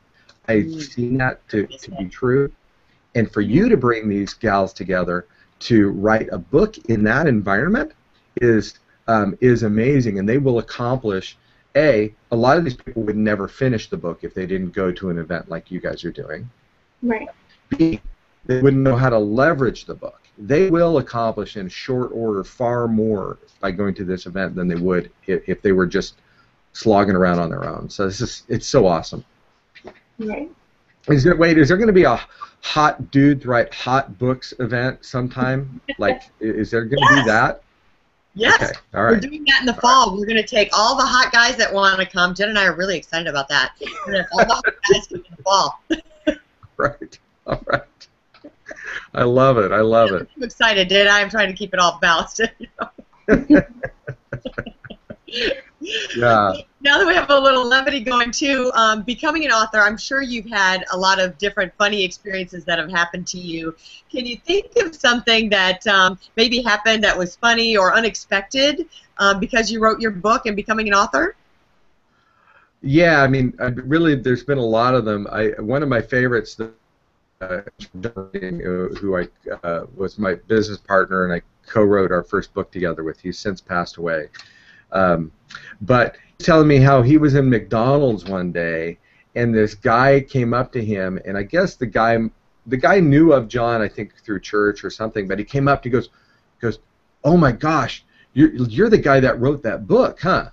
I've 0.51 0.65
Mm. 0.65 0.93
seen 0.93 1.17
that 1.17 1.47
to, 1.49 1.65
to 1.67 1.91
be 1.91 2.05
true. 2.05 2.51
And 3.15 3.31
for 3.31 3.41
you 3.41 3.69
to 3.69 3.77
bring 3.77 4.07
these 4.07 4.33
gals 4.33 4.73
together 4.73 5.25
to 5.59 5.89
write 5.89 6.29
a 6.31 6.37
book 6.37 6.77
in 6.89 7.03
that 7.03 7.27
environment 7.27 7.91
is 8.37 8.79
um, 9.07 9.37
is 9.41 9.63
amazing, 9.63 10.19
and 10.19 10.27
they 10.29 10.37
will 10.37 10.59
accomplish. 10.59 11.37
A, 11.75 12.13
a 12.31 12.35
lot 12.35 12.57
of 12.57 12.65
these 12.65 12.75
people 12.75 13.01
would 13.03 13.15
never 13.15 13.47
finish 13.47 13.89
the 13.89 13.95
book 13.97 14.19
if 14.23 14.33
they 14.33 14.45
didn't 14.45 14.71
go 14.71 14.91
to 14.91 15.09
an 15.09 15.17
event 15.17 15.49
like 15.49 15.71
you 15.71 15.79
guys 15.79 16.03
are 16.03 16.11
doing. 16.11 16.49
Right. 17.01 17.29
B, 17.69 18.01
they 18.45 18.61
wouldn't 18.61 18.83
know 18.83 18.97
how 18.97 19.09
to 19.09 19.17
leverage 19.17 19.85
the 19.85 19.95
book. 19.95 20.19
They 20.37 20.69
will 20.69 20.97
accomplish 20.97 21.55
in 21.55 21.69
short 21.69 22.11
order 22.13 22.43
far 22.43 22.87
more 22.87 23.37
by 23.61 23.71
going 23.71 23.93
to 23.95 24.03
this 24.03 24.25
event 24.25 24.55
than 24.55 24.67
they 24.67 24.75
would 24.75 25.11
if, 25.27 25.47
if 25.47 25.61
they 25.61 25.71
were 25.71 25.87
just 25.87 26.15
slogging 26.73 27.15
around 27.15 27.39
on 27.39 27.49
their 27.49 27.65
own. 27.67 27.89
So 27.89 28.05
this 28.05 28.19
is 28.21 28.43
it's 28.49 28.67
so 28.67 28.85
awesome. 28.85 29.23
Right. 30.27 30.49
Is 31.09 31.23
there 31.23 31.35
wait? 31.35 31.57
Is 31.57 31.67
there 31.67 31.77
going 31.77 31.87
to 31.87 31.93
be 31.93 32.03
a 32.03 32.19
hot 32.61 33.09
dude 33.11 33.45
write 33.45 33.73
hot 33.73 34.17
books 34.19 34.53
event 34.59 35.03
sometime? 35.03 35.81
like, 35.97 36.21
is 36.39 36.69
there 36.71 36.85
going 36.85 37.01
to 37.01 37.13
Yes. 37.13 37.23
be 37.25 37.31
that? 37.31 37.63
Yes. 38.33 38.61
Okay. 38.63 38.71
All 38.93 39.03
We're 39.05 39.19
doing 39.19 39.43
that 39.45 39.59
in 39.61 39.65
the 39.65 39.73
fall. 39.73 40.17
We're 40.17 40.25
going 40.25 40.37
to 40.37 40.47
take 40.47 40.69
all 40.71 40.95
the 40.95 41.05
hot 41.05 41.31
guys 41.33 41.57
that 41.57 41.73
want 41.73 41.99
to 41.99 42.05
come. 42.05 42.33
Jenn 42.33 42.49
and 42.49 42.57
I 42.57 42.65
are 42.65 42.75
really 42.75 42.97
excited 42.97 43.27
about 43.27 43.49
that. 43.49 43.71
We're 43.81 43.87
going 44.05 44.13
to 44.13 44.21
have 44.21 44.27
all 44.31 44.45
the 44.45 44.53
hot 44.53 44.65
guys 44.89 45.07
come 45.07 45.17
in 45.17 45.35
the 45.35 45.43
fall. 45.43 45.83
Right. 46.77 47.19
All 47.45 47.61
right. 47.67 47.83
I 49.13 49.21
love 49.23 49.59
it. 49.59 49.71
I 49.71 49.81
love 49.81 50.11
it. 50.13 50.27
I'm 50.35 50.41
excited, 50.43 50.87
did 50.87 51.05
I? 51.05 51.21
I'm 51.21 51.29
trying 51.29 51.49
to 51.49 51.53
keep 51.53 51.75
it 51.75 51.79
all 51.79 51.99
balanced. 52.01 52.41
Yeah. 56.15 56.53
now 56.81 56.99
that 56.99 57.07
we 57.07 57.15
have 57.15 57.29
a 57.29 57.39
little 57.39 57.65
levity 57.65 58.01
going 58.01 58.31
too, 58.31 58.71
um, 58.75 59.01
becoming 59.01 59.45
an 59.45 59.51
author, 59.51 59.79
I'm 59.79 59.97
sure 59.97 60.21
you've 60.21 60.49
had 60.49 60.85
a 60.91 60.97
lot 60.97 61.19
of 61.19 61.37
different 61.37 61.73
funny 61.77 62.03
experiences 62.03 62.65
that 62.65 62.77
have 62.77 62.91
happened 62.91 63.25
to 63.27 63.39
you. 63.39 63.75
Can 64.11 64.25
you 64.25 64.37
think 64.37 64.75
of 64.77 64.95
something 64.95 65.49
that 65.49 65.85
um, 65.87 66.19
maybe 66.35 66.61
happened 66.61 67.03
that 67.03 67.17
was 67.17 67.35
funny 67.35 67.75
or 67.77 67.95
unexpected 67.95 68.87
um, 69.17 69.39
because 69.39 69.71
you 69.71 69.79
wrote 69.79 69.99
your 69.99 70.11
book 70.11 70.45
and 70.45 70.55
becoming 70.55 70.87
an 70.87 70.93
author? 70.93 71.35
Yeah, 72.81 73.21
I 73.21 73.27
mean, 73.27 73.53
I, 73.59 73.65
really, 73.65 74.15
there's 74.15 74.43
been 74.43 74.57
a 74.57 74.65
lot 74.65 74.95
of 74.95 75.05
them. 75.05 75.27
I 75.31 75.49
one 75.59 75.83
of 75.83 75.89
my 75.89 76.01
favorites, 76.01 76.59
uh, 77.39 77.61
who 77.93 79.17
I 79.17 79.27
uh, 79.63 79.85
was 79.95 80.17
my 80.17 80.33
business 80.33 80.79
partner, 80.79 81.25
and 81.25 81.33
I 81.33 81.41
co-wrote 81.67 82.11
our 82.11 82.23
first 82.23 82.53
book 82.55 82.71
together 82.71 83.03
with. 83.03 83.19
He's 83.19 83.37
since 83.37 83.61
passed 83.61 83.97
away, 83.97 84.29
um, 84.91 85.31
but 85.81 86.15
telling 86.39 86.67
me 86.67 86.77
how 86.77 87.01
he 87.01 87.17
was 87.17 87.35
in 87.35 87.49
McDonald's 87.49 88.25
one 88.25 88.51
day, 88.51 88.97
and 89.35 89.53
this 89.53 89.73
guy 89.73 90.21
came 90.21 90.53
up 90.53 90.71
to 90.73 90.83
him, 90.83 91.19
and 91.25 91.37
I 91.37 91.43
guess 91.43 91.75
the 91.75 91.85
guy, 91.85 92.17
the 92.67 92.77
guy 92.77 92.99
knew 92.99 93.33
of 93.33 93.47
John, 93.47 93.81
I 93.81 93.87
think 93.87 94.15
through 94.23 94.41
church 94.41 94.83
or 94.83 94.89
something, 94.89 95.27
but 95.27 95.39
he 95.39 95.45
came 95.45 95.67
up, 95.67 95.83
he 95.83 95.89
goes, 95.89 96.09
goes, 96.59 96.79
oh 97.23 97.37
my 97.37 97.51
gosh, 97.51 98.03
you're 98.33 98.53
you're 98.53 98.89
the 98.89 98.97
guy 98.97 99.19
that 99.19 99.39
wrote 99.39 99.63
that 99.63 99.87
book, 99.87 100.19
huh? 100.21 100.49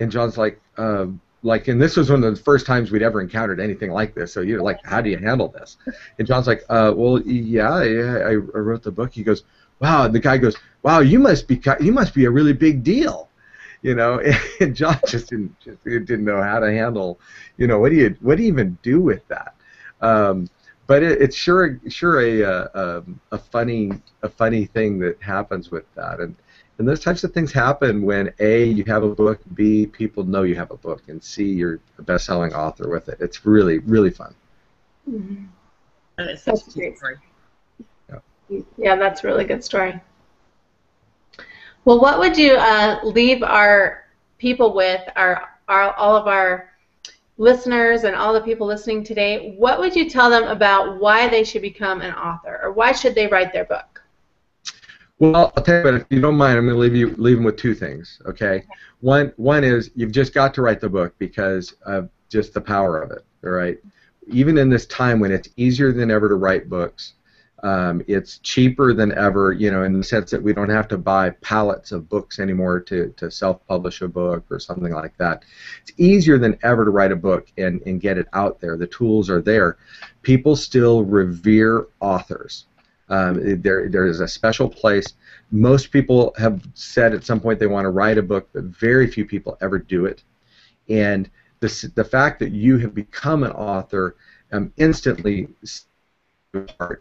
And 0.00 0.10
John's 0.10 0.38
like. 0.38 0.60
Um, 0.76 1.20
like 1.42 1.68
and 1.68 1.80
this 1.80 1.96
was 1.96 2.10
one 2.10 2.22
of 2.22 2.36
the 2.36 2.42
first 2.42 2.66
times 2.66 2.90
we'd 2.90 3.02
ever 3.02 3.20
encountered 3.20 3.60
anything 3.60 3.90
like 3.90 4.14
this 4.14 4.32
so 4.32 4.40
you're 4.40 4.62
like 4.62 4.78
how 4.84 5.00
do 5.00 5.08
you 5.08 5.16
handle 5.16 5.48
this 5.48 5.78
and 6.18 6.28
john's 6.28 6.46
like 6.46 6.64
uh, 6.68 6.92
well 6.94 7.20
yeah, 7.22 7.82
yeah 7.82 8.16
I, 8.26 8.32
I 8.32 8.34
wrote 8.34 8.82
the 8.82 8.90
book 8.90 9.12
he 9.12 9.22
goes 9.22 9.44
wow 9.80 10.04
and 10.04 10.14
the 10.14 10.20
guy 10.20 10.36
goes 10.36 10.56
wow 10.82 11.00
you 11.00 11.18
must 11.18 11.48
be 11.48 11.60
you 11.80 11.92
must 11.92 12.14
be 12.14 12.26
a 12.26 12.30
really 12.30 12.52
big 12.52 12.82
deal 12.82 13.29
you 13.82 13.94
know 13.94 14.20
and 14.60 14.74
john 14.74 14.98
just 15.06 15.30
didn't 15.30 15.58
just 15.60 15.82
didn't 15.84 16.24
know 16.24 16.42
how 16.42 16.58
to 16.58 16.70
handle 16.72 17.18
you 17.56 17.66
know 17.66 17.78
what 17.78 17.90
do 17.90 17.96
you 17.96 18.16
what 18.20 18.36
do 18.36 18.42
you 18.42 18.48
even 18.48 18.76
do 18.82 19.00
with 19.00 19.26
that 19.28 19.54
um, 20.02 20.48
but 20.86 21.02
it, 21.02 21.20
it's 21.20 21.36
sure 21.36 21.78
sure 21.88 22.20
a, 22.20 22.42
uh, 22.42 22.68
um, 22.74 23.20
a 23.32 23.38
funny 23.38 23.90
a 24.22 24.28
funny 24.28 24.64
thing 24.64 24.98
that 24.98 25.20
happens 25.22 25.70
with 25.70 25.84
that 25.94 26.20
and 26.20 26.34
and 26.80 26.88
those 26.88 27.00
types 27.00 27.24
of 27.24 27.34
things 27.34 27.52
happen 27.52 28.00
when 28.00 28.32
A, 28.38 28.64
you 28.64 28.84
have 28.84 29.02
a 29.02 29.14
book, 29.14 29.38
B, 29.52 29.84
people 29.84 30.24
know 30.24 30.44
you 30.44 30.54
have 30.54 30.70
a 30.70 30.78
book, 30.78 31.02
and 31.08 31.22
C, 31.22 31.44
you're 31.44 31.78
a 31.98 32.02
best 32.02 32.24
selling 32.24 32.54
author 32.54 32.88
with 32.88 33.10
it. 33.10 33.18
It's 33.20 33.44
really, 33.44 33.80
really 33.80 34.08
fun. 34.08 34.34
Mhm. 35.06 35.48
That 36.16 36.30
is 36.30 36.42
such 36.42 36.54
That's 36.54 36.74
a 36.74 36.78
great. 36.78 36.96
story. 36.96 37.16
Yeah, 38.78 38.96
that's 38.96 39.22
a 39.22 39.26
really 39.26 39.44
good 39.44 39.62
story. 39.62 40.00
Well, 41.84 42.00
what 42.00 42.18
would 42.18 42.36
you 42.36 42.54
uh, 42.54 43.00
leave 43.02 43.42
our 43.42 44.04
people 44.38 44.74
with, 44.74 45.00
our, 45.16 45.48
our 45.68 45.92
all 45.94 46.16
of 46.16 46.26
our 46.26 46.70
listeners 47.38 48.04
and 48.04 48.14
all 48.14 48.34
the 48.34 48.40
people 48.42 48.66
listening 48.66 49.02
today? 49.02 49.54
What 49.56 49.80
would 49.80 49.96
you 49.96 50.08
tell 50.08 50.28
them 50.28 50.44
about 50.44 51.00
why 51.00 51.28
they 51.28 51.42
should 51.42 51.62
become 51.62 52.02
an 52.02 52.12
author, 52.14 52.60
or 52.62 52.72
why 52.72 52.92
should 52.92 53.14
they 53.14 53.26
write 53.26 53.52
their 53.52 53.64
book? 53.64 54.02
Well, 55.18 55.52
I'll 55.56 55.62
tell 55.62 55.78
you 55.78 55.84
what, 55.84 55.94
if 55.94 56.06
you 56.10 56.20
don't 56.20 56.36
mind, 56.36 56.58
I'm 56.58 56.64
going 56.64 56.76
to 56.76 56.80
leave 56.80 56.94
you 56.94 57.14
leave 57.16 57.36
them 57.36 57.44
with 57.44 57.56
two 57.56 57.74
things. 57.74 58.20
Okay, 58.26 58.64
one 59.00 59.32
one 59.36 59.64
is 59.64 59.90
you've 59.94 60.12
just 60.12 60.34
got 60.34 60.52
to 60.54 60.62
write 60.62 60.80
the 60.80 60.88
book 60.88 61.14
because 61.18 61.72
of 61.86 62.08
just 62.28 62.52
the 62.54 62.60
power 62.60 63.02
of 63.02 63.10
it. 63.10 63.24
All 63.44 63.50
right, 63.50 63.78
even 64.28 64.58
in 64.58 64.68
this 64.68 64.86
time 64.86 65.18
when 65.18 65.32
it's 65.32 65.48
easier 65.56 65.92
than 65.92 66.10
ever 66.10 66.28
to 66.28 66.36
write 66.36 66.68
books, 66.68 67.14
um, 67.62 68.02
it's 68.06 68.38
cheaper 68.38 68.94
than 68.94 69.12
ever. 69.12 69.52
You 69.52 69.70
know, 69.70 69.82
in 69.84 69.98
the 69.98 70.04
sense 70.04 70.30
that 70.30 70.42
we 70.42 70.52
don't 70.52 70.70
have 70.70 70.88
to 70.88 70.98
buy 70.98 71.30
pallets 71.30 71.92
of 71.92 72.08
books 72.08 72.38
anymore 72.38 72.80
to 72.80 73.12
to 73.16 73.30
self-publish 73.30 74.02
a 74.02 74.08
book 74.08 74.44
or 74.50 74.58
something 74.58 74.92
like 74.92 75.16
that. 75.18 75.44
It's 75.82 75.92
easier 75.98 76.38
than 76.38 76.58
ever 76.62 76.84
to 76.84 76.90
write 76.90 77.12
a 77.12 77.16
book 77.16 77.48
and 77.58 77.82
and 77.86 78.00
get 78.00 78.18
it 78.18 78.28
out 78.32 78.60
there. 78.60 78.76
The 78.76 78.86
tools 78.86 79.30
are 79.30 79.42
there. 79.42 79.78
People 80.22 80.56
still 80.56 81.04
revere 81.04 81.86
authors. 82.00 82.66
Um, 83.08 83.60
there, 83.60 83.88
there 83.88 84.06
is 84.06 84.20
a 84.20 84.28
special 84.28 84.68
place. 84.68 85.14
Most 85.50 85.90
people 85.90 86.32
have 86.38 86.62
said 86.74 87.12
at 87.12 87.24
some 87.24 87.40
point 87.40 87.58
they 87.58 87.66
want 87.66 87.84
to 87.84 87.90
write 87.90 88.18
a 88.18 88.22
book, 88.22 88.48
but 88.52 88.64
very 88.64 89.08
few 89.08 89.24
people 89.26 89.58
ever 89.60 89.80
do 89.80 90.06
it. 90.06 90.22
And 90.88 91.28
the, 91.58 91.90
the 91.96 92.04
fact 92.04 92.38
that 92.38 92.52
you 92.52 92.78
have 92.78 92.94
become 92.94 93.42
an 93.42 93.50
author 93.50 94.14
um, 94.52 94.72
instantly. 94.76 95.48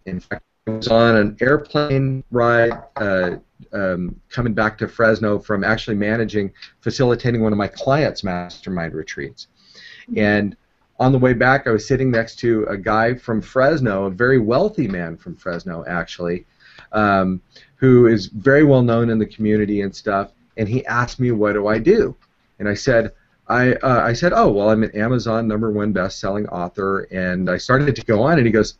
In 0.05 0.19
fact, 0.19 0.43
was 0.77 0.87
on 0.87 1.15
an 1.15 1.37
airplane 1.41 2.23
ride 2.31 2.71
uh, 2.95 3.37
um, 3.73 4.19
coming 4.29 4.53
back 4.53 4.77
to 4.79 4.87
Fresno 4.87 5.39
from 5.39 5.63
actually 5.63 5.95
managing, 5.95 6.51
facilitating 6.81 7.41
one 7.41 7.51
of 7.51 7.57
my 7.57 7.67
clients' 7.67 8.23
mastermind 8.23 8.93
retreats. 8.93 9.47
And 10.15 10.55
on 10.99 11.11
the 11.11 11.19
way 11.19 11.33
back, 11.33 11.67
I 11.67 11.71
was 11.71 11.87
sitting 11.87 12.11
next 12.11 12.37
to 12.39 12.65
a 12.65 12.77
guy 12.77 13.15
from 13.15 13.41
Fresno, 13.41 14.05
a 14.05 14.09
very 14.09 14.39
wealthy 14.39 14.87
man 14.87 15.17
from 15.17 15.35
Fresno, 15.35 15.85
actually, 15.87 16.45
um, 16.91 17.41
who 17.75 18.07
is 18.07 18.27
very 18.27 18.63
well 18.63 18.81
known 18.81 19.09
in 19.09 19.19
the 19.19 19.25
community 19.25 19.81
and 19.81 19.95
stuff. 19.95 20.31
And 20.57 20.67
he 20.67 20.85
asked 20.85 21.19
me, 21.19 21.31
"What 21.31 21.53
do 21.53 21.67
I 21.67 21.79
do?" 21.79 22.15
And 22.59 22.67
I 22.67 22.73
said, 22.73 23.13
I, 23.47 23.73
uh, 23.73 24.01
I 24.01 24.13
said, 24.13 24.31
oh, 24.33 24.51
well, 24.51 24.69
I'm 24.69 24.83
an 24.83 24.95
Amazon 24.95 25.47
number 25.47 25.71
one 25.71 25.91
best-selling 25.91 26.47
author, 26.49 27.01
and 27.11 27.49
I 27.49 27.57
started 27.57 27.95
to 27.95 28.05
go 28.05 28.21
on, 28.21 28.37
and 28.37 28.45
he 28.45 28.51
goes, 28.51 28.77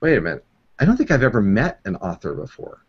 wait 0.00 0.16
a 0.16 0.20
minute, 0.20 0.44
I 0.80 0.86
don't 0.86 0.96
think 0.96 1.10
I've 1.10 1.22
ever 1.22 1.42
met 1.42 1.80
an 1.84 1.96
author 1.96 2.34
before. 2.34 2.84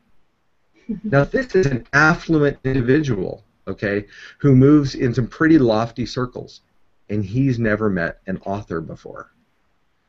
Mm-hmm. 0.90 1.10
now, 1.10 1.26
this 1.26 1.54
is 1.56 1.68
an 1.68 1.86
affluent 1.94 2.58
individual, 2.64 3.44
okay, 3.68 4.06
who 4.40 4.56
moves 4.56 4.96
in 4.96 5.14
some 5.14 5.28
pretty 5.28 5.60
lofty 5.60 6.06
circles, 6.06 6.62
and 7.10 7.24
he's 7.24 7.60
never 7.60 7.90
met 7.90 8.20
an 8.28 8.42
author 8.46 8.82
before. 8.82 9.34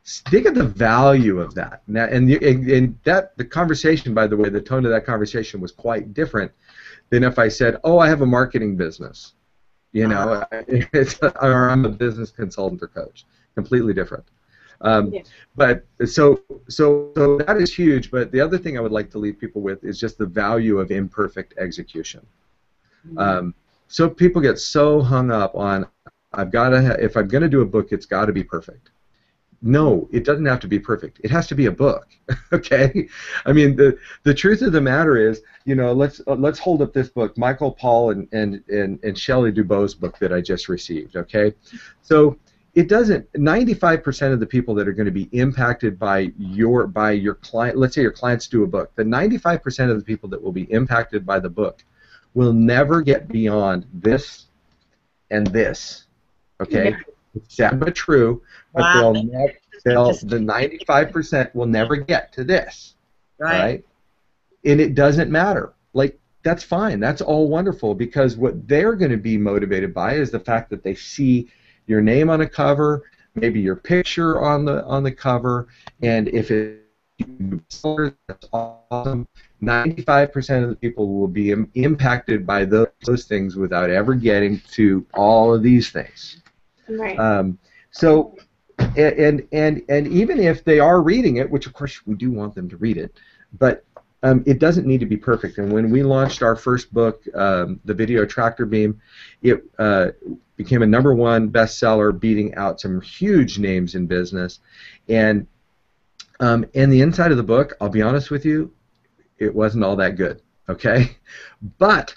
Think 0.04 0.46
of 0.46 0.54
the 0.54 0.64
value 0.64 1.40
of 1.40 1.54
that. 1.54 1.82
Now, 1.86 2.04
and, 2.04 2.30
and, 2.30 2.68
and 2.68 2.98
that 3.04 3.36
the 3.36 3.44
conversation, 3.44 4.14
by 4.14 4.26
the 4.26 4.36
way, 4.36 4.48
the 4.48 4.60
tone 4.60 4.84
of 4.84 4.90
that 4.90 5.04
conversation 5.04 5.60
was 5.60 5.70
quite 5.70 6.14
different 6.14 6.50
than 7.10 7.22
if 7.22 7.38
I 7.38 7.46
said, 7.48 7.76
"Oh, 7.84 7.98
I 7.98 8.08
have 8.08 8.22
a 8.22 8.26
marketing 8.26 8.76
business." 8.76 9.34
You 9.92 10.08
know, 10.08 10.32
uh-huh. 10.32 10.62
it's, 10.68 11.20
or 11.22 11.70
I'm 11.70 11.84
a 11.84 11.88
business 11.88 12.30
consultant 12.30 12.82
or 12.82 12.88
coach. 12.88 13.26
Completely 13.54 13.92
different. 13.92 14.24
Um, 14.82 15.12
yeah. 15.12 15.22
But 15.56 15.84
so 16.06 16.42
so 16.68 17.12
so 17.14 17.38
that 17.38 17.56
is 17.58 17.74
huge. 17.74 18.10
But 18.10 18.32
the 18.32 18.40
other 18.40 18.58
thing 18.58 18.76
I 18.76 18.80
would 18.80 18.92
like 18.92 19.10
to 19.12 19.18
leave 19.18 19.38
people 19.38 19.62
with 19.62 19.84
is 19.84 19.98
just 19.98 20.18
the 20.18 20.26
value 20.26 20.78
of 20.78 20.90
imperfect 20.90 21.54
execution. 21.58 22.26
Mm-hmm. 23.06 23.18
Um, 23.18 23.54
so 23.88 24.08
people 24.08 24.42
get 24.42 24.58
so 24.58 25.00
hung 25.00 25.30
up 25.30 25.54
on 25.54 25.86
I've 26.32 26.50
got 26.50 26.70
to 26.70 26.82
ha- 26.82 26.96
if 26.98 27.16
I'm 27.16 27.28
going 27.28 27.42
to 27.42 27.48
do 27.48 27.60
a 27.60 27.66
book, 27.66 27.92
it's 27.92 28.06
got 28.06 28.26
to 28.26 28.32
be 28.32 28.42
perfect 28.42 28.90
no, 29.62 30.08
it 30.10 30.24
doesn't 30.24 30.44
have 30.46 30.58
to 30.60 30.66
be 30.66 30.78
perfect. 30.78 31.20
It 31.22 31.30
has 31.30 31.46
to 31.46 31.54
be 31.54 31.66
a 31.66 31.70
book. 31.70 32.08
okay? 32.52 33.08
I 33.46 33.52
mean, 33.52 33.76
the 33.76 33.96
the 34.24 34.34
truth 34.34 34.60
of 34.62 34.72
the 34.72 34.80
matter 34.80 35.16
is, 35.16 35.40
you 35.64 35.76
know, 35.76 35.92
let's 35.92 36.20
uh, 36.26 36.34
let's 36.34 36.58
hold 36.58 36.82
up 36.82 36.92
this 36.92 37.08
book, 37.08 37.38
Michael 37.38 37.70
Paul 37.70 38.10
and 38.10 38.28
and 38.32 38.62
and, 38.68 38.98
and 39.04 39.16
Shelley 39.16 39.52
Dubow's 39.52 39.94
book 39.94 40.18
that 40.18 40.32
I 40.32 40.40
just 40.40 40.68
received. 40.68 41.16
Okay, 41.16 41.54
so 42.02 42.36
it 42.74 42.88
doesn't. 42.88 43.26
Ninety-five 43.34 44.02
percent 44.02 44.32
of 44.32 44.40
the 44.40 44.46
people 44.46 44.74
that 44.76 44.88
are 44.88 44.92
going 44.92 45.06
to 45.06 45.12
be 45.12 45.28
impacted 45.32 45.98
by 45.98 46.32
your 46.38 46.86
by 46.86 47.12
your 47.12 47.34
client, 47.34 47.76
let's 47.76 47.94
say 47.94 48.02
your 48.02 48.12
clients 48.12 48.46
do 48.46 48.64
a 48.64 48.66
book, 48.66 48.92
the 48.94 49.04
ninety-five 49.04 49.62
percent 49.62 49.90
of 49.90 49.98
the 49.98 50.04
people 50.04 50.28
that 50.30 50.42
will 50.42 50.52
be 50.52 50.70
impacted 50.72 51.26
by 51.26 51.38
the 51.38 51.50
book 51.50 51.84
will 52.34 52.52
never 52.52 53.02
get 53.02 53.28
beyond 53.28 53.86
this 53.92 54.46
and 55.30 55.46
this. 55.48 56.04
Okay. 56.60 56.90
Yeah. 56.90 56.96
It's 57.34 57.56
sad 57.56 57.80
but 57.80 57.94
true 57.94 58.42
but 58.72 58.82
wow. 58.82 59.12
they'll 59.12 59.24
never, 59.24 59.52
they'll, 59.84 60.12
the 60.12 60.38
95% 60.38 61.54
will 61.54 61.66
never 61.66 61.96
get 61.96 62.32
to 62.32 62.44
this. 62.44 62.94
Right. 63.38 63.60
right. 63.60 63.84
And 64.64 64.80
it 64.80 64.94
doesn't 64.94 65.30
matter. 65.30 65.74
Like, 65.92 66.18
that's 66.42 66.64
fine. 66.64 67.00
That's 67.00 67.20
all 67.20 67.48
wonderful 67.48 67.94
because 67.94 68.36
what 68.36 68.66
they're 68.66 68.94
going 68.94 69.10
to 69.10 69.16
be 69.16 69.36
motivated 69.36 69.94
by 69.94 70.14
is 70.14 70.30
the 70.30 70.40
fact 70.40 70.70
that 70.70 70.82
they 70.82 70.94
see 70.94 71.50
your 71.86 72.00
name 72.00 72.30
on 72.30 72.40
a 72.40 72.48
cover, 72.48 73.02
maybe 73.34 73.60
your 73.60 73.76
picture 73.76 74.40
on 74.40 74.64
the 74.64 74.84
on 74.84 75.02
the 75.02 75.12
cover, 75.12 75.68
and 76.02 76.28
if 76.28 76.50
it 76.50 76.82
that's 78.28 78.48
awesome. 78.52 79.28
95% 79.62 80.64
of 80.64 80.70
the 80.70 80.76
people 80.76 81.14
will 81.14 81.28
be 81.28 81.52
Im- 81.52 81.70
impacted 81.74 82.46
by 82.46 82.64
those, 82.64 82.88
those 83.04 83.24
things 83.26 83.54
without 83.54 83.90
ever 83.90 84.14
getting 84.14 84.60
to 84.72 85.06
all 85.14 85.54
of 85.54 85.62
these 85.62 85.90
things. 85.90 86.42
Right. 86.88 87.18
Um, 87.18 87.58
so 87.90 88.36
and 88.96 89.46
and 89.52 89.82
and 89.88 90.08
even 90.08 90.40
if 90.40 90.64
they 90.64 90.80
are 90.80 91.02
reading 91.02 91.36
it, 91.36 91.48
which 91.48 91.66
of 91.66 91.72
course 91.72 92.04
we 92.06 92.14
do 92.14 92.32
want 92.32 92.54
them 92.54 92.68
to 92.70 92.76
read 92.76 92.96
it, 92.96 93.12
but 93.58 93.84
um, 94.22 94.42
it 94.46 94.58
doesn't 94.58 94.86
need 94.86 95.00
to 95.00 95.06
be 95.06 95.16
perfect. 95.16 95.58
And 95.58 95.72
when 95.72 95.90
we 95.90 96.02
launched 96.02 96.42
our 96.42 96.54
first 96.54 96.92
book, 96.92 97.22
um, 97.34 97.80
the 97.84 97.94
Video 97.94 98.24
Tractor 98.24 98.66
Beam, 98.66 99.00
it 99.42 99.62
uh, 99.78 100.08
became 100.56 100.82
a 100.82 100.86
number 100.86 101.12
one 101.14 101.50
bestseller, 101.50 102.18
beating 102.18 102.54
out 102.54 102.80
some 102.80 103.00
huge 103.00 103.58
names 103.58 103.94
in 103.94 104.06
business. 104.06 104.60
And 105.08 105.46
um, 106.40 106.66
and 106.74 106.92
the 106.92 107.02
inside 107.02 107.30
of 107.30 107.36
the 107.36 107.42
book, 107.42 107.74
I'll 107.80 107.88
be 107.88 108.02
honest 108.02 108.30
with 108.30 108.44
you, 108.44 108.72
it 109.38 109.54
wasn't 109.54 109.84
all 109.84 109.96
that 109.96 110.16
good. 110.16 110.42
Okay, 110.68 111.16
but 111.78 112.14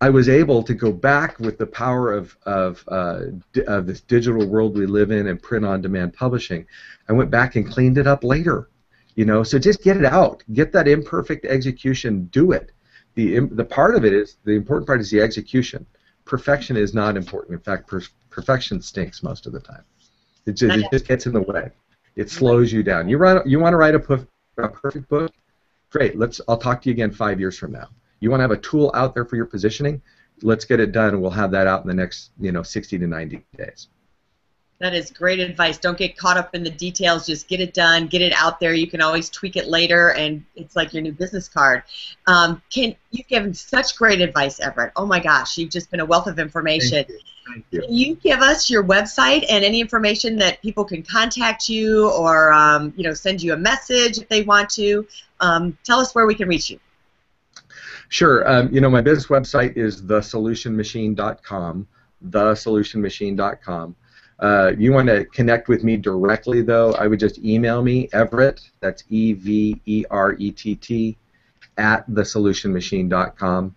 I 0.00 0.10
was 0.10 0.28
able 0.28 0.62
to 0.62 0.74
go 0.74 0.92
back 0.92 1.38
with 1.38 1.56
the 1.56 1.66
power 1.66 2.12
of 2.12 2.36
of, 2.44 2.84
uh, 2.88 3.20
of 3.66 3.86
this 3.86 4.02
digital 4.02 4.46
world 4.46 4.76
we 4.76 4.86
live 4.86 5.10
in 5.10 5.26
and 5.26 5.42
print-on-demand 5.42 6.12
publishing. 6.12 6.66
I 7.08 7.14
went 7.14 7.30
back 7.30 7.56
and 7.56 7.66
cleaned 7.66 7.96
it 7.96 8.06
up 8.06 8.24
later, 8.24 8.68
you 9.16 9.24
know. 9.24 9.42
So 9.42 9.58
just 9.58 9.82
get 9.82 9.96
it 9.96 10.04
out, 10.04 10.44
get 10.52 10.72
that 10.72 10.86
imperfect 10.86 11.44
execution, 11.44 12.26
do 12.26 12.52
it. 12.52 12.70
The 13.14 13.40
the 13.40 13.64
part 13.64 13.96
of 13.96 14.04
it 14.04 14.12
is 14.12 14.36
the 14.44 14.52
important 14.52 14.86
part 14.86 15.00
is 15.00 15.10
the 15.10 15.20
execution. 15.20 15.84
Perfection 16.24 16.76
is 16.76 16.94
not 16.94 17.16
important. 17.16 17.54
In 17.54 17.60
fact, 17.60 17.88
per- 17.88 18.02
perfection 18.30 18.80
stinks 18.80 19.22
most 19.22 19.46
of 19.46 19.52
the 19.52 19.60
time. 19.60 19.82
It 20.46 20.52
just, 20.52 20.78
it 20.78 20.86
just 20.92 21.08
gets 21.08 21.26
in 21.26 21.32
the 21.32 21.42
way. 21.42 21.70
It 22.14 22.30
slows 22.30 22.72
you 22.72 22.82
down. 22.82 23.08
You 23.08 23.18
write 23.18 23.44
you 23.46 23.58
want 23.58 23.72
to 23.72 23.76
write 23.76 23.94
a, 23.94 24.26
a 24.58 24.68
perfect 24.68 25.08
book? 25.08 25.32
Great. 25.90 26.16
Let's. 26.16 26.40
I'll 26.48 26.58
talk 26.58 26.82
to 26.82 26.88
you 26.88 26.92
again 26.92 27.10
five 27.10 27.40
years 27.40 27.58
from 27.58 27.72
now. 27.72 27.88
You 28.20 28.30
want 28.30 28.40
to 28.40 28.42
have 28.42 28.50
a 28.50 28.58
tool 28.58 28.90
out 28.94 29.14
there 29.14 29.24
for 29.24 29.36
your 29.36 29.46
positioning? 29.46 30.00
Let's 30.42 30.64
get 30.64 30.80
it 30.80 30.92
done, 30.92 31.20
we'll 31.20 31.30
have 31.30 31.50
that 31.52 31.66
out 31.66 31.82
in 31.82 31.88
the 31.88 31.94
next, 31.94 32.30
you 32.38 32.52
know, 32.52 32.62
60 32.62 32.98
to 32.98 33.06
90 33.06 33.44
days. 33.56 33.88
That 34.78 34.94
is 34.94 35.10
great 35.10 35.40
advice. 35.40 35.78
Don't 35.78 35.96
get 35.96 36.18
caught 36.18 36.36
up 36.36 36.54
in 36.54 36.62
the 36.62 36.70
details. 36.70 37.26
Just 37.26 37.48
get 37.48 37.60
it 37.60 37.72
done. 37.72 38.08
Get 38.08 38.20
it 38.20 38.34
out 38.34 38.60
there. 38.60 38.74
You 38.74 38.86
can 38.86 39.00
always 39.00 39.30
tweak 39.30 39.56
it 39.56 39.68
later, 39.68 40.10
and 40.10 40.44
it's 40.54 40.76
like 40.76 40.92
your 40.92 41.02
new 41.02 41.12
business 41.12 41.48
card. 41.48 41.82
Um, 42.26 42.60
can 42.68 42.94
you've 43.10 43.26
given 43.26 43.54
such 43.54 43.96
great 43.96 44.20
advice, 44.20 44.60
Everett? 44.60 44.92
Oh 44.94 45.06
my 45.06 45.18
gosh, 45.18 45.56
you've 45.56 45.70
just 45.70 45.90
been 45.90 46.00
a 46.00 46.04
wealth 46.04 46.26
of 46.26 46.38
information. 46.38 47.04
Thank 47.04 47.08
you. 47.08 47.18
Thank 47.50 47.64
you. 47.70 47.80
Can 47.80 47.94
you 47.94 48.14
give 48.16 48.40
us 48.40 48.68
your 48.68 48.84
website 48.84 49.46
and 49.48 49.64
any 49.64 49.80
information 49.80 50.36
that 50.38 50.60
people 50.60 50.84
can 50.84 51.02
contact 51.02 51.70
you, 51.70 52.10
or 52.10 52.52
um, 52.52 52.92
you 52.98 53.04
know, 53.04 53.14
send 53.14 53.42
you 53.42 53.54
a 53.54 53.56
message 53.56 54.18
if 54.18 54.28
they 54.28 54.42
want 54.42 54.68
to? 54.70 55.06
Um, 55.40 55.78
tell 55.84 56.00
us 56.00 56.14
where 56.14 56.26
we 56.26 56.34
can 56.34 56.48
reach 56.48 56.68
you. 56.68 56.78
Sure. 58.10 58.48
Um, 58.48 58.72
you 58.72 58.82
know, 58.82 58.90
my 58.90 59.00
business 59.00 59.28
website 59.28 59.78
is 59.78 60.02
thesolutionmachine.com. 60.02 61.88
Thesolutionmachine.com. 62.28 63.96
Uh, 64.38 64.72
you 64.76 64.92
want 64.92 65.08
to 65.08 65.24
connect 65.26 65.68
with 65.68 65.82
me 65.82 65.96
directly, 65.96 66.62
though, 66.62 66.92
I 66.92 67.06
would 67.06 67.18
just 67.18 67.38
email 67.38 67.82
me, 67.82 68.08
Everett, 68.12 68.60
that's 68.80 69.04
E 69.08 69.32
V 69.32 69.80
E 69.86 70.04
R 70.10 70.34
E 70.34 70.50
T 70.50 70.74
T, 70.74 71.16
at 71.78 72.08
thesolutionmachine.com. 72.10 73.74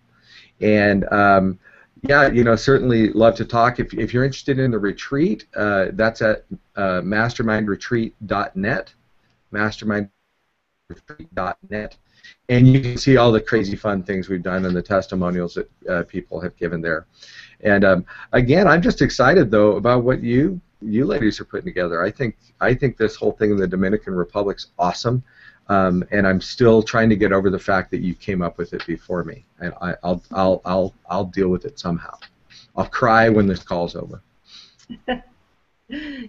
And 0.60 1.12
um, 1.12 1.58
yeah, 2.02 2.28
you 2.28 2.44
know, 2.44 2.56
certainly 2.56 3.12
love 3.12 3.36
to 3.36 3.44
talk. 3.44 3.80
If, 3.80 3.94
if 3.94 4.12
you're 4.12 4.24
interested 4.24 4.58
in 4.58 4.70
the 4.70 4.78
retreat, 4.78 5.46
uh, 5.56 5.86
that's 5.92 6.22
at 6.22 6.44
uh, 6.76 7.00
mastermindretreat.net. 7.00 8.94
Mastermindretreat.net 9.52 11.96
and 12.48 12.66
you 12.66 12.80
can 12.80 12.96
see 12.96 13.16
all 13.16 13.32
the 13.32 13.40
crazy 13.40 13.76
fun 13.76 14.02
things 14.02 14.28
we've 14.28 14.42
done 14.42 14.66
and 14.66 14.74
the 14.74 14.82
testimonials 14.82 15.54
that 15.54 15.70
uh, 15.88 16.02
people 16.04 16.40
have 16.40 16.56
given 16.56 16.80
there. 16.80 17.06
And 17.62 17.84
um, 17.84 18.06
again, 18.32 18.66
I'm 18.66 18.82
just 18.82 19.02
excited 19.02 19.50
though 19.50 19.76
about 19.76 20.02
what 20.04 20.22
you 20.22 20.60
you 20.82 21.04
ladies 21.04 21.40
are 21.40 21.44
putting 21.44 21.66
together. 21.66 22.02
I 22.02 22.10
think 22.10 22.36
I 22.60 22.74
think 22.74 22.96
this 22.96 23.16
whole 23.16 23.32
thing 23.32 23.50
in 23.50 23.56
the 23.56 23.66
Dominican 23.66 24.14
Republic's 24.14 24.68
awesome, 24.78 25.22
um, 25.68 26.04
and 26.10 26.26
I'm 26.26 26.40
still 26.40 26.82
trying 26.82 27.10
to 27.10 27.16
get 27.16 27.32
over 27.32 27.50
the 27.50 27.58
fact 27.58 27.90
that 27.90 28.00
you 28.00 28.14
came 28.14 28.42
up 28.42 28.58
with 28.58 28.72
it 28.72 28.86
before 28.86 29.24
me. 29.24 29.44
And 29.60 29.74
I, 29.80 29.94
will 30.02 30.22
I'll 30.32 30.62
I'll 30.64 30.94
I'll 31.08 31.24
deal 31.26 31.48
with 31.48 31.64
it 31.64 31.78
somehow. 31.78 32.16
I'll 32.76 32.88
cry 32.88 33.28
when 33.28 33.46
this 33.46 33.62
call's 33.62 33.96
over. 33.96 34.22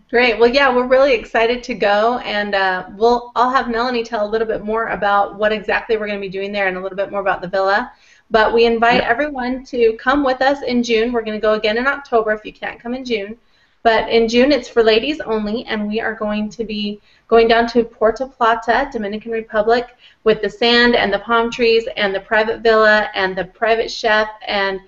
Great. 0.09 0.39
Well, 0.39 0.49
yeah, 0.49 0.75
we're 0.75 0.87
really 0.87 1.13
excited 1.13 1.61
to 1.63 1.75
go, 1.75 2.17
and 2.19 2.55
uh, 2.55 2.89
we'll 2.95 3.31
I'll 3.35 3.51
have 3.51 3.69
Melanie 3.69 4.03
tell 4.03 4.25
a 4.25 4.29
little 4.29 4.47
bit 4.47 4.63
more 4.63 4.87
about 4.87 5.37
what 5.37 5.51
exactly 5.51 5.97
we're 5.97 6.07
going 6.07 6.19
to 6.19 6.27
be 6.27 6.31
doing 6.31 6.51
there, 6.51 6.67
and 6.67 6.77
a 6.77 6.81
little 6.81 6.95
bit 6.95 7.11
more 7.11 7.21
about 7.21 7.41
the 7.41 7.47
villa. 7.47 7.91
But 8.31 8.53
we 8.53 8.65
invite 8.65 9.03
yeah. 9.03 9.09
everyone 9.09 9.65
to 9.65 9.97
come 9.97 10.23
with 10.23 10.41
us 10.41 10.63
in 10.63 10.81
June. 10.81 11.11
We're 11.11 11.21
going 11.21 11.37
to 11.37 11.41
go 11.41 11.53
again 11.53 11.77
in 11.77 11.85
October 11.85 12.31
if 12.31 12.45
you 12.45 12.53
can't 12.53 12.79
come 12.79 12.93
in 12.93 13.05
June. 13.05 13.37
But 13.83 14.09
in 14.09 14.27
June, 14.27 14.51
it's 14.51 14.69
for 14.69 14.83
ladies 14.83 15.19
only, 15.21 15.65
and 15.65 15.87
we 15.87 15.99
are 15.99 16.13
going 16.13 16.49
to 16.51 16.63
be 16.63 17.01
going 17.27 17.47
down 17.47 17.67
to 17.67 17.83
Puerto 17.83 18.27
Plata, 18.27 18.89
Dominican 18.91 19.31
Republic, 19.31 19.95
with 20.23 20.41
the 20.41 20.49
sand 20.49 20.95
and 20.95 21.11
the 21.11 21.19
palm 21.19 21.51
trees 21.51 21.87
and 21.97 22.13
the 22.13 22.19
private 22.19 22.61
villa 22.61 23.09
and 23.15 23.35
the 23.35 23.45
private 23.45 23.91
chef 23.91 24.29
and 24.47 24.79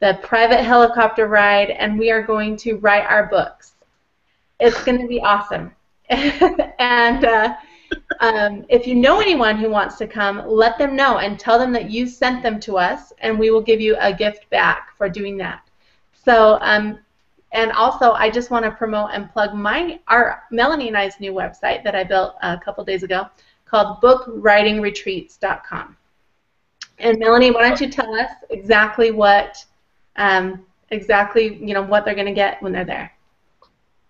the 0.00 0.18
private 0.22 0.62
helicopter 0.62 1.26
ride, 1.26 1.70
and 1.70 1.98
we 1.98 2.10
are 2.10 2.22
going 2.22 2.56
to 2.56 2.76
write 2.76 3.04
our 3.04 3.26
books. 3.26 3.72
It's 4.60 4.82
going 4.84 5.00
to 5.00 5.06
be 5.06 5.20
awesome. 5.20 5.72
and 6.08 7.24
uh, 7.24 7.54
um, 8.20 8.64
if 8.68 8.86
you 8.86 8.94
know 8.94 9.20
anyone 9.20 9.56
who 9.58 9.70
wants 9.70 9.96
to 9.98 10.06
come, 10.06 10.42
let 10.46 10.78
them 10.78 10.96
know 10.96 11.18
and 11.18 11.38
tell 11.38 11.58
them 11.58 11.72
that 11.72 11.90
you 11.90 12.06
sent 12.06 12.42
them 12.42 12.58
to 12.60 12.78
us, 12.78 13.12
and 13.18 13.38
we 13.38 13.50
will 13.50 13.62
give 13.62 13.80
you 13.80 13.96
a 14.00 14.12
gift 14.12 14.48
back 14.50 14.96
for 14.96 15.08
doing 15.08 15.36
that. 15.38 15.68
So 16.12 16.58
um, 16.60 16.98
And 17.52 17.72
also, 17.72 18.12
I 18.12 18.30
just 18.30 18.50
want 18.50 18.64
to 18.66 18.70
promote 18.70 19.10
and 19.12 19.30
plug 19.32 19.54
my 19.54 19.98
our 20.08 20.42
Melanie 20.50 20.88
and 20.88 20.96
I's 20.96 21.18
new 21.18 21.32
website 21.32 21.82
that 21.84 21.94
I 21.94 22.04
built 22.04 22.34
a 22.42 22.58
couple 22.58 22.84
days 22.84 23.02
ago 23.02 23.26
called 23.64 24.00
BookWritingRetreats.com. 24.02 25.96
And 26.98 27.18
Melanie, 27.18 27.50
why 27.50 27.62
don't 27.68 27.80
you 27.80 27.88
tell 27.90 28.14
us 28.14 28.30
exactly 28.50 29.10
what 29.12 29.64
um, 30.16 30.66
exactly 30.90 31.56
you 31.56 31.72
know 31.74 31.82
what 31.82 32.04
they're 32.04 32.14
going 32.14 32.26
to 32.26 32.34
get 32.34 32.62
when 32.62 32.72
they're 32.72 32.84
there? 32.84 33.12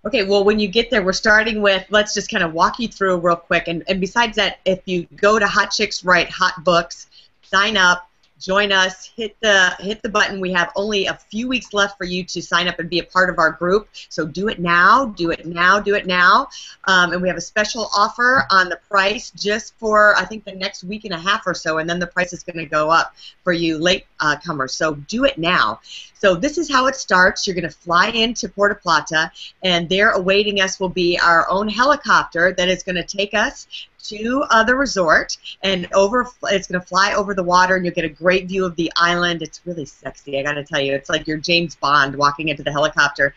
Okay, 0.07 0.25
well, 0.25 0.45
when 0.45 0.61
you 0.61 0.69
get 0.69 0.91
there, 0.91 1.03
we're 1.03 1.13
starting 1.13 1.61
with, 1.61 1.85
let's 1.91 2.15
just 2.15 2.31
kind 2.31 2.45
of 2.45 2.53
walk 2.53 2.79
you 2.79 2.89
through 2.89 3.17
real 3.19 3.37
quick. 3.37 3.67
And, 3.67 3.83
and 3.89 4.01
besides 4.01 4.37
that, 4.37 4.61
if 4.65 4.81
you 4.87 5.09
go 5.17 5.39
to 5.39 5.47
Hot 5.47 5.71
Chicks 5.73 6.05
Write 6.05 6.31
Hot 6.31 6.63
Books, 6.63 7.09
sign 7.43 7.77
up, 7.77 8.08
join 8.39 8.73
us. 8.73 9.11
Hit 9.17 9.37
the 9.41 9.75
hit 9.81 10.03
the 10.03 10.09
button. 10.09 10.41
We 10.41 10.53
have 10.53 10.71
only 10.77 11.07
a 11.07 11.15
few 11.15 11.49
weeks 11.49 11.73
left 11.73 11.99
for 11.99 12.05
you 12.05 12.25
to 12.25 12.43
sign 12.43 12.69
up 12.69 12.79
and 12.79 12.89
be 12.89 12.99
a 12.99 13.05
part 13.05 13.31
of 13.31 13.39
our 13.39 13.53
group. 13.53 13.89
So 14.09 14.27
do 14.27 14.49
it 14.49 14.59
now 14.59 15.07
do 15.07 15.31
it 15.31 15.47
now 15.47 15.81
do 15.81 15.95
it 15.95 16.07
now. 16.07 16.49
Um, 16.85 17.13
and 17.13 17.23
we 17.23 17.29
have 17.29 17.37
a 17.37 17.43
special 17.43 17.91
offer 17.97 18.45
on 18.51 18.69
the 18.69 18.79
price 18.89 19.31
just 19.31 19.75
for 19.79 20.17
i 20.17 20.25
think 20.25 20.45
the 20.45 20.53
next 20.53 20.85
week 20.85 21.05
and 21.05 21.15
a 21.15 21.19
half 21.19 21.47
or 21.47 21.55
so 21.55 21.79
and 21.79 21.89
then 21.89 21.99
the 21.99 22.07
price 22.07 22.33
is 22.33 22.43
going 22.43 22.59
to 22.59 22.67
go 22.67 22.91
up 22.91 23.15
for 23.45 23.53
you 23.53 23.79
late 23.79 24.07
uh, 24.21 24.37
comers. 24.45 24.75
So 24.75 24.95
do 24.95 25.25
it 25.25 25.39
now. 25.39 25.81
So 26.15 26.35
this 26.35 26.59
is 26.59 26.71
how 26.71 26.87
it 26.87 26.97
starts. 26.97 27.47
You're 27.47 27.55
going 27.55 27.69
to 27.69 27.71
fly 27.71 28.09
into 28.09 28.49
puerto 28.49 28.75
plata 28.75 29.31
and 29.63 29.89
there 29.89 30.11
awaiting 30.11 30.61
us 30.61 30.81
will 30.81 30.89
be 30.89 31.19
our 31.19 31.49
own 31.49 31.69
helicopter 31.69 32.53
that 32.53 32.69
is 32.69 32.83
going 32.83 32.97
to 32.97 33.05
take 33.05 33.35
us 33.35 33.67
to 34.09 34.45
uh, 34.51 34.65
the 34.65 34.75
resort 34.75 35.37
and 35.63 35.89
over 35.93 36.29
it's 36.45 36.67
going 36.67 36.81
to 36.81 36.87
fly 36.87 37.15
over 37.15 37.35
the 37.35 37.43
water 37.43 37.77
and 37.77 37.85
you'll 37.85 37.95
get 37.95 38.05
a 38.05 38.09
great 38.09 38.47
view 38.47 38.65
of 38.65 38.77
the 38.77 38.91
island. 38.97 39.43
It's 39.43 39.61
really 39.65 39.85
sexy 39.85 40.39
i 40.39 40.43
gotta 40.43 40.65
tell 40.65 40.81
you. 40.81 40.95
It's 40.95 41.09
like 41.09 41.27
you're 41.27 41.39
james 41.39 41.77
bond 41.77 42.17
walking 42.17 42.49
into 42.49 42.63
the 42.63 42.73
helicopter. 42.73 43.35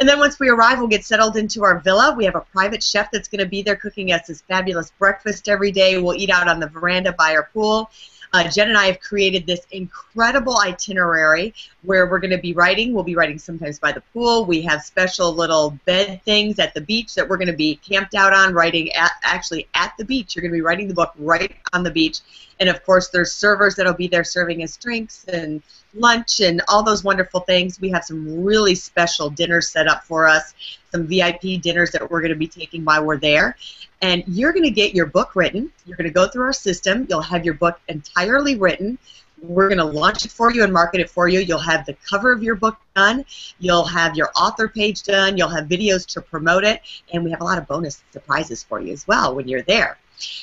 And 0.00 0.08
then 0.08 0.18
once 0.18 0.40
we 0.40 0.48
arrive 0.48 0.78
we'll 0.78 0.88
get 0.88 1.04
settled 1.04 1.36
into 1.36 1.64
our 1.64 1.78
villa. 1.80 2.14
We 2.16 2.24
have 2.24 2.34
a 2.34 2.40
private 2.40 2.82
chef 2.82 3.10
that's 3.10 3.28
going 3.28 3.44
to 3.44 3.48
be 3.48 3.62
there 3.62 3.76
cooking 3.76 4.12
us 4.12 4.26
this 4.26 4.42
fabulous 4.42 4.92
breakfast 4.98 5.48
every 5.48 5.72
day. 5.72 5.98
We'll 5.98 6.16
eat 6.16 6.30
out 6.30 6.48
on 6.48 6.60
the 6.60 6.68
veranda 6.68 7.12
by 7.12 7.34
our 7.34 7.48
pool 7.52 7.90
uh, 8.34 8.50
Jenn 8.50 8.68
and 8.68 8.76
I 8.76 8.86
have 8.86 8.98
created 8.98 9.46
this 9.46 9.64
incredible 9.70 10.58
itinerary 10.58 11.54
where 11.82 12.08
we're 12.08 12.18
going 12.18 12.32
to 12.32 12.38
be 12.38 12.52
writing. 12.52 12.92
We'll 12.92 13.04
be 13.04 13.14
writing 13.14 13.38
sometimes 13.38 13.78
by 13.78 13.92
the 13.92 14.00
pool. 14.12 14.44
We 14.44 14.60
have 14.62 14.82
special 14.82 15.32
little 15.32 15.78
bed 15.84 16.20
things 16.24 16.58
at 16.58 16.74
the 16.74 16.80
beach 16.80 17.14
that 17.14 17.28
we're 17.28 17.36
going 17.36 17.46
to 17.46 17.52
be 17.52 17.76
camped 17.76 18.16
out 18.16 18.32
on, 18.32 18.52
writing 18.52 18.90
at, 18.90 19.12
actually 19.22 19.68
at 19.74 19.92
the 19.98 20.04
beach. 20.04 20.34
You're 20.34 20.40
going 20.40 20.50
to 20.50 20.56
be 20.56 20.62
writing 20.62 20.88
the 20.88 20.94
book 20.94 21.12
right 21.16 21.54
on 21.72 21.84
the 21.84 21.92
beach. 21.92 22.18
And 22.58 22.68
of 22.68 22.84
course, 22.84 23.08
there's 23.10 23.32
servers 23.32 23.76
that'll 23.76 23.94
be 23.94 24.08
there 24.08 24.24
serving 24.24 24.64
us 24.64 24.76
drinks 24.78 25.24
and 25.26 25.62
lunch 25.94 26.40
and 26.40 26.60
all 26.66 26.82
those 26.82 27.04
wonderful 27.04 27.38
things. 27.38 27.80
We 27.80 27.90
have 27.90 28.02
some 28.02 28.42
really 28.42 28.74
special 28.74 29.30
dinners 29.30 29.68
set 29.68 29.86
up 29.86 30.02
for 30.02 30.26
us, 30.26 30.54
some 30.90 31.06
VIP 31.06 31.60
dinners 31.62 31.92
that 31.92 32.10
we're 32.10 32.20
going 32.20 32.32
to 32.32 32.38
be 32.38 32.48
taking 32.48 32.84
while 32.84 33.04
we're 33.04 33.18
there. 33.18 33.56
And 34.04 34.22
you're 34.26 34.52
going 34.52 34.64
to 34.64 34.70
get 34.70 34.94
your 34.94 35.06
book 35.06 35.34
written. 35.34 35.72
You're 35.86 35.96
going 35.96 36.06
to 36.06 36.12
go 36.12 36.28
through 36.28 36.44
our 36.44 36.52
system. 36.52 37.06
You'll 37.08 37.22
have 37.22 37.42
your 37.42 37.54
book 37.54 37.80
entirely 37.88 38.54
written. 38.54 38.98
We're 39.40 39.68
going 39.68 39.78
to 39.78 39.84
launch 39.84 40.26
it 40.26 40.30
for 40.30 40.52
you 40.52 40.62
and 40.62 40.70
market 40.70 41.00
it 41.00 41.08
for 41.08 41.26
you. 41.26 41.40
You'll 41.40 41.58
have 41.58 41.86
the 41.86 41.94
cover 42.06 42.30
of 42.30 42.42
your 42.42 42.54
book 42.54 42.76
done. 42.94 43.24
You'll 43.60 43.86
have 43.86 44.14
your 44.14 44.30
author 44.36 44.68
page 44.68 45.04
done. 45.04 45.38
You'll 45.38 45.48
have 45.48 45.68
videos 45.68 46.04
to 46.08 46.20
promote 46.20 46.64
it. 46.64 46.82
And 47.14 47.24
we 47.24 47.30
have 47.30 47.40
a 47.40 47.44
lot 47.44 47.56
of 47.56 47.66
bonus 47.66 48.04
surprises 48.12 48.62
for 48.62 48.78
you 48.78 48.92
as 48.92 49.08
well 49.08 49.34
when 49.34 49.48
you're 49.48 49.62
there. 49.62 49.96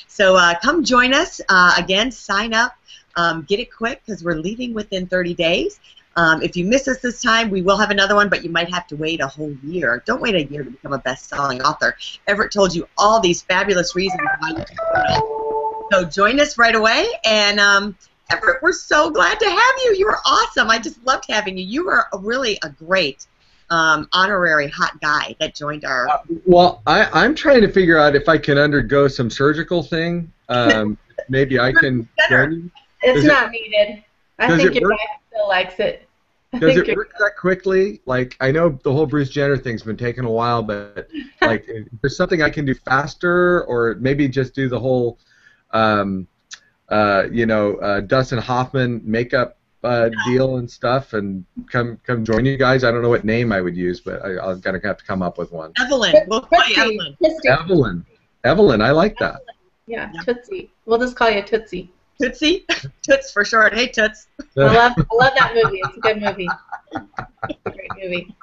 So 0.08 0.34
uh, 0.34 0.54
come 0.60 0.82
join 0.82 1.14
us. 1.14 1.40
Uh, 1.48 1.74
again, 1.78 2.10
sign 2.10 2.54
up. 2.54 2.74
Um, 3.14 3.42
get 3.48 3.60
it 3.60 3.72
quick 3.72 4.02
because 4.04 4.24
we're 4.24 4.40
leaving 4.40 4.74
within 4.74 5.06
30 5.06 5.34
days. 5.34 5.78
Um, 6.16 6.42
if 6.42 6.56
you 6.56 6.64
miss 6.64 6.88
us 6.88 6.98
this 6.98 7.22
time, 7.22 7.50
we 7.50 7.62
will 7.62 7.78
have 7.78 7.90
another 7.90 8.14
one, 8.14 8.28
but 8.28 8.44
you 8.44 8.50
might 8.50 8.72
have 8.72 8.86
to 8.88 8.96
wait 8.96 9.20
a 9.20 9.26
whole 9.26 9.52
year. 9.64 10.02
Don't 10.06 10.20
wait 10.20 10.34
a 10.34 10.44
year 10.44 10.62
to 10.64 10.70
become 10.70 10.92
a 10.92 10.98
best-selling 10.98 11.62
author. 11.62 11.96
Everett 12.26 12.52
told 12.52 12.74
you 12.74 12.86
all 12.98 13.20
these 13.20 13.42
fabulous 13.42 13.96
reasons 13.96 14.20
why 14.38 14.48
you 14.50 14.56
can 14.56 14.66
do 14.66 14.74
it. 14.94 15.88
So 15.92 16.04
join 16.04 16.40
us 16.40 16.58
right 16.58 16.74
away, 16.74 17.06
and 17.24 17.58
um, 17.58 17.96
Everett, 18.30 18.62
we're 18.62 18.72
so 18.72 19.10
glad 19.10 19.38
to 19.40 19.46
have 19.46 19.74
you. 19.84 19.94
You 19.98 20.06
were 20.06 20.18
awesome. 20.26 20.70
I 20.70 20.78
just 20.78 21.02
loved 21.04 21.24
having 21.28 21.56
you. 21.56 21.64
You 21.64 21.86
were 21.86 22.06
really 22.18 22.58
a 22.62 22.70
great 22.70 23.26
um, 23.70 24.08
honorary 24.12 24.68
hot 24.68 25.00
guy 25.00 25.34
that 25.40 25.54
joined 25.54 25.84
our. 25.84 26.08
Uh, 26.08 26.18
well, 26.44 26.82
I, 26.86 27.24
am 27.24 27.34
trying 27.34 27.62
to 27.62 27.68
figure 27.68 27.98
out 27.98 28.14
if 28.14 28.28
I 28.28 28.36
can 28.36 28.58
undergo 28.58 29.08
some 29.08 29.30
surgical 29.30 29.82
thing. 29.82 30.30
Um, 30.48 30.98
maybe 31.28 31.58
I 31.58 31.72
can. 31.72 32.08
It's 33.02 33.24
not 33.24 33.50
it, 33.54 33.72
netheed. 33.72 34.04
I 34.38 34.56
think 34.56 34.74
your 34.74 34.90
wife 34.90 35.00
still 35.32 35.48
likes 35.48 35.78
it. 35.80 36.08
Does 36.60 36.76
it 36.76 36.94
work 36.94 37.12
that 37.18 37.32
quickly? 37.38 38.02
Like 38.04 38.36
I 38.40 38.52
know 38.52 38.78
the 38.82 38.92
whole 38.92 39.06
Bruce 39.06 39.30
Jenner 39.30 39.56
thing's 39.56 39.82
been 39.82 39.96
taking 39.96 40.24
a 40.24 40.30
while, 40.30 40.62
but 40.62 41.08
like, 41.40 41.66
there's 42.02 42.16
something 42.16 42.42
I 42.42 42.50
can 42.50 42.66
do 42.66 42.74
faster, 42.74 43.64
or 43.64 43.96
maybe 43.98 44.28
just 44.28 44.54
do 44.54 44.68
the 44.68 44.78
whole, 44.78 45.18
um, 45.70 46.28
uh, 46.90 47.24
you 47.32 47.46
know, 47.46 47.76
uh, 47.76 48.00
Dustin 48.00 48.38
Hoffman 48.38 49.00
makeup 49.02 49.56
uh, 49.82 50.10
deal 50.26 50.58
and 50.58 50.70
stuff, 50.70 51.14
and 51.14 51.46
come 51.70 51.98
come 52.06 52.22
join 52.22 52.44
you 52.44 52.58
guys. 52.58 52.84
I 52.84 52.90
don't 52.90 53.00
know 53.00 53.08
what 53.08 53.24
name 53.24 53.50
I 53.50 53.62
would 53.62 53.76
use, 53.76 54.00
but 54.00 54.22
I, 54.22 54.38
I'm 54.38 54.60
gonna 54.60 54.80
have 54.84 54.98
to 54.98 55.04
come 55.04 55.22
up 55.22 55.38
with 55.38 55.52
one. 55.52 55.72
Evelyn, 55.80 56.14
we'll 56.26 56.42
call 56.42 56.68
you 56.68 56.76
Evelyn. 56.76 57.16
Evelyn, 57.46 58.06
Evelyn, 58.44 58.82
I 58.82 58.90
like 58.90 59.16
that. 59.20 59.40
Yeah, 59.86 60.12
Tootsie. 60.22 60.70
We'll 60.84 60.98
just 60.98 61.16
call 61.16 61.30
you 61.30 61.40
Tootsie. 61.40 61.90
Tootsie? 62.22 62.64
Toots 63.02 63.32
for 63.32 63.44
short. 63.44 63.74
Hey, 63.74 63.88
Toots. 63.88 64.28
I 64.56 64.60
love, 64.60 64.92
I 64.96 65.14
love 65.14 65.32
that 65.36 65.52
movie. 65.54 65.80
It's 65.82 65.96
a 65.96 66.00
good 66.00 66.22
movie. 66.22 66.48
Great 67.64 67.90
movie. 68.00 68.36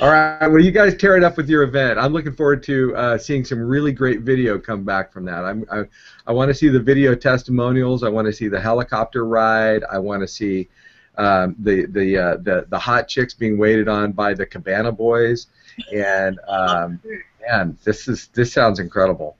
All 0.00 0.10
right, 0.10 0.48
well, 0.48 0.60
you 0.60 0.72
guys 0.72 0.96
tear 0.96 1.16
it 1.16 1.22
up 1.22 1.36
with 1.36 1.48
your 1.48 1.62
event. 1.62 2.00
I'm 2.00 2.12
looking 2.12 2.34
forward 2.34 2.64
to 2.64 2.96
uh, 2.96 3.16
seeing 3.16 3.44
some 3.44 3.60
really 3.60 3.92
great 3.92 4.22
video 4.22 4.58
come 4.58 4.82
back 4.82 5.12
from 5.12 5.24
that. 5.26 5.44
I'm, 5.44 5.64
I, 5.70 5.84
I 6.26 6.32
want 6.32 6.48
to 6.48 6.54
see 6.54 6.66
the 6.66 6.80
video 6.80 7.14
testimonials. 7.14 8.02
I 8.02 8.08
want 8.08 8.26
to 8.26 8.32
see 8.32 8.48
the 8.48 8.60
helicopter 8.60 9.24
ride. 9.24 9.84
I 9.84 9.98
want 9.98 10.22
to 10.22 10.26
see 10.26 10.68
um, 11.16 11.54
the 11.60 11.86
the, 11.86 12.18
uh, 12.18 12.36
the 12.38 12.66
the 12.70 12.78
hot 12.78 13.06
chicks 13.06 13.34
being 13.34 13.56
waited 13.56 13.86
on 13.86 14.10
by 14.10 14.34
the 14.34 14.44
Cabana 14.44 14.90
Boys, 14.90 15.46
and 15.94 16.40
um, 16.48 17.00
man, 17.46 17.78
this 17.84 18.08
is 18.08 18.26
this 18.34 18.52
sounds 18.52 18.80
incredible. 18.80 19.36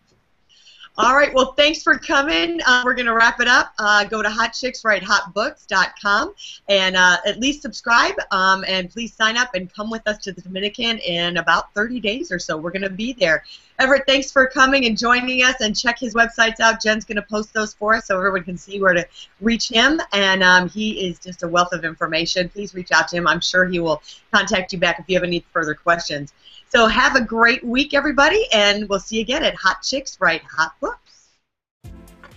All 0.97 1.17
right. 1.17 1.35
Well, 1.35 1.55
thanks 1.55 1.83
for 1.83 1.99
coming. 1.99 2.61
Uh, 2.65 2.83
we're 2.85 2.95
going 2.95 3.07
to 3.07 3.15
wrap 3.15 3.41
it 3.41 3.49
up. 3.49 3.75
Uh, 3.81 4.05
go 4.05 4.23
to 4.23 4.29
hotchickswritehotbooks.com 4.29 6.35
and 6.69 6.97
uh, 6.97 7.17
at 7.27 7.41
least 7.41 7.63
subscribe 7.63 8.15
um, 8.31 8.65
and 8.69 8.89
please 8.89 9.13
sign 9.13 9.37
up 9.37 9.57
and 9.57 9.75
come 9.75 9.91
with 9.91 10.07
us 10.07 10.19
to 10.19 10.31
the 10.31 10.41
Dominican 10.41 10.99
in 10.99 11.39
about 11.39 11.75
30 11.75 11.99
days 11.99 12.31
or 12.31 12.39
so. 12.39 12.57
We're 12.57 12.71
going 12.71 12.83
to 12.83 12.91
be 12.91 13.13
there. 13.13 13.43
Everett, 13.81 14.05
thanks 14.07 14.31
for 14.31 14.47
coming 14.47 14.87
and 14.87 14.97
joining 14.97 15.43
us 15.43 15.61
and 15.61 15.77
check 15.77 15.99
his 15.99 16.15
websites 16.15 16.61
out. 16.61 16.81
Jenn's 16.81 17.05
going 17.05 17.17
to 17.17 17.23
post 17.23 17.53
those 17.53 17.75
for 17.75 17.97
us 17.97 18.07
so 18.07 18.17
everyone 18.17 18.45
can 18.45 18.57
see 18.57 18.81
where 18.81 18.95
to 18.95 19.05
reach 19.41 19.69
him. 19.69 20.01
And 20.13 20.45
um, 20.45 20.69
he 20.69 21.09
is 21.09 21.19
just 21.19 21.43
a 21.43 21.49
wealth 21.49 21.73
of 21.73 21.85
information. 21.85 22.49
Please 22.49 22.73
reach 22.73 22.93
out 22.93 23.09
to 23.09 23.17
him. 23.17 23.27
I'm 23.27 23.41
sure 23.41 23.67
he 23.67 23.81
will 23.81 24.01
contact 24.33 24.73
you 24.73 24.79
back 24.79 25.01
if 25.01 25.07
you 25.09 25.17
have 25.17 25.25
any 25.25 25.45
further 25.53 25.75
questions. 25.75 26.33
So 26.75 26.87
have 26.89 27.15
a 27.15 27.21
great 27.21 27.63
week, 27.63 27.95
everybody, 27.95 28.49
and 28.53 28.89
we'll 28.89 28.99
see 28.99 29.15
you 29.17 29.23
again 29.23 29.45
at 29.45 29.55
Hot 29.55 29.81
Chicks 29.81 30.21
Write 30.21 30.43
Hot 30.43 30.73
Books. 30.81 31.29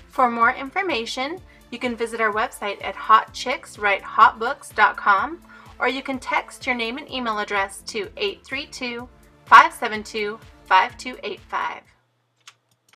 For 0.10 0.30
more 0.30 0.52
information, 0.52 1.42
you 1.72 1.80
can 1.80 1.96
visit 1.96 2.22
our 2.22 2.32
website 2.32 2.78
at 2.84 2.94
hotchickswritehotbooks.com 2.94 5.42
or 5.80 5.90
you 5.90 6.04
can 6.04 6.20
text 6.20 6.68
your 6.68 6.76
name 6.76 7.00
and 7.00 7.10
email 7.10 7.40
address 7.40 7.82
to 7.88 8.12
832 8.16 9.10
572 9.46 10.40
5285. 10.66 11.97